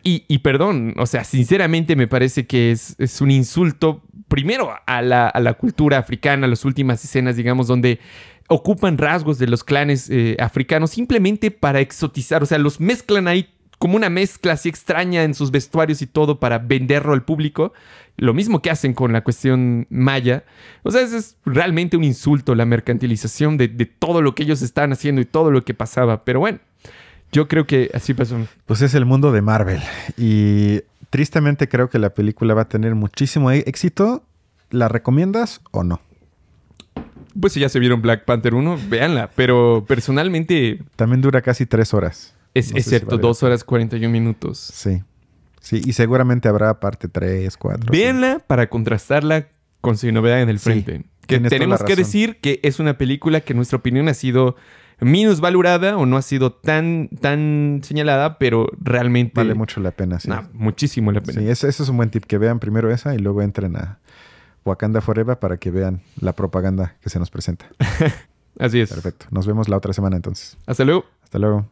Y, 0.02 0.24
y 0.28 0.40
perdón, 0.40 0.96
o 0.98 1.06
sea, 1.06 1.26
sinceramente 1.26 1.96
me 1.96 2.08
parece 2.08 2.48
que 2.48 2.72
es, 2.72 2.96
es 2.98 3.20
un 3.20 3.30
insulto, 3.30 4.02
primero 4.30 4.72
a 4.88 5.02
la, 5.02 5.28
a 5.28 5.40
la, 5.42 5.54
cultura 5.56 5.98
africana, 5.98 6.48
las 6.48 6.64
últimas 6.64 7.04
escenas, 7.04 7.36
digamos, 7.36 7.68
donde 7.68 8.00
ocupan 8.48 8.98
rasgos 8.98 9.38
de 9.38 9.48
los 9.48 9.64
clanes 9.64 10.10
eh, 10.10 10.38
africanos 10.40 10.92
simplemente 10.92 11.52
para 11.52 11.82
exotizar, 11.82 12.42
o 12.42 12.46
sea, 12.46 12.58
los 12.58 12.80
mezclan 12.80 13.28
ahí 13.28 13.50
como 13.78 13.96
una 13.96 14.10
mezcla 14.10 14.54
así 14.54 14.70
extraña 14.70 15.24
en 15.24 15.34
sus 15.34 15.52
vestuarios 15.52 16.02
y 16.02 16.08
todo 16.08 16.40
para 16.40 16.60
venderlo 16.60 17.14
al 17.14 17.24
público. 17.24 17.74
Lo 18.20 18.34
mismo 18.34 18.62
que 18.62 18.70
hacen 18.70 18.94
con 18.94 19.14
la 19.14 19.24
cuestión 19.24 19.88
maya. 19.90 20.44
O 20.84 20.92
sea, 20.92 21.02
es 21.02 21.38
realmente 21.46 21.98
un 21.98 22.04
insulto 22.04 22.54
la 22.54 22.66
mercantilización 22.66 23.58
de, 23.58 23.68
de 23.68 23.86
todo 23.86 24.22
lo 24.22 24.36
que 24.36 24.44
ellos 24.44 24.62
están 24.62 24.92
haciendo 24.92 25.22
y 25.22 25.26
todo 25.26 25.52
lo 25.52 25.64
que 25.64 25.74
pasaba. 25.74 26.24
Pero 26.24 26.40
bueno, 26.40 26.60
yo 27.32 27.48
creo 27.48 27.68
que 27.68 27.92
así 27.94 28.14
pasó. 28.14 28.38
Pues 28.66 28.82
es 28.82 28.94
el 28.96 29.06
mundo 29.06 29.32
de 29.32 29.42
Marvel. 29.42 29.82
Y 30.18 30.82
tristemente 31.10 31.68
creo 31.70 31.90
que 31.90 32.00
la 32.00 32.12
película 32.12 32.54
va 32.54 32.64
a 32.64 32.70
tener 32.70 32.96
muchísimo 32.96 33.52
e-, 33.52 33.64
éxito. 33.68 34.24
¿La 34.72 34.88
recomiendas 34.88 35.62
o 35.72 35.84
no? 35.84 36.00
Pues 37.40 37.54
si 37.54 37.60
ya 37.60 37.70
se 37.70 37.80
vieron 37.80 38.02
Black 38.02 38.26
Panther 38.26 38.54
1, 38.54 38.80
véanla. 38.90 39.30
Pero 39.36 39.86
personalmente... 39.88 40.80
También 40.96 41.22
dura 41.22 41.42
casi 41.42 41.66
tres 41.66 41.94
horas. 41.94 42.36
Es, 42.54 42.72
no 42.72 42.78
es 42.78 42.86
cierto, 42.86 43.16
si 43.16 43.22
dos 43.22 43.44
horas 43.44 43.64
41 43.64 44.12
minutos. 44.12 44.58
Sí. 44.58 45.04
Sí, 45.60 45.82
y 45.86 45.93
seguramente 45.93 46.47
habrá 46.47 46.80
parte 46.80 47.07
3, 47.07 47.55
4. 47.57 47.91
Véanla 47.91 48.36
sí. 48.36 48.43
para 48.47 48.70
contrastarla 48.70 49.47
con 49.82 49.97
su 49.97 50.12
novedad 50.12 50.41
en 50.41 50.49
el 50.49 50.60
frente. 50.60 50.97
Sí, 50.97 51.05
que 51.28 51.39
tenemos 51.39 51.84
que 51.84 51.95
decir 51.95 52.39
que 52.41 52.60
es 52.64 52.80
una 52.80 52.97
película 52.97 53.41
que 53.41 53.53
en 53.53 53.57
nuestra 53.57 53.78
opinión 53.78 54.07
ha 54.10 54.14
sido 54.14 54.55
menos 54.99 55.39
valorada 55.39 55.97
o 55.97 56.05
no 56.05 56.18
ha 56.18 56.22
sido 56.22 56.51
tan, 56.51 57.10
tan 57.22 57.82
señalada, 57.84 58.38
pero 58.38 58.68
realmente... 58.80 59.34
Vale 59.36 59.53
mucho 59.53 59.80
la 59.80 59.91
pena, 59.91 60.20
sí. 60.20 60.30
Muchísimo 60.53 61.12
la 61.12 61.22
pena. 61.22 61.41
Sí, 61.41 61.47
ese, 61.47 61.70
ese, 61.70 61.84
es 61.84 61.89
un 61.89 61.97
buen 61.97 62.10
tip, 62.10 62.26
que 62.26 62.38
vean 62.38 62.60
primero 62.60 62.91
esa 62.91 63.16
y 63.16 63.20
luego 63.20 63.41
entren 63.41 63.76
a 63.78 63.99
Wakanda 64.66 65.01
Forever 65.01 65.38
para 65.38 65.57
que 65.57 65.72
vean 65.72 66.01
la 66.20 66.34
propaganda 66.34 66.95
que 67.01 67.10
se 67.10 67.20
nos 67.20 67.30
presenta. 67.30 67.68
Así 68.60 68.82
es. 68.82 68.89
Perfecto. 68.89 69.28
Nos 69.32 69.47
vemos 69.47 69.70
la 69.70 69.78
otra 69.78 69.93
semana 69.93 70.18
entonces. 70.18 70.57
Hasta 70.66 70.84
luego. 70.84 71.05
Hasta 71.24 71.39
luego. 71.39 71.66